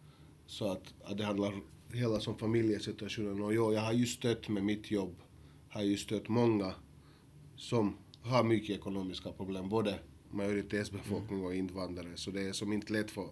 Så 0.46 0.72
att, 0.72 0.94
att 1.04 1.18
det 1.18 1.24
handlar 1.24 1.52
hela 1.94 2.20
som 2.20 2.38
familjesituationen 2.38 3.42
och 3.42 3.54
jo, 3.54 3.72
jag 3.72 3.80
har 3.80 3.92
ju 3.92 4.06
stött 4.06 4.48
med 4.48 4.64
mitt 4.64 4.90
jobb, 4.90 5.16
har 5.68 5.82
ju 5.82 5.96
stött 5.96 6.28
många 6.28 6.74
som 7.56 7.96
har 8.22 8.44
mycket 8.44 8.76
ekonomiska 8.76 9.32
problem, 9.32 9.68
både 9.68 9.98
majoritetsbefolkning 10.30 11.44
och 11.44 11.54
invandrare, 11.54 12.16
så 12.16 12.30
det 12.30 12.42
är 12.42 12.52
som 12.52 12.72
inte 12.72 12.92
lätt 12.92 13.10
för 13.10 13.28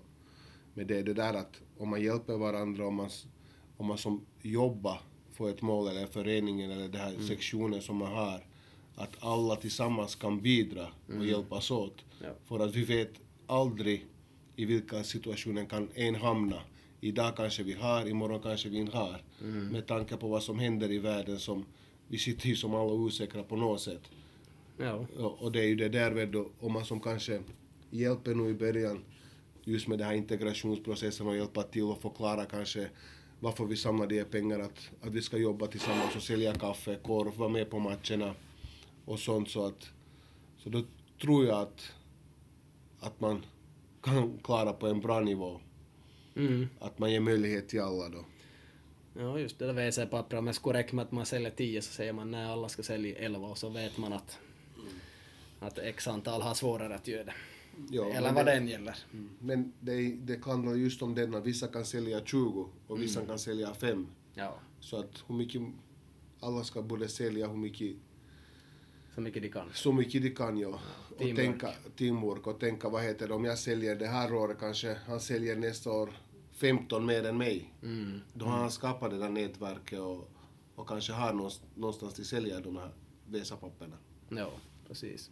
men 0.75 0.87
det 0.87 0.99
är 0.99 1.03
det 1.03 1.15
där 1.15 1.35
att 1.35 1.61
om 1.79 1.89
man 1.89 2.03
hjälper 2.03 2.37
varandra, 2.37 2.87
om 2.87 2.95
man, 2.95 3.11
om 3.77 3.87
man 3.87 3.99
som 3.99 4.27
jobbar 4.43 5.01
för 5.33 5.51
ett 5.51 5.63
mål 5.63 5.89
eller 5.89 6.07
föreningen 6.07 6.71
eller 6.71 6.89
den 6.89 7.01
här 7.01 7.15
mm. 7.15 7.27
sektionen 7.27 7.83
som 7.83 7.97
man 7.97 8.13
har, 8.13 8.47
att 8.95 9.25
alla 9.25 9.57
tillsammans 9.57 10.15
kan 10.15 10.41
bidra 10.41 10.87
och 11.07 11.15
mm. 11.15 11.29
hjälpas 11.29 11.71
åt. 11.71 12.05
Ja. 12.23 12.29
För 12.45 12.61
att 12.61 12.75
vi 12.75 12.85
vet 12.85 13.13
aldrig 13.47 14.07
i 14.57 14.65
vilka 14.65 15.05
situationer 15.05 15.65
kan 15.65 15.89
en 15.95 16.15
hamna. 16.15 16.63
Idag 17.05 17.37
kanske 17.37 17.63
vi 17.63 17.73
har, 17.73 18.09
imorgon 18.09 18.43
kanske 18.43 18.69
vi 18.69 18.79
inte 18.79 18.97
har. 18.97 19.23
Mm. 19.41 19.69
Med 19.69 19.87
tanke 19.87 20.17
på 20.17 20.29
vad 20.29 20.43
som 20.43 20.59
händer 20.59 20.91
i 20.91 20.99
världen 20.99 21.39
som 21.39 21.65
vi 22.09 22.19
sitter 22.19 22.49
ju 22.49 22.57
som 22.57 22.75
alla 22.75 22.93
osäkra 22.93 23.43
på 23.43 23.57
något 23.57 23.81
sätt. 23.81 24.03
Ja. 24.77 25.07
Och, 25.19 25.43
och 25.43 25.53
det 25.53 25.61
är 25.61 25.67
ju 25.67 25.75
det 25.75 25.89
där 25.89 26.27
då, 26.27 26.51
om 26.61 26.73
man 26.73 26.85
som 26.85 27.01
kanske 27.01 27.43
hjälper 27.91 28.35
nu 28.35 28.51
i 28.51 28.55
början 28.55 29.05
just 29.65 29.89
med 29.89 29.99
den 29.99 30.07
här 30.07 30.15
integrationsprocessen 30.15 31.27
och 31.27 31.37
hjälpa 31.37 31.63
till 31.63 31.83
och 31.83 32.03
förklara 32.03 32.45
kanske 32.45 32.89
varför 33.41 33.65
vi 33.65 33.77
samlar 33.77 34.07
de 34.07 34.25
pengar, 34.25 34.61
att, 34.61 34.91
att 35.01 35.13
vi 35.13 35.23
ska 35.23 35.39
jobba 35.39 35.67
tillsammans 35.67 36.17
och 36.17 36.23
sälja 36.23 36.55
kaffe, 36.55 36.99
korv, 37.03 37.37
vara 37.37 37.49
med 37.49 37.71
på 37.71 37.79
matcherna 37.79 38.35
och 39.05 39.19
sånt 39.19 39.51
så 39.51 39.67
att 39.67 39.91
så 40.59 40.69
då 40.69 40.83
tror 41.21 41.47
jag 41.47 41.59
att, 41.59 41.93
att 43.01 43.21
man 43.21 43.45
kan 44.03 44.39
klara 44.39 44.73
på 44.73 44.87
en 44.87 45.01
bra 45.01 45.21
nivå. 45.21 45.61
Mm. 46.37 46.69
Att 46.79 46.99
man 46.99 47.13
ger 47.13 47.21
möjlighet 47.21 47.69
till 47.69 47.81
alla 47.81 48.09
då. 48.09 48.25
Ja, 49.15 49.39
just 49.39 49.59
det 49.59 49.67
där 49.67 49.73
WC-papper. 49.73 50.37
Om 50.37 50.47
jag 50.47 50.57
skulle 50.57 50.79
räkna 50.79 50.97
med 50.97 51.05
att 51.05 51.13
man 51.13 51.27
säljer 51.27 51.51
10 51.51 51.83
så 51.83 51.93
säger 51.93 52.13
man 52.13 52.31
när 52.31 52.53
alla 52.53 52.69
ska 52.69 52.83
sälja 52.83 53.17
11 53.17 53.49
och 53.49 53.59
så 53.59 53.69
vet 53.69 53.99
man 53.99 54.13
att, 54.13 54.39
att 55.61 55.79
x 55.79 56.09
antal 56.09 56.43
har 56.43 56.55
svårare 56.55 56.95
att 56.95 57.09
göra 57.09 57.25
det. 57.25 57.35
Ja, 57.91 58.05
Eller 58.05 58.33
vad 58.33 58.47
det 58.47 58.53
än 58.53 58.69
gäller. 58.69 58.99
Mm. 59.13 59.31
Men 59.39 59.73
det, 59.81 60.13
det 60.13 60.45
handlar 60.45 60.75
just 60.75 61.03
om 61.03 61.15
den 61.15 61.35
att 61.35 61.47
vissa 61.47 61.67
kan 61.67 61.85
sälja 61.85 62.21
20 62.25 62.69
och 62.87 63.03
vissa 63.03 63.21
mm. 63.21 63.29
kan 63.29 63.39
sälja 63.39 63.75
5. 63.75 64.07
Ja. 64.35 64.59
Så 64.81 64.97
att 64.97 65.25
hur 65.27 65.35
mycket 65.35 65.63
alla 66.41 66.65
ska 66.65 66.83
både 66.83 67.09
sälja 67.09 67.47
hur 67.47 67.57
mycket 67.57 67.97
så 69.15 69.21
mycket 69.21 69.43
de 69.43 69.49
kan. 69.49 69.71
Så 69.73 69.93
mycket 69.93 70.23
de 70.23 70.31
kan, 70.31 70.59
ja. 70.59 70.69
Och 70.69 71.19
teamwork. 71.19 71.37
tänka 71.37 71.73
teamwork 71.97 72.47
och 72.47 72.61
tänka, 72.61 72.89
vad 72.89 73.03
heter 73.03 73.29
det, 73.29 73.35
om 73.35 73.45
jag 73.45 73.59
säljer 73.59 73.97
det 73.97 74.07
här 74.07 74.35
året 74.35 74.59
kanske 74.59 74.97
han 75.07 75.21
säljer 75.21 75.57
nästa 75.57 75.91
år 75.93 76.11
15 76.53 77.07
mer 77.07 77.27
än 77.27 77.39
mig. 77.39 77.75
Mm. 77.83 78.21
Då 78.35 78.47
har 78.47 78.59
han 78.59 78.71
skapat 78.71 79.11
det 79.11 79.19
där 79.19 79.31
nätverket 79.31 80.01
och, 80.01 80.31
och 80.75 80.89
kanske 80.89 81.13
har 81.13 81.33
någonstans 81.75 82.15
till 82.15 82.25
sälja 82.25 82.61
de 82.61 82.77
här 82.77 82.91
Vesa-papperna. 83.27 83.97
Ja, 84.29 84.51
precis. 84.89 85.31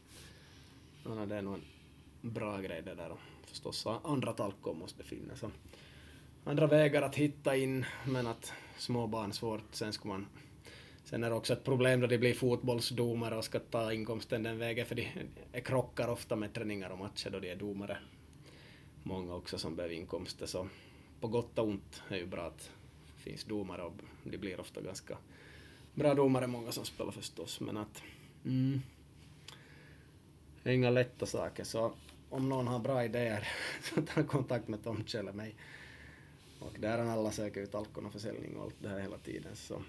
Ja, 1.04 1.26
det 1.26 1.36
är 1.36 1.42
nog 1.42 1.54
en 1.54 2.32
bra 2.32 2.60
grej 2.60 2.82
det 2.82 2.94
där 2.94 3.10
och 3.10 3.18
förstås 3.46 3.86
andra 4.04 4.32
talkom 4.32 4.78
måste 4.78 5.04
finnas. 5.04 5.44
Andra 6.44 6.66
vägar 6.66 7.02
att 7.02 7.14
hitta 7.14 7.56
in, 7.56 7.84
men 8.06 8.26
att 8.26 8.52
småbarn 8.78 9.32
svårt. 9.32 9.74
Sen 9.74 9.92
ska 9.92 10.08
man 10.08 10.26
Sen 11.10 11.24
är 11.24 11.30
det 11.30 11.36
också 11.36 11.52
ett 11.52 11.64
problem 11.64 12.00
då 12.00 12.06
de 12.06 12.18
blir 12.18 12.34
fotbollsdomare 12.34 13.36
och 13.36 13.44
ska 13.44 13.58
ta 13.58 13.92
inkomsten 13.92 14.42
den 14.42 14.58
vägen, 14.58 14.86
för 14.86 14.94
de 14.94 15.60
krockar 15.60 16.08
ofta 16.08 16.36
med 16.36 16.52
träningar 16.52 16.90
och 16.90 16.98
matcher 16.98 17.30
då 17.30 17.40
de 17.40 17.50
är 17.50 17.56
domare. 17.56 17.98
Många 19.02 19.34
också 19.34 19.58
som 19.58 19.76
behöver 19.76 19.94
inkomster, 19.94 20.46
så 20.46 20.68
på 21.20 21.28
gott 21.28 21.58
och 21.58 21.68
ont 21.68 22.02
är 22.08 22.16
ju 22.16 22.26
bra 22.26 22.46
att 22.46 22.70
det 23.06 23.22
finns 23.22 23.44
domare 23.44 23.82
och 23.82 23.92
de 24.24 24.38
blir 24.38 24.60
ofta 24.60 24.80
ganska 24.80 25.18
bra 25.94 26.14
domare, 26.14 26.46
många 26.46 26.72
som 26.72 26.84
spelar 26.84 27.12
förstås, 27.12 27.60
men 27.60 27.76
att 27.76 28.02
mm, 28.44 28.80
det 30.62 30.70
är 30.70 30.74
inga 30.74 30.90
lätta 30.90 31.26
saker, 31.26 31.64
så 31.64 31.92
om 32.28 32.48
någon 32.48 32.66
har 32.66 32.78
bra 32.78 33.04
idéer 33.04 33.48
så 33.82 34.02
ta 34.02 34.22
kontakt 34.22 34.68
med 34.68 34.84
Tomtje 34.84 35.20
eller 35.20 35.32
mig. 35.32 35.54
Och 36.58 36.76
där 36.78 36.98
alla 36.98 37.30
söker 37.30 37.60
ut 37.60 37.74
alkohol 37.74 38.06
och 38.06 38.12
försäljning 38.12 38.56
och 38.56 38.64
allt 38.64 38.76
det 38.78 38.88
här 38.88 39.00
hela 39.00 39.18
tiden, 39.18 39.56
så 39.56 39.82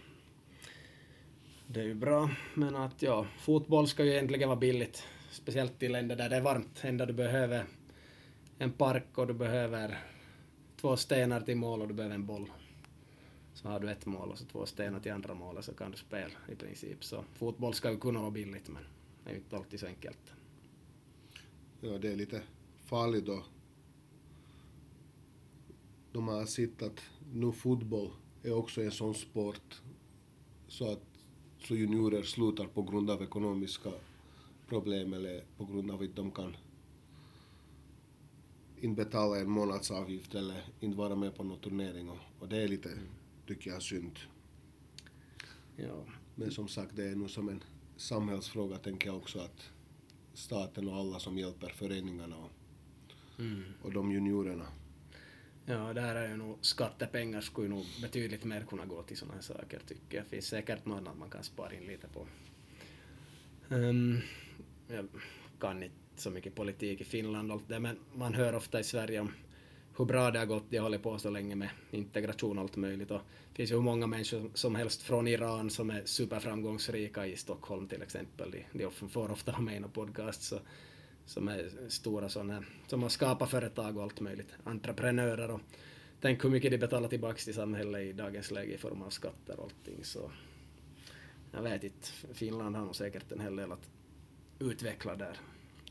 det 1.68 1.80
är 1.80 1.86
ju 1.86 1.94
bra, 1.94 2.30
men 2.54 2.76
att 2.76 3.02
ja, 3.02 3.28
fotboll 3.40 3.88
ska 3.88 4.06
ju 4.06 4.12
egentligen 4.12 4.50
vara 4.50 4.60
billigt. 4.60 5.04
Speciellt 5.32 5.84
i 5.84 5.90
länder 5.90 6.16
där 6.16 6.30
det 6.30 6.36
är 6.36 6.42
varmt. 6.42 6.80
Enda 6.82 7.06
du 7.06 7.14
behöver 7.14 7.66
en 8.58 8.72
park 8.72 9.18
och 9.18 9.28
du 9.28 9.34
behöver 9.34 9.98
två 10.82 10.98
stenar 10.98 11.42
till 11.42 11.58
mål 11.58 11.82
och 11.82 11.88
du 11.88 11.94
behöver 11.94 12.16
en 12.16 12.26
boll. 12.26 12.52
Så 13.54 13.68
har 13.68 13.80
du 13.80 13.92
ett 13.92 14.06
mål 14.06 14.30
och 14.30 14.38
så 14.38 14.46
två 14.46 14.66
stenar 14.66 15.00
till 15.00 15.12
andra 15.12 15.34
målet 15.34 15.66
så 15.66 15.74
kan 15.74 15.92
du 15.92 15.98
spela 15.98 16.34
i 16.52 16.56
princip. 16.56 17.04
Så 17.04 17.24
fotboll 17.34 17.74
ska 17.74 17.92
ju 17.92 17.98
kunna 17.98 18.20
vara 18.20 18.32
billigt 18.32 18.70
men 18.70 18.84
det 19.24 19.30
är 19.30 19.34
ju 19.34 19.40
inte 19.40 19.58
alltid 19.58 19.80
så 19.80 19.88
enkelt. 19.88 20.34
Ja, 21.82 21.98
det 21.98 22.12
är 22.12 22.16
lite 22.16 22.42
farligt 22.86 23.26
då. 23.26 23.44
De 26.12 26.28
har 26.28 26.46
sett 26.46 26.82
att 26.82 27.02
nu 27.34 27.52
fotboll 27.52 28.12
är 28.44 28.54
också 28.54 28.82
en 28.82 28.92
sån 28.92 29.16
sport 29.16 29.82
så 30.68 30.92
att 30.92 31.11
så 31.64 31.76
juniorer 31.76 32.24
slutar 32.24 32.66
på 32.66 32.82
grund 32.82 33.10
av 33.10 33.24
ekonomiska 33.24 33.92
problem 34.68 35.14
eller 35.14 35.44
på 35.58 35.66
grund 35.66 35.92
av 35.92 36.02
att 36.02 36.16
de 36.16 36.32
kan 36.32 36.58
inte 38.82 39.04
betala 39.04 39.40
en 39.40 39.50
månadsavgift 39.50 40.36
eller 40.36 40.66
inte 40.80 40.98
vara 40.98 41.16
med 41.16 41.36
på 41.36 41.44
någon 41.44 41.60
turnering 41.60 42.10
och, 42.10 42.18
och 42.40 42.48
det 42.48 42.58
är 42.58 42.68
lite, 42.68 42.90
mm. 42.90 43.04
tycker 43.48 43.70
jag, 43.72 43.82
synd. 43.82 44.20
Ja. 45.76 46.06
Men 46.36 46.52
som 46.52 46.68
sagt, 46.68 46.96
det 46.96 47.04
är 47.04 47.16
nog 47.16 47.30
som 47.30 47.50
en 47.50 47.64
samhällsfråga, 47.98 48.78
tänker 48.78 49.08
jag 49.08 49.18
också, 49.18 49.40
att 49.40 49.70
staten 50.34 50.88
och 50.88 50.96
alla 50.96 51.20
som 51.20 51.38
hjälper 51.38 51.70
föreningarna 51.70 52.36
och, 52.38 52.52
mm. 53.40 53.64
och 53.82 53.94
de 53.94 54.12
juniorerna 54.12 54.68
Ja, 55.66 55.94
där 55.94 56.16
är 56.16 56.30
ju 56.30 56.38
nog 56.38 56.58
skattepengar 56.62 57.42
skulle 57.42 57.70
nog 57.70 57.86
betydligt 58.02 58.44
mer 58.44 58.62
kunna 58.62 58.86
gå 58.86 59.04
till 59.04 59.18
sådana 59.18 59.36
här 59.36 59.42
saker 59.42 59.80
tycker 59.88 60.18
jag. 60.18 60.26
Det 60.26 60.30
finns 60.30 60.46
säkert 60.46 60.86
något 60.86 60.98
annat 60.98 61.18
man 61.18 61.30
kan 61.30 61.44
spara 61.44 61.74
in 61.74 61.88
lite 61.88 62.08
på. 62.08 62.28
Um, 63.70 64.22
jag 64.88 65.08
kan 65.60 65.84
inte 65.84 65.96
så 66.16 66.30
mycket 66.30 66.56
politik 66.56 67.02
i 67.02 67.04
Finland 67.04 67.52
och 67.52 67.58
allt 67.58 67.70
det, 67.70 67.80
men 67.80 68.00
man 68.16 68.34
hör 68.34 68.56
ofta 68.56 68.80
i 68.80 68.84
Sverige 68.84 69.20
om 69.20 69.32
hur 69.98 70.06
bra 70.06 70.32
det 70.32 70.40
har 70.40 70.46
gått, 70.46 70.64
de 70.70 70.78
har 70.78 70.84
hållit 70.84 71.04
på 71.04 71.18
så 71.18 71.30
länge 71.30 71.56
med 71.56 71.70
integration 71.92 72.58
och 72.58 72.64
allt 72.64 72.76
möjligt. 72.76 73.12
Och 73.12 73.22
det 73.50 73.56
finns 73.56 73.72
ju 73.72 73.76
hur 73.76 73.82
många 73.82 74.08
människor 74.08 74.52
som 74.54 74.76
helst 74.76 75.02
från 75.02 75.28
Iran 75.28 75.70
som 75.70 75.90
är 75.90 76.02
superframgångsrika 76.06 77.26
i 77.26 77.36
Stockholm 77.36 77.88
till 77.88 78.02
exempel. 78.02 78.52
De, 78.52 78.66
de 78.84 79.10
får 79.10 79.32
ofta 79.32 79.52
ha 79.52 79.62
med 79.62 79.76
i 79.76 79.80
några 79.80 79.94
podcast 79.94 80.54
som 81.26 81.48
är 81.48 81.72
stora 81.90 82.30
sådana, 82.30 82.64
som 82.88 83.02
har 83.02 83.10
skapat 83.10 83.50
företag 83.50 83.98
och 83.98 84.04
allt 84.04 84.20
möjligt, 84.20 84.54
entreprenörer 84.64 85.52
och 85.52 85.62
tänk 86.22 86.44
hur 86.44 86.50
mycket 86.50 86.72
de 86.72 86.78
betalar 86.78 87.10
tillbaka 87.10 87.38
till 87.38 87.54
samhället 87.54 88.02
i 88.02 88.14
dagens 88.14 88.52
läge 88.52 88.74
i 88.74 88.78
form 88.78 89.02
av 89.02 89.10
skatter 89.10 89.60
och 89.60 89.64
allting 89.64 90.04
så 90.04 90.32
jag 91.52 91.62
vet 91.62 91.84
inte, 91.84 92.08
Finland 92.34 92.76
har 92.76 92.86
nog 92.86 92.96
säkert 92.96 93.32
en 93.32 93.40
hel 93.40 93.56
del 93.56 93.72
att 93.72 93.90
utveckla 94.60 95.16
där. 95.16 95.38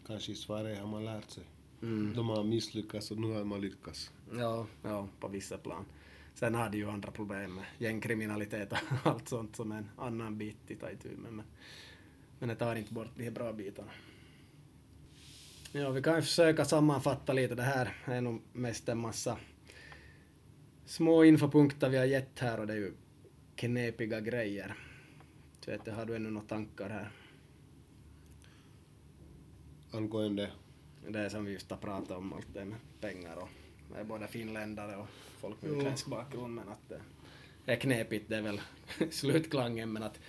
Kanske 0.06 0.32
i 0.32 0.34
Sverige 0.34 0.80
har 0.80 0.86
man 0.86 1.04
lärt 1.04 1.30
sig. 1.30 1.44
Mm. 1.82 2.12
De 2.16 2.28
har 2.28 2.44
misslyckats 2.44 3.10
och 3.10 3.18
nu 3.18 3.32
har 3.32 3.44
man 3.44 3.60
lyckats. 3.60 4.10
Ja, 4.32 4.66
ja, 4.82 5.08
på 5.20 5.28
vissa 5.28 5.58
plan. 5.58 5.84
Sen 6.34 6.54
har 6.54 6.70
de 6.70 6.78
ju 6.78 6.90
andra 6.90 7.10
problem 7.10 7.54
med 7.54 7.64
gängkriminalitet 7.78 8.72
och 8.72 8.78
allt 9.06 9.28
sånt 9.28 9.56
som 9.56 9.72
en 9.72 9.90
annan 9.96 10.38
bit 10.38 10.70
i 10.70 10.76
ta 10.76 10.90
itu 10.90 11.08
med. 11.08 11.32
Men, 11.32 11.44
men 12.38 12.48
det 12.48 12.54
tar 12.54 12.76
inte 12.76 12.94
bort 12.94 13.10
de 13.16 13.30
bra 13.30 13.52
bitarna. 13.52 13.90
Ja, 15.72 15.90
vi 15.90 16.02
kan 16.02 16.16
ju 16.16 16.22
försöka 16.22 16.64
sammanfatta 16.64 17.32
lite. 17.32 17.54
Det 17.54 17.62
här 17.62 17.96
är 18.04 18.20
nog 18.20 18.42
mest 18.52 18.88
en 18.88 18.98
massa 18.98 19.38
små 20.86 21.24
infopunkter 21.24 21.88
vi 21.88 21.96
har 21.96 22.04
gett 22.04 22.38
här 22.38 22.60
och 22.60 22.66
det 22.66 22.72
är 22.72 22.76
ju 22.76 22.92
knepiga 23.56 24.20
grejer. 24.20 24.74
Jag, 25.66 25.92
har 25.92 26.04
du 26.06 26.16
ännu 26.16 26.30
några 26.30 26.46
tankar 26.46 26.88
här? 26.88 27.10
Angående 29.92 30.50
Det 31.08 31.30
som 31.30 31.44
vi 31.44 31.52
just 31.52 31.70
har 31.70 31.76
pratat 31.78 32.10
om, 32.18 32.32
allt 32.32 32.54
det 32.54 32.64
med 32.64 32.78
pengar 33.00 33.36
och 33.36 33.48
det 33.94 34.00
är 34.00 34.04
både 34.04 34.26
finländare 34.28 34.96
och 34.96 35.06
folk 35.38 35.62
med 35.62 35.72
utländsk 35.72 36.06
bakgrund 36.06 36.54
men 36.54 36.68
att 36.68 36.88
det 37.64 37.72
är 37.72 37.76
knepigt, 37.76 38.28
det 38.28 38.36
är 38.36 38.42
väl 38.42 38.60
slutklangen 39.10 39.92
men 39.92 40.02
att 40.02 40.20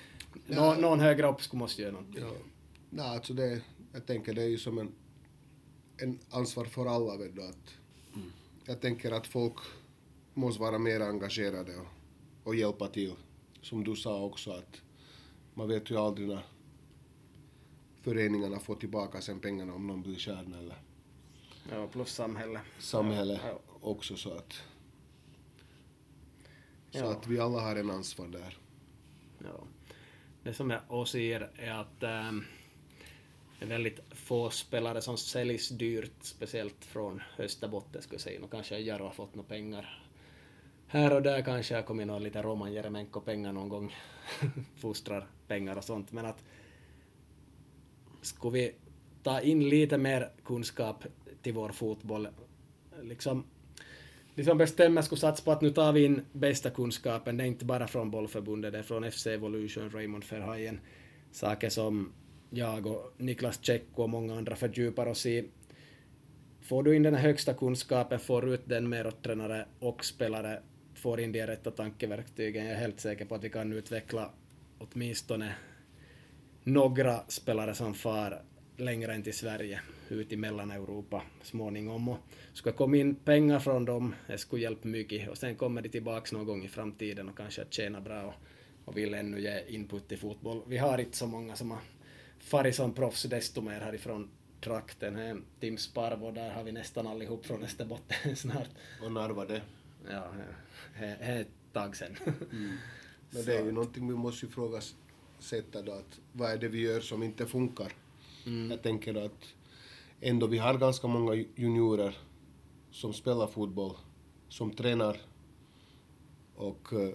Ja. 0.47 0.55
nå, 0.75 0.81
någon 0.81 0.99
högre 0.99 1.27
upp 1.27 1.41
skulle 1.41 1.59
måste 1.59 1.81
göra 1.81 1.91
någonting. 1.91 2.21
Ja. 2.23 2.31
Nej, 2.89 3.05
alltså 3.05 3.33
det, 3.33 3.61
jag 3.93 4.05
tänker 4.05 4.33
det 4.33 4.41
är 4.43 4.47
ju 4.47 4.57
som 4.57 4.77
en, 4.77 4.91
en 6.01 6.19
ansvar 6.29 6.65
för 6.65 6.85
alla. 6.85 7.17
Vet 7.17 7.35
du, 7.35 7.43
att 7.47 7.73
Jag 8.65 8.81
tänker 8.81 9.11
att 9.11 9.27
folk 9.27 9.53
måste 10.33 10.61
vara 10.61 10.77
mer 10.79 10.99
engagerade 11.01 11.77
och, 11.77 11.87
och 12.43 12.55
hjälpa 12.55 12.87
till. 12.87 13.13
Som 13.61 13.83
du 13.83 13.95
sa 13.95 14.21
också 14.23 14.51
att 14.51 14.81
man 15.53 15.67
vet 15.67 15.91
ju 15.91 15.97
aldrig 15.97 16.27
när 16.27 16.45
föreningarna 18.01 18.59
får 18.59 18.75
tillbaka 18.75 19.21
sen 19.21 19.39
pengarna 19.39 19.73
om 19.73 19.87
någon 19.87 20.01
blir 20.01 20.15
stjärna 20.15 20.57
eller 20.59 20.81
Ja, 21.71 21.87
plus 21.87 22.09
samhälle. 22.13 22.61
samhället 22.79 23.41
Ja, 23.45 23.59
också 23.81 24.15
så 24.15 24.33
att 24.33 24.53
så 26.91 26.97
Ja. 26.99 27.11
att 27.11 27.27
vi 27.27 27.39
alla 27.39 27.59
har 27.61 27.75
en 27.75 27.89
ansvar 27.89 28.27
där. 28.27 28.57
Ja. 29.43 29.63
Det 30.43 30.53
som 30.53 30.69
jag 30.89 31.07
ser 31.07 31.51
är 31.55 31.71
att 31.71 32.03
ähm, 32.03 32.45
är 33.61 33.65
väldigt 33.65 33.99
få 34.09 34.49
spelare 34.49 35.01
som 35.01 35.17
säljs 35.17 35.69
dyrt, 35.69 36.13
speciellt 36.21 36.85
från 36.85 37.21
Österbotten 37.37 38.01
skulle 38.01 38.15
jag 38.15 38.21
säga. 38.21 38.43
Och 38.43 38.51
kanske 38.51 38.79
Jaro 38.79 39.03
har 39.03 39.11
fått 39.11 39.35
några 39.35 39.49
pengar. 39.49 40.03
Här 40.87 41.13
och 41.13 41.21
där 41.21 41.41
kanske 41.41 41.75
har 41.75 41.81
kommit 41.81 42.07
någon 42.07 42.23
lite 42.23 42.41
Roman 42.41 42.73
Jeremenko-pengar 42.73 43.51
någon 43.51 43.69
gång. 43.69 43.95
Fostrar 44.75 45.27
pengar 45.47 45.75
och 45.75 45.83
sånt. 45.83 46.11
Men 46.11 46.25
att 46.25 46.43
skulle 48.21 48.53
vi 48.53 48.75
ta 49.23 49.41
in 49.41 49.69
lite 49.69 49.97
mer 49.97 50.29
kunskap 50.43 51.03
till 51.41 51.53
vår 51.53 51.69
fotboll, 51.69 52.27
liksom, 53.01 53.03
liksom 53.03 53.43
de 54.35 54.43
som 54.43 54.57
bestämmer 54.57 55.01
skulle 55.01 55.21
satsa 55.21 55.43
på 55.43 55.51
att 55.51 55.61
nu 55.61 55.71
tar 55.71 55.93
vi 55.93 56.05
in 56.05 56.25
bästa 56.31 56.69
kunskapen. 56.69 57.37
Det 57.37 57.43
är 57.43 57.47
inte 57.47 57.65
bara 57.65 57.87
från 57.87 58.11
bollförbundet, 58.11 58.73
det 58.73 58.79
är 58.79 58.83
från 58.83 59.11
FC 59.11 59.27
Evolution, 59.27 59.89
Raymond 59.89 60.23
Verheyen. 60.29 60.79
Saker 61.31 61.69
som 61.69 62.13
jag 62.53 62.87
och 62.87 63.13
Niklas 63.17 63.59
Tjecko 63.63 64.03
och 64.03 64.09
många 64.09 64.35
andra 64.35 64.55
fördjupar 64.55 65.05
oss 65.05 65.25
i. 65.25 65.49
Får 66.61 66.83
du 66.83 66.95
in 66.95 67.03
den 67.03 67.13
här 67.13 67.21
högsta 67.21 67.53
kunskapen, 67.53 68.19
får 68.19 68.49
ut 68.53 68.61
den 68.65 68.89
mer 68.89 69.07
åt 69.07 69.23
tränare 69.23 69.65
och 69.79 70.05
spelare, 70.05 70.61
får 70.95 71.19
in 71.19 71.31
de 71.31 71.47
rätta 71.47 71.71
tankeverktygen. 71.71 72.65
Jag 72.65 72.73
är 72.73 72.79
helt 72.79 72.99
säker 72.99 73.25
på 73.25 73.35
att 73.35 73.43
vi 73.43 73.49
kan 73.49 73.73
utveckla 73.73 74.31
åtminstone 74.77 75.55
några 76.63 77.19
spelare 77.27 77.75
som 77.75 77.93
far 77.93 78.41
längre 78.77 79.13
än 79.13 79.23
till 79.23 79.33
Sverige, 79.33 79.81
ut 80.09 80.31
i 80.31 80.35
Mellaneuropa 80.35 81.21
småningom. 81.41 82.09
Och 82.09 82.17
ska 82.53 82.71
komma 82.71 82.97
in 82.97 83.15
pengar 83.15 83.59
från 83.59 83.85
dem, 83.85 84.15
det 84.27 84.37
skulle 84.37 84.61
hjälpa 84.61 84.87
mycket. 84.87 85.29
Och 85.29 85.37
sen 85.37 85.55
kommer 85.55 85.81
de 85.81 85.89
tillbaks 85.89 86.31
någon 86.31 86.45
gång 86.45 86.63
i 86.63 86.67
framtiden 86.67 87.29
och 87.29 87.37
kanske 87.37 87.61
att 87.61 87.73
tjäna 87.73 88.01
bra 88.01 88.23
och, 88.23 88.33
och 88.85 88.97
vill 88.97 89.13
ännu 89.13 89.41
ge 89.41 89.63
input 89.67 90.11
i 90.11 90.17
fotboll. 90.17 90.61
Vi 90.67 90.77
har 90.77 90.97
inte 90.97 91.17
så 91.17 91.27
många 91.27 91.55
som 91.55 91.71
har 91.71 91.79
farit 92.41 92.75
som 92.75 92.93
proffs 92.93 93.23
desto 93.23 93.61
mer 93.61 93.79
härifrån 93.79 94.29
trakten. 94.61 95.19
Eh, 95.19 95.35
Tim 95.59 95.77
Sparvo, 95.77 96.31
där 96.31 96.49
har 96.49 96.63
vi 96.63 96.71
nästan 96.71 97.07
allihop 97.07 97.45
från 97.45 97.63
Österbotten 97.63 98.35
snart. 98.35 98.69
Och 99.03 99.11
Narva 99.11 99.45
det. 99.45 99.61
Ja, 100.09 100.31
det 100.99 101.05
är 101.05 101.41
ett 101.41 101.47
tag 101.73 101.95
sen. 101.95 102.15
Men 103.29 103.45
det 103.45 103.57
är 103.57 103.65
ju 103.65 103.71
någonting 103.71 104.07
vi 104.07 104.15
måste 104.15 104.45
ifrågasätta 104.45 105.81
då 105.81 105.91
att 105.91 106.19
vad 106.33 106.51
är 106.51 106.57
det 106.57 106.67
vi 106.67 106.81
gör 106.81 106.99
som 106.99 107.23
inte 107.23 107.45
funkar? 107.45 107.93
Jag 108.69 108.81
tänker 108.81 109.25
att 109.25 109.53
ändå 110.21 110.47
vi 110.47 110.57
har 110.57 110.77
ganska 110.77 111.07
många 111.07 111.45
juniorer 111.55 112.17
som 112.91 113.13
spelar 113.13 113.47
fotboll, 113.47 113.95
som 114.49 114.71
tränar 114.71 115.17
och 116.55 116.93
eh, 116.93 117.09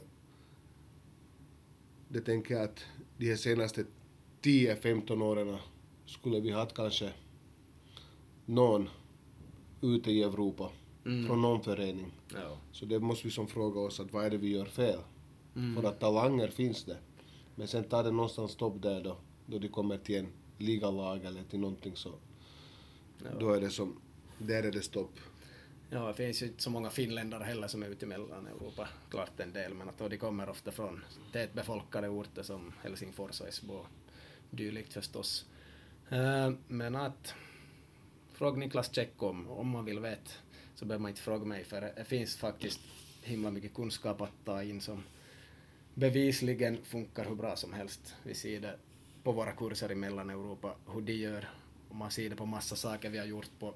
det 2.09 2.21
tänker 2.21 2.55
jag 2.55 2.65
att 2.65 2.85
de 3.19 3.29
här 3.29 3.37
senaste 3.37 3.85
10-15 4.43 5.23
åren 5.23 5.57
skulle 6.07 6.41
vi 6.41 6.51
haft 6.51 6.75
kanske 6.75 7.13
någon 8.45 8.89
ute 9.81 10.11
i 10.11 10.23
Europa 10.23 10.71
från 11.27 11.43
någon 11.43 11.63
förening. 11.63 12.13
ja. 12.35 12.59
Så 12.73 12.85
det 12.85 13.01
måste 13.01 13.27
vi 13.27 13.31
som 13.31 13.47
fråga 13.47 13.81
oss 13.81 14.01
att 14.01 14.13
vad 14.13 14.25
är 14.25 14.31
det 14.31 14.37
vi 14.37 14.49
gör 14.49 14.65
fel? 14.65 14.99
För 15.75 15.89
att 15.89 16.01
talanger 16.01 16.49
finns 16.49 16.85
det. 16.85 16.97
Men 17.55 17.69
sen 17.69 17.85
tar 17.85 18.05
det 18.05 18.11
någonstans 18.11 18.51
stopp 18.51 18.83
där 18.83 19.03
då, 19.03 19.17
då 19.47 19.59
de 19.59 19.69
kommer 19.69 19.99
till 19.99 20.17
en 20.17 20.27
ligalag 20.59 21.25
eller 21.25 21.43
till 21.43 21.59
någonting 21.61 21.97
så 21.97 22.13
då 23.41 23.53
är 23.53 23.61
det 23.61 23.71
som, 23.71 24.01
där 24.39 24.63
är 24.63 24.73
det 24.73 24.83
stopp. 24.83 25.19
Ja, 25.91 26.09
det 26.09 26.15
finns 26.15 26.43
ju 26.43 26.47
inte 26.47 26.63
så 26.63 26.71
många 26.71 26.91
finländare 26.91 27.45
heller 27.45 27.69
som 27.69 27.83
är 27.83 27.89
ute 27.89 28.05
i 28.05 28.09
Mellaneuropa, 28.09 28.89
klart 29.11 29.41
en 29.41 29.53
del, 29.53 29.75
men 29.75 29.89
att 29.89 29.99
de 29.99 30.19
kommer 30.19 30.51
ofta 30.51 30.73
från 30.73 31.05
tätbefolkade 31.33 32.09
orter 32.09 32.43
som 32.43 32.73
Helsingfors 32.83 33.41
och 33.41 33.49
Esbo 33.49 33.87
dylikt 34.51 34.93
förstås. 34.93 35.47
Eh, 36.11 36.53
men 36.69 36.97
att 36.97 37.35
fråga 38.33 38.57
Niklas 38.57 38.95
Tjeck 38.95 39.23
om, 39.23 39.51
om 39.51 39.69
man 39.69 39.85
vill 39.85 40.01
veta, 40.01 40.31
så 40.75 40.85
behöver 40.85 41.03
man 41.03 41.09
inte 41.09 41.21
fråga 41.21 41.45
mig, 41.45 41.65
för 41.65 41.81
det 41.81 42.05
finns 42.05 42.37
faktiskt 42.37 42.81
himla 43.23 43.51
mycket 43.51 43.75
kunskap 43.75 44.21
att 44.21 44.45
ta 44.45 44.63
in 44.63 44.81
som 44.81 45.03
bevisligen 45.95 46.85
funkar 46.85 47.25
hur 47.25 47.35
bra 47.35 47.57
som 47.57 47.73
helst. 47.73 48.15
Vi 48.23 48.35
ser 48.35 48.61
det 48.61 48.77
på 49.23 49.33
våra 49.33 49.53
kurser 49.53 49.93
i 49.93 49.95
Mellaneuropa, 49.95 50.75
hur 50.93 51.01
de 51.01 51.13
gör, 51.13 51.49
och 51.89 51.97
man 51.97 52.11
ser 52.11 52.31
det 52.31 52.37
på 52.37 52.47
massa 52.47 52.77
saker 52.77 53.11
vi 53.11 53.19
har 53.19 53.27
gjort 53.27 53.51
på 53.59 53.75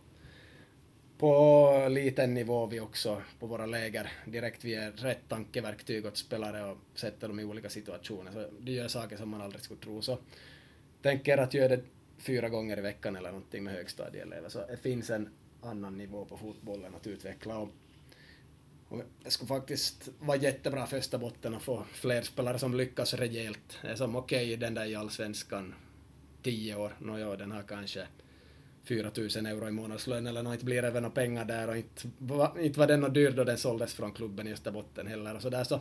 på 1.21 1.89
liten 1.91 2.35
nivå 2.35 2.66
vi 2.66 2.81
också 2.81 3.23
på 3.39 3.47
våra 3.47 3.66
läger 3.66 4.12
direkt 4.25 4.64
vi 4.64 4.71
ger 4.71 4.93
rätt 4.93 5.29
tankeverktyg 5.29 6.07
åt 6.07 6.16
spelare 6.16 6.71
och 6.71 6.79
sätter 6.95 7.29
dem 7.29 7.41
i 7.41 7.45
olika 7.45 7.68
situationer. 7.68 8.33
Så 8.33 8.47
de 8.61 8.73
gör 8.73 8.89
saker 8.89 9.16
som 9.16 9.29
man 9.29 9.41
aldrig 9.41 9.62
skulle 9.62 9.81
tro. 9.81 10.03
Så 10.03 10.18
tänker 11.03 11.39
att 11.39 11.55
göra 11.55 11.69
det 11.69 11.83
fyra 12.19 12.49
gånger 12.49 12.79
i 12.79 12.81
veckan 12.81 13.17
eller 13.17 13.29
någonting 13.29 13.65
med 13.65 13.75
högstadieelever. 13.75 14.49
Så 14.49 14.67
det 14.67 14.77
finns 14.77 15.11
en 15.11 15.29
annan 15.63 15.99
nivå 15.99 16.25
på 16.25 16.37
fotbollen 16.37 16.95
att 16.95 17.07
utveckla. 17.07 17.59
Och, 17.59 17.69
och 18.89 19.03
det 19.25 19.31
skulle 19.31 19.49
faktiskt 19.49 20.09
vara 20.19 20.37
jättebra 20.37 20.87
för 20.87 20.97
Österbotten 20.97 21.55
att 21.55 21.63
få 21.63 21.85
fler 21.93 22.23
spelare 22.23 22.59
som 22.59 22.75
lyckas 22.75 23.15
rejält. 23.15 23.79
Det 23.83 23.89
är 23.89 23.97
som 23.97 24.17
okej, 24.17 24.45
okay, 24.45 24.57
den 24.57 24.75
där 24.75 24.85
i 24.85 24.95
allsvenskan, 24.95 25.75
tio 26.43 26.77
år, 26.77 26.93
nåja, 26.99 27.37
den 27.37 27.53
har 27.53 27.63
kanske 27.63 28.07
4 28.85 29.11
000 29.17 29.47
euro 29.47 29.69
i 29.69 29.71
månadslön 29.71 30.27
eller 30.27 30.43
något, 30.43 30.53
inte 30.53 30.65
blir 30.65 30.83
det 30.83 30.91
väl 30.91 31.03
några 31.03 31.15
pengar 31.15 31.45
där 31.45 31.69
och 31.69 31.77
inte, 31.77 32.09
va, 32.19 32.57
inte 32.61 32.79
var 32.79 32.87
den 32.87 33.01
något 33.01 33.15
dyr 33.15 33.31
då 33.31 33.45
den 33.45 33.59
såldes 33.59 33.95
från 33.95 34.13
klubben 34.13 34.49
i 34.49 34.53
Österbotten 34.53 35.07
heller 35.07 35.35
och 35.35 35.43
så 35.43 35.51
där 35.51 35.65
så 35.65 35.81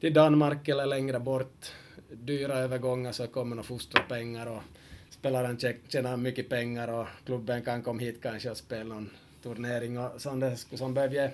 till 0.00 0.14
Danmark 0.14 0.68
eller 0.68 0.86
längre 0.86 1.20
bort, 1.20 1.72
dyra 2.14 2.54
övergångar 2.54 3.12
så 3.12 3.26
kommer 3.26 3.56
de 3.56 3.64
fostra 3.64 4.02
pengar 4.02 4.46
och 4.46 4.62
spelaren 5.10 5.58
tjänar 5.88 6.16
mycket 6.16 6.48
pengar 6.48 6.88
och 6.88 7.06
klubben 7.24 7.62
kan 7.62 7.82
komma 7.82 8.00
hit 8.00 8.18
kanske 8.22 8.50
och 8.50 8.56
spela 8.56 8.94
någon 8.94 9.10
turnering 9.42 9.98
och 9.98 10.20
sånt 10.20 10.66
som 10.74 10.94
behöver 10.94 11.14
ge 11.14 11.30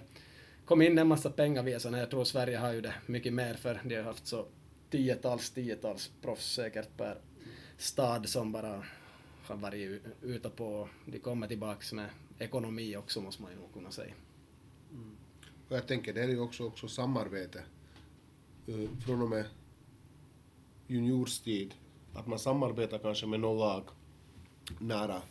kom 0.65 0.83
in 0.83 0.99
en 0.99 1.09
massa 1.09 1.31
pengar 1.31 1.63
via 1.63 1.81
sådana. 1.81 1.99
Jag 1.99 2.11
tror 2.11 2.25
Sverige 2.25 2.59
har 2.59 2.73
ju 2.73 2.81
det 2.81 2.95
mycket 3.07 3.33
mer 3.33 3.55
för 3.55 3.81
de 3.85 3.97
har 3.97 4.03
haft 4.03 4.27
så 4.27 4.47
tiotals, 4.91 5.51
tiotals 5.51 6.11
proffs 6.23 6.55
säkert 6.55 6.97
per 6.97 7.19
stad 7.77 8.29
som 8.29 8.53
bara 8.53 8.85
har 9.47 9.57
varit 9.57 10.03
ute 10.23 10.51
på. 10.51 10.89
De 11.07 11.19
kommer 11.19 11.47
tillbaks 11.47 11.93
med 11.93 12.11
ekonomi 12.39 12.97
också 12.97 13.21
måste 13.21 13.43
man 13.43 13.51
ju 13.53 13.59
nog 13.59 13.73
kunna 13.73 13.91
säga. 13.91 14.13
Mm. 14.93 15.17
Och 15.69 15.77
jag 15.77 15.87
tänker 15.87 16.15
det 16.15 16.23
är 16.23 16.29
ju 16.29 16.41
också, 16.41 16.65
också 16.65 16.89
samarbete. 16.89 17.63
Eh, 18.67 19.01
från 19.07 19.23
och 19.23 19.29
med 19.29 19.45
juniorstid. 20.89 21.75
Att 22.15 22.27
man 22.27 22.39
samarbetar 22.39 22.99
kanske 22.99 23.27
med 23.27 23.41
något 23.41 23.59
lag 23.59 23.83
nära, 24.79 25.23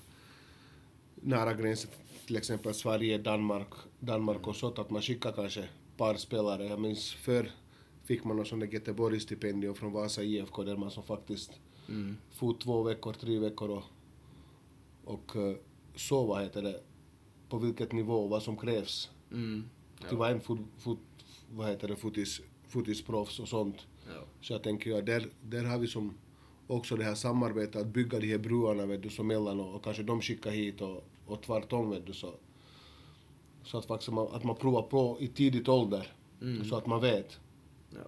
nära 1.15 1.53
gränsen, 1.53 1.91
till 2.25 2.35
exempel 2.35 2.73
Sverige, 2.73 3.17
Danmark, 3.17 3.73
Danmark 3.99 4.47
och 4.47 4.55
så, 4.55 4.67
att 4.67 4.89
man 4.89 5.01
skickar 5.01 5.31
kanske 5.31 5.69
par 5.97 6.15
spelare. 6.15 6.65
Jag 6.65 6.79
minns 6.79 7.13
för 7.13 7.51
fick 8.03 8.23
man 8.23 8.37
något 8.37 8.47
sånt 8.47 8.61
där 8.61 8.67
Göteborgsstipendium 8.67 9.75
från 9.75 9.91
Vasa 9.91 10.23
IFK 10.23 10.63
där 10.63 10.77
man 10.77 10.91
som 10.91 11.03
faktiskt 11.03 11.51
Mm. 11.89 12.17
for 12.31 12.53
två 12.53 12.83
veckor, 12.83 13.13
tre 13.13 13.39
veckor 13.39 13.69
och, 13.69 13.83
och 15.03 15.35
uh, 15.35 15.55
så 15.95 16.25
vad 16.25 16.43
heter 16.43 16.61
det, 16.61 16.81
på 17.49 17.57
vilket 17.57 17.91
nivå, 17.91 18.27
vad 18.27 18.43
som 18.43 18.57
krävs. 18.57 19.11
Mm. 19.31 19.69
Till 20.09 20.17
vara 20.17 20.29
en 20.29 20.41
fot, 20.41 20.59
fot, 20.77 20.99
vad 21.51 21.69
heter 21.69 21.87
det, 21.87 21.95
fotis, 21.95 22.41
fotisproffs 22.67 23.39
och 23.39 23.47
sånt. 23.47 23.87
Ja. 24.07 24.21
Så 24.41 24.53
jag 24.53 24.63
tänker 24.63 24.89
ja, 24.89 25.01
där, 25.01 25.29
där 25.41 25.63
har 25.63 25.77
vi 25.77 25.87
som 25.87 26.17
också 26.67 26.95
det 26.95 27.03
här 27.03 27.15
samarbetet, 27.15 27.75
att 27.75 27.87
bygga 27.87 28.19
de 28.19 28.27
här 28.27 28.37
broarna 28.37 28.85
vet 28.85 29.03
du, 29.03 29.09
så 29.09 29.23
mellan 29.23 29.59
och, 29.59 29.75
och 29.75 29.83
kanske 29.83 30.03
de 30.03 30.21
skickar 30.21 30.51
hit 30.51 30.81
och, 30.81 31.03
och 31.25 31.41
tvärtom 31.41 31.89
vet 31.89 32.05
du 32.05 32.13
så. 32.13 32.33
Så 33.63 33.77
att 33.77 33.85
faktiskt 33.85 34.11
man, 34.11 34.27
att 34.27 34.43
man 34.43 34.55
provar 34.55 34.81
på 34.81 35.17
i 35.19 35.27
tidigt 35.27 35.67
ålder, 35.67 36.13
så 36.69 36.75
att 36.75 36.85
man 36.85 37.01
vet. 37.01 37.39
Ja. 37.89 37.99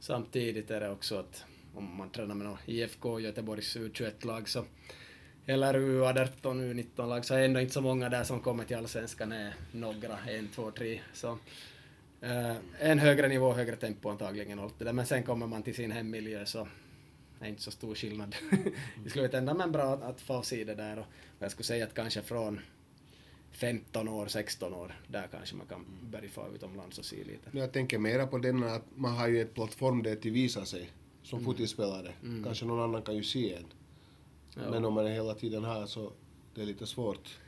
Samtidigt 0.00 0.70
är 0.70 0.80
det 0.80 0.90
också 0.90 1.16
att 1.16 1.44
om 1.74 1.96
man 1.96 2.10
tränar 2.10 2.34
med 2.34 2.46
någon 2.46 2.58
IFK 2.66 3.20
Göteborgs 3.20 3.76
U21-lag 3.76 4.48
så 4.48 4.64
eller 5.46 5.74
U18, 5.74 6.42
U19-lag 6.42 7.24
så 7.24 7.34
är 7.34 7.42
ändå 7.42 7.60
inte 7.60 7.72
så 7.72 7.80
många 7.80 8.08
där 8.08 8.24
som 8.24 8.40
kommer 8.40 8.64
till 8.64 8.76
Allsvenskan 8.76 9.32
är 9.32 9.54
några, 9.72 10.18
en, 10.18 10.48
två, 10.48 10.70
tre. 10.70 11.00
Så 11.12 11.38
eh, 12.20 12.56
en 12.78 12.98
högre 12.98 13.28
nivå, 13.28 13.52
högre 13.52 13.76
tempo 13.76 14.08
antagligen 14.08 14.58
och 14.58 14.64
allt 14.64 14.78
det 14.78 14.84
där. 14.84 14.92
Men 14.92 15.06
sen 15.06 15.22
kommer 15.22 15.46
man 15.46 15.62
till 15.62 15.74
sin 15.74 15.90
hemmiljö 15.90 16.46
så 16.46 16.68
det 17.38 17.44
är 17.44 17.48
inte 17.48 17.62
så 17.62 17.70
stor 17.70 17.94
skillnad 17.94 18.36
i 19.06 19.10
slutändan. 19.10 19.56
Men 19.56 19.72
bra 19.72 19.94
att, 19.94 20.02
att 20.02 20.20
få 20.20 20.42
se 20.42 20.64
det 20.64 20.74
där 20.74 20.98
och, 20.98 21.06
och 21.38 21.42
jag 21.42 21.50
skulle 21.50 21.64
säga 21.64 21.84
att 21.84 21.94
kanske 21.94 22.22
från 22.22 22.60
15 23.52 24.08
år, 24.08 24.26
16 24.26 24.74
år, 24.74 25.00
där 25.08 25.28
kanske 25.30 25.56
man 25.56 25.66
kan 25.66 25.84
börja 26.10 26.28
få 26.28 26.46
utomlands 26.54 26.98
och 26.98 27.04
se 27.04 27.16
lite. 27.16 27.50
Jag 27.52 27.72
tänker 27.72 27.98
mera 27.98 28.26
på 28.26 28.38
den 28.38 28.64
att 28.64 28.84
man 28.94 29.16
har 29.16 29.28
ju 29.28 29.42
ett 29.42 29.54
plattform 29.54 30.02
där 30.02 30.16
till 30.16 30.32
visa 30.32 30.64
sig 30.64 30.90
som 31.22 31.44
fotispelare. 31.44 32.12
Kanske 32.44 32.64
någon 32.64 32.80
annan 32.80 33.02
kan 33.02 33.16
ju 33.16 33.22
se 33.22 33.54
en. 33.54 33.64
Ja. 34.54 34.70
Men 34.70 34.84
om 34.84 34.94
man 34.94 35.06
är 35.06 35.10
hela 35.10 35.34
tiden 35.34 35.64
här 35.64 35.86
så 35.86 36.12
det 36.54 36.62
är 36.62 36.66
lite 36.66 36.86
svårt. 36.86 37.38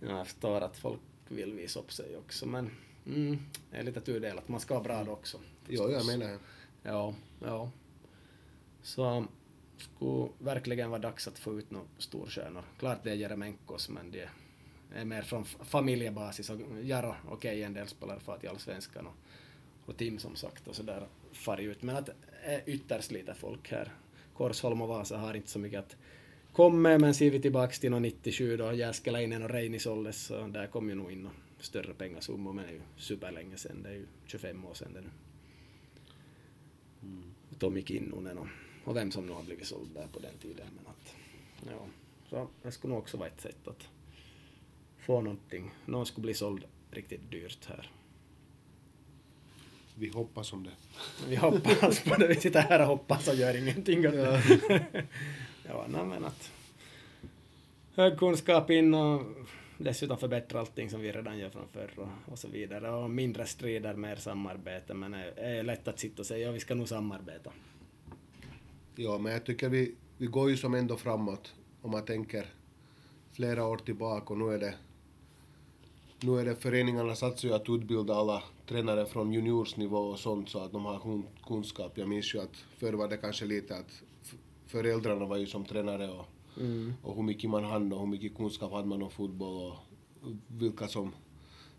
Ja, 0.00 0.16
jag 0.16 0.26
förstår 0.26 0.60
att 0.60 0.76
folk 0.76 1.00
vill 1.28 1.54
visa 1.54 1.80
upp 1.80 1.92
sig 1.92 2.16
också, 2.16 2.46
men 2.46 2.70
mm, 3.06 3.38
det 3.70 3.76
är 3.76 3.82
lite 3.82 4.00
tudelat. 4.00 4.48
Man 4.48 4.60
ska 4.60 4.74
vara 4.74 4.84
bra 5.04 5.12
också. 5.12 5.38
Jo, 5.68 5.90
jag 5.90 6.06
menar 6.06 6.26
det. 6.26 6.38
Ja, 6.82 7.14
ja. 7.40 7.70
Så 8.82 9.26
skulle 9.76 10.28
verkligen 10.38 10.90
vara 10.90 11.00
dags 11.00 11.28
att 11.28 11.38
få 11.38 11.58
ut 11.58 11.70
några 11.70 11.86
storstjärnor. 11.98 12.62
Klart 12.78 12.98
det 13.04 13.10
är 13.10 13.14
Jeremenkos, 13.14 13.88
men 13.88 14.10
det 14.10 14.28
är 14.94 15.04
mer 15.04 15.22
från 15.22 15.44
familjebasis. 15.44 16.50
Och 16.50 16.60
Jaro, 16.82 17.14
okej, 17.28 17.62
en 17.62 17.74
del 17.74 17.88
spelare 17.88 18.20
far 18.20 18.38
till 18.38 18.48
Allsvenskan 18.48 19.06
och, 19.06 19.14
och 19.86 19.96
Tim 19.96 20.18
som 20.18 20.36
sagt 20.36 20.68
och 20.68 20.76
sådär 20.76 21.06
far 21.32 21.60
ut. 21.60 21.82
Men 21.82 21.96
att 21.96 22.06
det 22.06 22.14
är 22.42 22.62
ytterst 22.66 23.10
lite 23.10 23.34
folk 23.34 23.70
här. 23.70 23.92
Korsholm 24.36 24.82
och 24.82 24.88
Vasa 24.88 25.16
har 25.16 25.34
inte 25.34 25.50
så 25.50 25.58
mycket 25.58 25.80
att 25.80 25.96
komma 26.52 26.76
med, 26.76 27.00
men 27.00 27.14
ser 27.14 27.30
vi 27.30 27.40
tillbaks 27.40 27.80
till 27.80 27.90
någon 27.90 28.02
97 28.02 28.56
då 28.56 28.72
Jääskeläinen 28.72 29.42
och 29.42 29.50
Reini 29.50 29.78
såldes, 29.78 30.26
så 30.26 30.46
där 30.46 30.66
kom 30.66 30.88
ju 30.88 30.94
nog 30.94 31.12
in 31.12 31.22
några 31.22 31.36
större 31.64 31.94
pengasummor, 31.94 32.52
men 32.52 32.64
det 32.64 32.70
är 32.70 32.74
ju 32.74 32.82
superlänge 32.96 33.56
sedan, 33.56 33.82
det 33.82 33.88
är 33.88 33.94
ju 33.94 34.06
25 34.26 34.64
år 34.64 34.74
sedan 34.74 34.92
det 34.92 35.00
nu. 35.00 35.10
Tommy 37.58 37.82
Kinnunen 37.82 38.38
och, 38.38 38.46
och 38.84 38.96
vem 38.96 39.10
som 39.10 39.26
nu 39.26 39.32
har 39.32 39.42
blivit 39.42 39.66
såld 39.66 39.94
där 39.94 40.06
på 40.12 40.18
den 40.18 40.38
tiden. 40.38 40.66
Men 40.76 40.86
att, 40.86 41.14
ja, 41.66 41.86
så 42.30 42.48
det 42.62 42.72
skulle 42.72 42.92
nog 42.92 43.02
också 43.02 43.16
vara 43.16 43.28
ett 43.28 43.40
sätt 43.40 43.68
att 43.68 43.88
få 44.98 45.20
någonting. 45.20 45.70
Någon 45.86 46.06
skulle 46.06 46.22
bli 46.22 46.34
såld 46.34 46.64
riktigt 46.90 47.30
dyrt 47.30 47.66
här. 47.68 47.90
Vi 49.94 50.08
hoppas 50.08 50.52
om 50.52 50.64
det. 50.64 50.70
Vi 51.28 51.36
hoppas 51.36 52.00
på 52.00 52.14
det. 52.14 52.26
Vi 52.26 52.34
sitter 52.34 52.60
här 52.60 52.80
och 52.80 52.86
hoppas 52.86 53.28
och 53.28 53.34
gör 53.34 53.56
ingenting. 53.56 54.02
Ja, 54.02 54.12
ja 55.66 55.86
nej, 55.88 56.04
men 56.04 56.24
att 56.24 56.50
hög 57.94 58.18
kunskap 58.18 58.70
in 58.70 58.94
och 58.94 59.22
dessutom 59.84 60.18
förbättra 60.18 60.60
allting 60.60 60.90
som 60.90 61.00
vi 61.00 61.12
redan 61.12 61.38
gör 61.38 61.50
från 61.50 61.68
förr 61.68 61.90
och, 61.96 62.32
och 62.32 62.38
så 62.38 62.48
vidare. 62.48 62.90
Och 62.90 63.10
mindre 63.10 63.46
strider, 63.46 63.94
mer 63.94 64.16
samarbete. 64.16 64.94
Men 64.94 65.12
det 65.12 65.32
är 65.36 65.62
lätt 65.62 65.88
att 65.88 65.98
sitta 65.98 66.22
och 66.22 66.26
säga 66.26 66.46
ja, 66.46 66.52
vi 66.52 66.60
ska 66.60 66.74
nog 66.74 66.88
samarbeta. 66.88 67.52
Ja, 68.96 69.18
men 69.18 69.32
jag 69.32 69.44
tycker 69.44 69.68
vi, 69.68 69.94
vi 70.18 70.26
går 70.26 70.50
ju 70.50 70.56
som 70.56 70.74
ändå 70.74 70.96
framåt 70.96 71.54
om 71.82 71.90
man 71.90 72.04
tänker 72.04 72.46
flera 73.32 73.66
år 73.66 73.76
tillbaka 73.76 74.32
och 74.32 74.38
nu 74.38 74.54
är 74.54 74.58
det 74.58 74.74
nu 76.20 76.40
är 76.40 76.44
det 76.44 76.56
föreningarna 76.56 77.14
satsar 77.14 77.48
ju 77.48 77.54
att 77.54 77.68
utbilda 77.68 78.14
alla 78.14 78.42
tränare 78.66 79.06
från 79.06 79.32
juniorsnivå 79.32 79.98
och 79.98 80.18
sånt 80.18 80.48
så 80.48 80.58
att 80.58 80.72
de 80.72 80.84
har 80.84 81.22
kunskap. 81.46 81.98
Jag 81.98 82.08
minns 82.08 82.34
ju 82.34 82.40
att 82.40 82.56
förr 82.78 82.92
var 82.92 83.08
det 83.08 83.16
kanske 83.16 83.44
lite 83.44 83.76
att 83.76 84.02
föräldrarna 84.66 85.24
var 85.24 85.36
ju 85.36 85.46
som 85.46 85.64
tränare 85.64 86.08
och, 86.10 86.26
och 87.02 87.16
hur 87.16 87.22
mycket 87.22 87.50
man 87.50 87.64
hann 87.64 87.92
och 87.92 88.00
hur 88.00 88.06
mycket 88.06 88.36
kunskap 88.36 88.72
hade 88.72 88.88
man 88.88 89.02
om 89.02 89.10
fotboll 89.10 89.72
och 89.72 89.76
vilka 90.48 90.88
som 90.88 91.14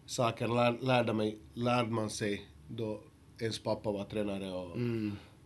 saker 0.06 0.48
lär, 0.48 0.80
lärde, 0.82 1.14
mig, 1.14 1.38
lärde 1.54 1.92
man 1.92 2.10
sig 2.10 2.50
då 2.68 3.02
ens 3.40 3.60
pappa 3.60 3.92
var 3.92 4.04
tränare 4.04 4.52
och, 4.52 4.78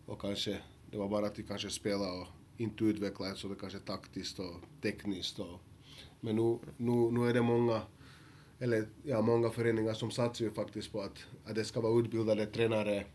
och 0.05 0.21
kanske 0.21 0.57
det 0.91 0.97
var 0.97 1.09
bara 1.09 1.25
att 1.25 1.36
de 1.36 1.43
kanske 1.43 1.69
spela 1.69 2.21
och 2.21 2.27
inte 2.57 2.84
utveckla 2.84 3.36
så 3.36 3.47
det 3.47 3.55
kanske 3.55 3.80
taktiskt 3.80 4.39
och 4.39 4.55
tekniskt 4.82 5.39
och 5.39 5.59
men 6.19 6.36
nu, 6.36 6.59
nu, 6.77 7.11
nu 7.11 7.30
är 7.30 7.34
det 7.34 7.41
många 7.41 7.82
eller 8.59 8.88
ja, 9.03 9.21
många 9.21 9.49
föreningar 9.49 9.93
som 9.93 10.11
satsar 10.11 10.45
ju 10.45 10.51
faktiskt 10.51 10.91
på 10.91 11.01
att, 11.01 11.25
att 11.45 11.55
det 11.55 11.65
ska 11.65 11.82
vara 11.82 11.99
utbildade 11.99 12.45
tränare 12.45 13.05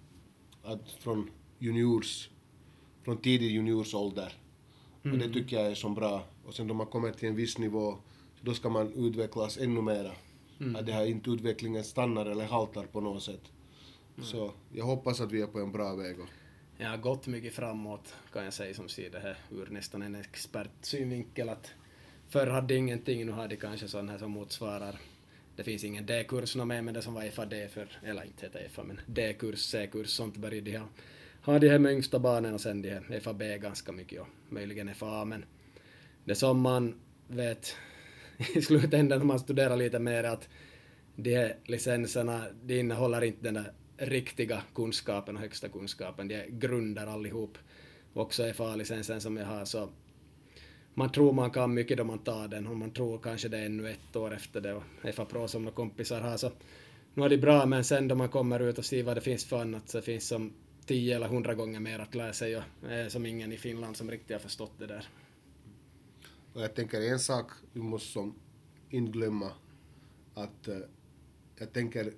att 0.63 0.91
från 0.91 1.31
juniors, 1.59 2.31
från 3.03 3.17
tidig 3.17 3.51
juniorsålder. 3.51 4.44
Och 5.13 5.19
det 5.19 5.29
tycker 5.29 5.57
jag 5.57 5.67
är 5.67 5.75
så 5.75 5.89
bra. 5.89 6.25
Och 6.47 6.55
sen 6.55 6.67
då 6.67 6.75
man 6.75 6.87
kommer 6.87 7.13
till 7.13 7.29
en 7.29 7.37
viss 7.37 7.59
nivå, 7.59 7.97
då 8.41 8.55
ska 8.55 8.69
man 8.69 8.93
utvecklas 8.93 9.59
ännu 9.59 9.83
mera. 9.83 10.13
Att 10.77 10.87
det 10.87 10.93
här 10.93 11.07
inte 11.07 11.31
utvecklingen 11.31 11.85
stannar 11.85 12.27
eller 12.27 12.45
haltar 12.45 12.85
på 12.85 13.01
något 13.01 13.23
sätt. 13.23 13.41
Så 14.23 14.53
jag 14.73 14.85
hoppas 14.85 15.21
att 15.21 15.33
vi 15.33 15.43
är 15.43 15.47
på 15.47 15.59
en 15.61 15.73
bra 15.73 15.95
väg. 15.95 16.21
Och, 16.21 16.29
Jag 16.79 16.91
har 16.91 16.97
gått 16.97 17.27
mycket 17.27 17.55
framåt 17.55 18.15
kan 18.33 18.45
jag 18.45 18.53
säga 18.53 18.75
som 18.75 18.89
ser 18.89 19.11
det 19.11 19.21
här 19.21 19.37
ur 19.51 19.67
nästan 19.71 20.03
en 20.03 20.15
expertsynvinkel 20.15 21.49
att 21.49 21.73
förr 22.29 22.47
hade 22.47 22.75
ingenting, 22.75 23.27
nu 23.27 23.33
har 23.33 23.49
de 23.49 23.57
kanske 23.57 23.89
sån 23.89 24.09
här 24.09 24.19
som 24.19 24.31
motsvarar 24.31 25.01
det 25.57 25.65
finns 25.65 25.85
ingen 25.85 26.07
D-kurs 26.07 26.57
med 26.57 26.85
men 26.85 26.95
det 26.95 27.03
som 27.03 27.15
var 27.15 27.31
FAD 27.31 27.55
för, 27.71 27.89
eller 28.03 28.25
inte 28.25 28.47
heter 28.47 28.69
FA 28.69 28.85
men 28.85 29.01
D-kurs, 29.07 29.59
C-kurs, 29.59 30.09
sånt 30.09 30.37
började 30.37 30.71
de 30.71 30.77
ha. 30.77 30.87
Ha 31.45 31.59
de 31.59 31.69
här 31.69 31.79
med 31.79 31.93
yngsta 31.93 32.19
barnen 32.19 32.55
och 32.55 32.61
sen 32.61 32.83
de 32.83 32.91
här 32.91 33.21
FAB 33.21 33.43
ganska 33.61 33.93
mycket 33.93 34.21
och 34.21 34.27
möjligen 34.49 34.95
FA 34.95 35.25
men 35.25 35.45
det 36.25 36.35
som 36.35 36.61
man 36.61 36.95
vet 37.29 37.77
i 38.55 38.63
slutändan 38.63 39.19
när 39.19 39.27
man 39.27 39.39
studerar 39.39 39.77
lite 39.77 39.99
mer 39.99 40.25
är 40.25 40.33
att 40.33 40.49
de 41.17 41.35
här 41.35 41.57
licenserna, 41.65 42.45
de 42.63 42.81
innehåller 42.81 43.25
inte 43.25 43.43
den 43.43 43.55
där 43.55 43.73
riktiga 43.97 44.63
kunskapen 44.75 45.37
och 45.37 45.43
högsta 45.43 45.69
kunskapen, 45.69 46.29
de 46.29 46.35
är 46.35 46.47
grunder 46.47 47.07
allihop. 47.07 47.59
Också 48.15 48.53
FA-licensen 48.53 49.21
som 49.21 49.37
jag 49.37 49.47
har 49.47 49.65
så 49.65 49.89
man 50.95 51.13
tror 51.13 51.33
man 51.33 51.51
kan 51.51 51.75
mycket 51.75 51.99
då 51.99 52.05
man 52.05 52.19
tar 52.19 52.49
den 52.49 52.67
och 52.67 52.77
man 52.77 52.91
tror 52.91 53.19
kanske 53.19 53.49
det 53.49 53.59
är 53.59 53.67
ännu 53.67 53.91
ett 53.91 54.17
år 54.17 54.35
efter 54.35 54.61
det 54.61 54.75
och 54.75 54.83
FA 55.15 55.25
Pro 55.25 55.49
som 55.49 55.63
några 55.63 55.75
kompisar 55.75 56.21
har 56.21 56.37
så 56.37 56.51
nu 57.15 57.25
är 57.25 57.29
det 57.29 57.39
bra 57.39 57.67
men 57.67 57.85
sen 57.85 58.09
då 58.09 58.15
man 58.15 58.29
kommer 58.29 58.61
ut 58.61 58.79
och 58.79 58.85
ser 58.85 59.03
vad 59.03 59.17
det 59.17 59.21
finns 59.21 59.45
för 59.45 59.61
annat 59.61 59.89
så 59.89 60.01
finns 60.01 60.29
som 60.29 60.53
tio 60.87 61.17
eller 61.17 61.29
hundra 61.29 61.55
gånger 61.55 61.81
mer 61.81 61.99
att 61.99 62.15
lära 62.15 62.33
sig 62.33 62.57
och 62.57 62.63
det 62.81 62.95
är 62.95 63.09
som 63.09 63.27
ingen 63.27 63.53
i 63.53 63.57
Finland 63.57 63.97
som 63.97 64.11
riktigt 64.11 64.33
har 64.33 64.41
förstått 64.41 64.73
det 64.79 64.87
där. 64.87 65.09
och 66.53 66.63
jag 66.63 66.75
tänker 66.75 67.01
en 67.01 67.19
sak 67.19 67.53
vi 67.73 67.81
måste 67.81 68.13
som 68.13 68.35
inte 68.91 69.13
glömma 69.13 69.51
att 70.35 70.69
uh, 70.69 70.79
jag 71.59 71.73
tänker 71.73 72.13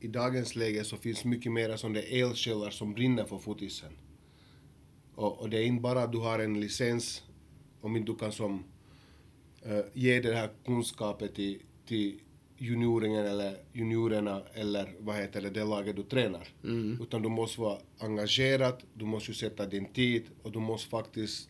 i 0.00 0.08
dagens 0.08 0.56
läge 0.56 0.84
så 0.84 0.96
finns 0.96 1.24
mycket 1.24 1.52
mer 1.52 1.76
sådana 1.76 2.00
elkällor 2.00 2.70
som 2.70 2.94
brinner 2.94 3.24
för 3.24 3.38
fotisen. 3.38 3.92
Och, 5.14 5.40
och 5.40 5.50
det 5.50 5.58
är 5.58 5.64
inte 5.64 5.82
bara 5.82 6.02
att 6.02 6.12
du 6.12 6.18
har 6.18 6.38
en 6.38 6.60
licens 6.60 7.22
om 7.80 7.96
inte 7.96 8.12
du 8.12 8.18
kan 8.18 8.32
som 8.32 8.64
uh, 9.66 9.80
ge 9.92 10.20
den 10.20 10.36
här 10.36 10.50
kunskapen 10.64 11.28
till, 11.28 11.62
till 11.86 12.20
junioringen 12.58 13.26
eller 13.26 13.56
juniorerna 13.72 14.42
eller 14.54 14.94
vad 14.98 15.16
heter 15.16 15.42
det, 15.42 15.50
det 15.50 15.64
laget 15.64 15.96
du 15.96 16.02
tränar. 16.02 16.48
Utan 17.02 17.22
du 17.22 17.28
måste 17.28 17.60
vara 17.60 17.78
engagerad, 17.98 18.82
du 18.94 19.04
måste 19.04 19.30
ju 19.30 19.34
sätta 19.34 19.66
din 19.66 19.92
tid 19.92 20.22
och 20.42 20.52
du 20.52 20.58
måste 20.58 20.90
faktiskt 20.90 21.48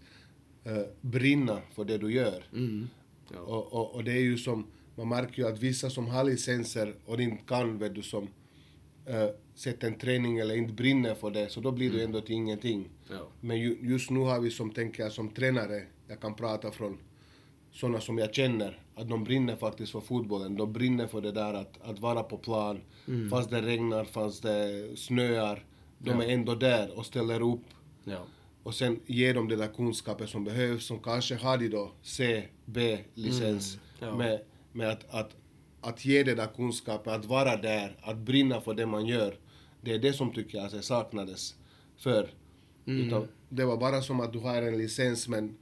eh, 0.64 0.82
brinna 1.00 1.61
för 1.74 1.84
det 1.84 1.98
du 1.98 2.12
gör. 2.12 2.44
Ja. 3.32 3.40
Och, 3.40 3.72
och, 3.72 3.94
och 3.94 4.04
det 4.04 4.12
är 4.12 4.20
ju 4.20 4.38
som, 4.38 4.66
man 4.94 5.09
märker 5.09 5.42
ju 5.42 5.48
att 5.48 5.59
vissa 5.59 5.90
som 5.90 6.07
har 6.07 6.24
licenser 6.24 6.94
och 7.04 7.20
inte 7.20 7.44
kan, 7.44 7.78
vet 7.78 7.94
du, 7.94 8.02
som 8.02 8.22
uh, 9.09 9.28
sätta 9.54 9.86
en 9.86 9.98
träning 9.98 10.38
eller 10.38 10.57
inte 10.57 10.72
brinner 10.72 11.14
för 11.14 11.30
det, 11.30 11.48
så 11.48 11.61
då 11.61 11.72
blir 11.72 11.90
det 11.90 11.96
ju 11.96 12.04
ändå 12.04 12.20
till 12.20 12.34
ingenting. 12.34 12.88
Ja. 13.11 13.28
Men 13.40 13.59
ju, 13.59 13.78
just 13.80 14.11
nu 14.11 14.20
har 14.20 14.40
vi 14.40 14.50
som, 14.50 14.70
tänker 14.70 15.02
jag, 15.02 15.12
som 15.12 15.28
tränare, 15.28 15.82
jag 16.09 16.20
kan 16.20 16.34
prata 16.34 16.70
från 16.70 16.98
sådana 17.76 18.00
som 18.00 18.18
jag 18.18 18.34
känner, 18.34 18.78
att 18.94 19.08
de 19.08 19.24
brinner 19.24 19.56
faktiskt 19.56 19.92
för 19.92 20.00
fotbollen. 20.00 20.56
De 20.56 20.72
brinner 20.72 21.06
för 21.06 21.20
det 21.20 21.32
där 21.32 21.54
att, 21.54 21.78
att 21.82 21.98
vara 22.00 22.22
på 22.22 22.36
plan, 22.38 22.80
fast 23.30 23.50
det 23.50 23.62
regnar, 23.62 24.04
fast 24.04 24.42
det 24.42 24.90
snöar. 24.98 25.64
De 25.98 26.10
Ja. 26.10 26.22
är 26.24 26.28
ändå 26.28 26.54
där 26.54 26.98
och 26.98 27.06
ställer 27.06 27.40
upp 27.52 27.64
Ja. 28.04 28.18
och 28.62 28.74
sen 28.74 29.00
ger 29.06 29.34
dem 29.34 29.48
den 29.48 29.58
där 29.58 29.68
kunskapen 29.76 30.28
som 30.28 30.44
behövs, 30.44 30.86
som 30.86 30.98
kanske 30.98 31.34
har 31.34 31.58
de 31.58 31.68
då 31.68 31.92
C, 32.02 32.42
B-licens 32.64 33.78
Mm, 34.00 34.08
ja. 34.10 34.16
med, 34.16 34.40
med 34.72 34.88
att, 34.90 35.14
att, 35.14 35.36
att 35.80 36.04
ge 36.04 36.22
den 36.22 36.36
där 36.36 36.46
kunskapen, 36.56 37.14
att 37.14 37.24
vara 37.24 37.56
där, 37.56 37.96
att 38.02 38.16
brinna 38.16 38.60
för 38.60 38.74
det 38.74 38.86
man 38.86 39.06
gör. 39.06 39.38
Det 39.80 39.94
är 39.94 39.98
det 39.98 40.12
som 40.12 40.32
tycker 40.32 40.56
jag 40.58 40.64
alltså 40.64 40.82
saknades 40.82 41.54
förr. 41.96 42.28
Mm. 42.86 43.06
Utan 43.06 43.28
det 43.48 43.64
var 43.64 43.76
bara 43.76 44.02
som 44.02 44.20
att 44.20 44.32
du 44.32 44.38
har 44.38 44.62
en 44.62 44.78
licens 44.78 45.28
men 45.28 45.56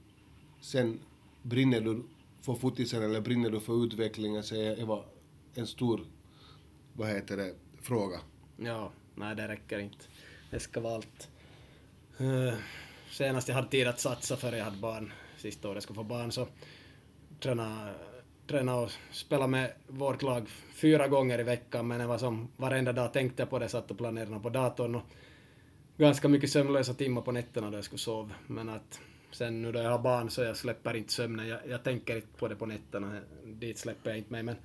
sen 0.61 0.99
brinner 1.45 1.81
du 1.81 2.03
för 2.41 2.53
fotisen 2.55 3.03
eller 3.03 3.21
brinner 3.21 3.49
du 3.49 3.59
för 3.59 3.85
utvecklingen 3.85 4.43
så 4.43 4.55
är- 4.55 4.75
det 4.75 4.85
var 4.85 5.05
en 5.53 5.67
stor, 5.67 6.01
vad 6.93 7.07
heter 7.09 7.37
det, 7.37 7.53
fråga. 7.81 8.19
Ja, 8.57 8.91
nej 9.15 9.35
det 9.35 9.47
räcker 9.47 9.79
inte. 9.79 10.05
Det 10.51 10.59
ska 10.59 10.79
vara 10.79 10.95
allt. 10.95 11.29
Eh, 12.17 12.53
senast 13.11 13.47
jag 13.47 13.55
hade 13.55 13.67
tid 13.67 13.87
att 13.87 13.99
satsa 13.99 14.35
före 14.37 14.57
jag 14.57 14.65
hade 14.65 14.77
barn, 14.77 15.11
sista 15.37 15.67
året 15.67 15.75
jag 15.75 15.83
skulle 15.83 15.95
få 15.97 16.03
barn, 16.03 16.31
så 16.31 16.47
träna, 17.39 17.93
träna 18.47 18.75
och 18.75 18.91
spela 19.11 19.47
med 19.47 19.73
vårt 19.87 20.21
lag 20.21 20.49
fyra 20.73 21.07
gånger 21.07 21.39
i 21.39 21.43
veckan, 21.43 21.87
men 21.87 21.99
det 21.99 22.07
var 22.07 22.17
som 22.17 22.47
varenda 22.57 22.93
dag 22.93 23.13
tänkte 23.13 23.41
jag 23.41 23.49
på 23.49 23.59
det, 23.59 23.69
satt 23.69 23.91
och 23.91 23.97
planerade 23.97 24.39
på 24.39 24.49
datorn 24.49 24.95
och 24.95 25.03
ganska 25.97 26.27
mycket 26.27 26.51
sömnlösa 26.51 26.93
timmar 26.93 27.21
på 27.21 27.31
nätterna 27.31 27.69
då 27.71 27.77
jag 27.77 27.83
skulle 27.83 27.99
sova. 27.99 28.31
Men 28.47 28.69
att 28.69 28.99
sen 29.35 29.61
nu 29.61 29.71
då 29.71 29.79
jag 29.79 29.89
har 29.89 29.99
barn 29.99 30.29
så 30.29 30.41
jag 30.41 30.57
släpper 30.57 30.95
inte 30.95 31.13
sömnen, 31.13 31.47
jag, 31.47 31.59
jag 31.69 31.83
tänker 31.83 32.15
inte 32.15 32.37
på 32.37 32.47
det 32.47 32.55
på 32.55 32.65
nätterna, 32.65 33.21
dit 33.45 33.77
släpper 33.77 34.09
jag 34.09 34.17
inte 34.17 34.31
mig, 34.31 34.43
men 34.43 34.55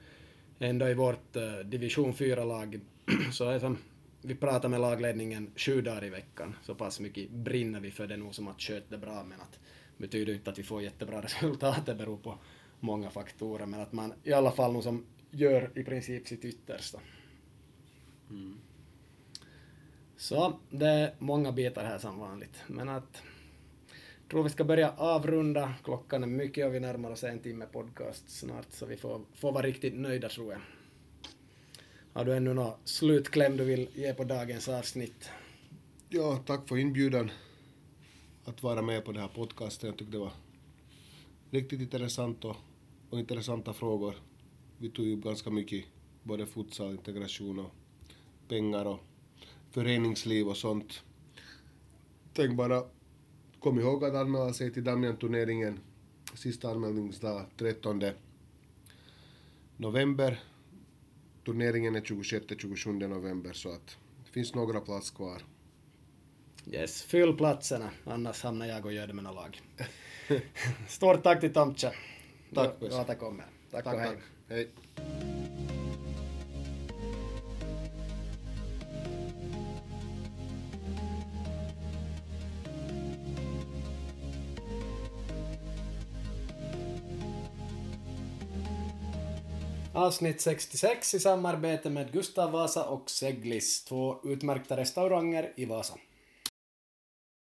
ändå 0.58 0.88
i 0.88 0.94
vårt 0.94 1.36
eh, 1.36 1.58
division 1.58 2.12
4-lag 2.12 2.80
så 3.32 3.48
är 3.50 3.58
som 3.58 3.78
vi 4.22 4.34
pratar 4.34 4.68
med 4.68 4.80
lagledningen 4.80 5.50
sju 5.56 5.80
dagar 5.82 6.04
i 6.04 6.10
veckan. 6.10 6.56
Så 6.62 6.74
pass 6.74 7.00
mycket 7.00 7.30
brinner 7.30 7.80
vi 7.80 7.90
för 7.90 8.06
det 8.06 8.16
nog 8.16 8.34
som 8.34 8.48
att 8.48 8.60
sköta 8.60 8.86
det 8.88 8.98
bra, 8.98 9.24
men 9.24 9.40
att 9.40 9.58
betyder 9.96 10.34
inte 10.34 10.50
att 10.50 10.58
vi 10.58 10.62
får 10.62 10.82
jättebra 10.82 11.22
resultat, 11.22 11.86
det 11.86 11.94
beror 11.94 12.16
på 12.16 12.38
många 12.80 13.10
faktorer, 13.10 13.66
men 13.66 13.80
att 13.80 13.92
man 13.92 14.12
i 14.24 14.32
alla 14.32 14.52
fall 14.52 14.72
nog 14.72 14.82
som 14.82 15.06
gör 15.30 15.70
i 15.74 15.84
princip 15.84 16.28
sitt 16.28 16.44
yttersta. 16.44 17.00
Så 20.16 20.58
det 20.70 20.86
är 20.86 21.14
många 21.18 21.52
bitar 21.52 21.84
här 21.84 21.98
som 21.98 22.18
vanligt, 22.18 22.62
men 22.66 22.88
att 22.88 23.22
tror 24.30 24.42
vi 24.42 24.50
ska 24.50 24.64
börja 24.64 24.90
avrunda. 24.90 25.74
Klockan 25.84 26.22
är 26.22 26.26
mycket 26.26 26.66
och 26.66 26.74
vi 26.74 26.80
närmar 26.80 27.10
oss 27.10 27.24
en 27.24 27.38
timme 27.38 27.66
podcast 27.66 28.30
snart, 28.30 28.66
så 28.70 28.86
vi 28.86 28.96
får, 28.96 29.20
får 29.34 29.52
vara 29.52 29.66
riktigt 29.66 29.94
nöjda 29.94 30.28
tror 30.28 30.52
jag. 30.52 30.60
Har 32.12 32.24
du 32.24 32.36
ännu 32.36 32.54
någon 32.54 32.72
slutkläm 32.84 33.56
du 33.56 33.64
vill 33.64 33.88
ge 33.94 34.14
på 34.14 34.24
dagens 34.24 34.68
avsnitt? 34.68 35.30
Ja, 36.08 36.42
tack 36.46 36.68
för 36.68 36.78
inbjudan 36.78 37.30
att 38.44 38.62
vara 38.62 38.82
med 38.82 39.04
på 39.04 39.12
den 39.12 39.20
här 39.20 39.28
podcasten. 39.28 39.88
Jag 39.88 39.98
tyckte 39.98 40.12
det 40.12 40.18
var 40.18 40.32
riktigt 41.50 41.80
intressant 41.80 42.44
och, 42.44 42.56
och 43.10 43.18
intressanta 43.18 43.72
frågor. 43.72 44.14
Vi 44.78 44.90
tog 44.90 45.06
ju 45.06 45.16
ganska 45.16 45.50
mycket, 45.50 45.84
både 46.22 46.46
futsal, 46.46 46.90
integration 46.90 47.58
och 47.58 47.70
pengar 48.48 48.84
och 48.84 49.00
föreningsliv 49.70 50.48
och 50.48 50.56
sånt. 50.56 51.02
Tänk 52.32 52.56
bara, 52.56 52.84
kom 53.60 53.80
ihåg 53.80 54.04
att 54.04 54.14
anmäla 54.14 54.52
sig 54.52 54.72
till 54.72 54.84
Damian-turneringen. 54.84 55.80
Sista 56.34 56.70
anmälningsdag 56.70 57.44
13 57.56 58.02
november. 59.76 60.40
Turneringen 61.44 61.96
är 61.96 62.00
26-27 62.00 63.08
november 63.08 63.52
så 63.52 63.72
att 63.72 63.96
det 64.24 64.30
finns 64.30 64.54
några 64.54 64.80
plats 64.80 65.10
kvar. 65.10 65.42
Yes, 66.72 67.02
fyll 67.02 67.32
platserna, 67.36 67.90
annars 68.04 68.42
hamnar 68.42 68.66
jag 68.66 68.86
och 68.86 68.92
gör 68.92 69.06
det 69.06 69.12
med 69.14 69.24
något 69.24 69.34
lag. 69.34 69.60
Stort 70.88 71.22
tack 71.22 71.40
till 71.40 71.52
Tomtja. 71.52 71.92
Tack, 72.54 72.70
Du- 72.80 72.86
återkommer. 72.86 73.44
Tack, 73.70 73.84
Tack, 73.84 73.94
och 73.94 74.00
hej. 74.00 74.10
tack. 74.10 74.22
Hej. 74.48 75.69
Avsnitt 90.00 90.40
66 90.40 91.14
i 91.14 91.20
samarbete 91.20 91.90
med 91.90 92.12
Gustav 92.12 92.50
Vasa 92.50 92.84
och 92.84 93.10
Seglis, 93.10 93.84
två 93.84 94.16
utmärkta 94.24 94.76
restauranger 94.76 95.52
i 95.56 95.64
Vasa. 95.64 95.94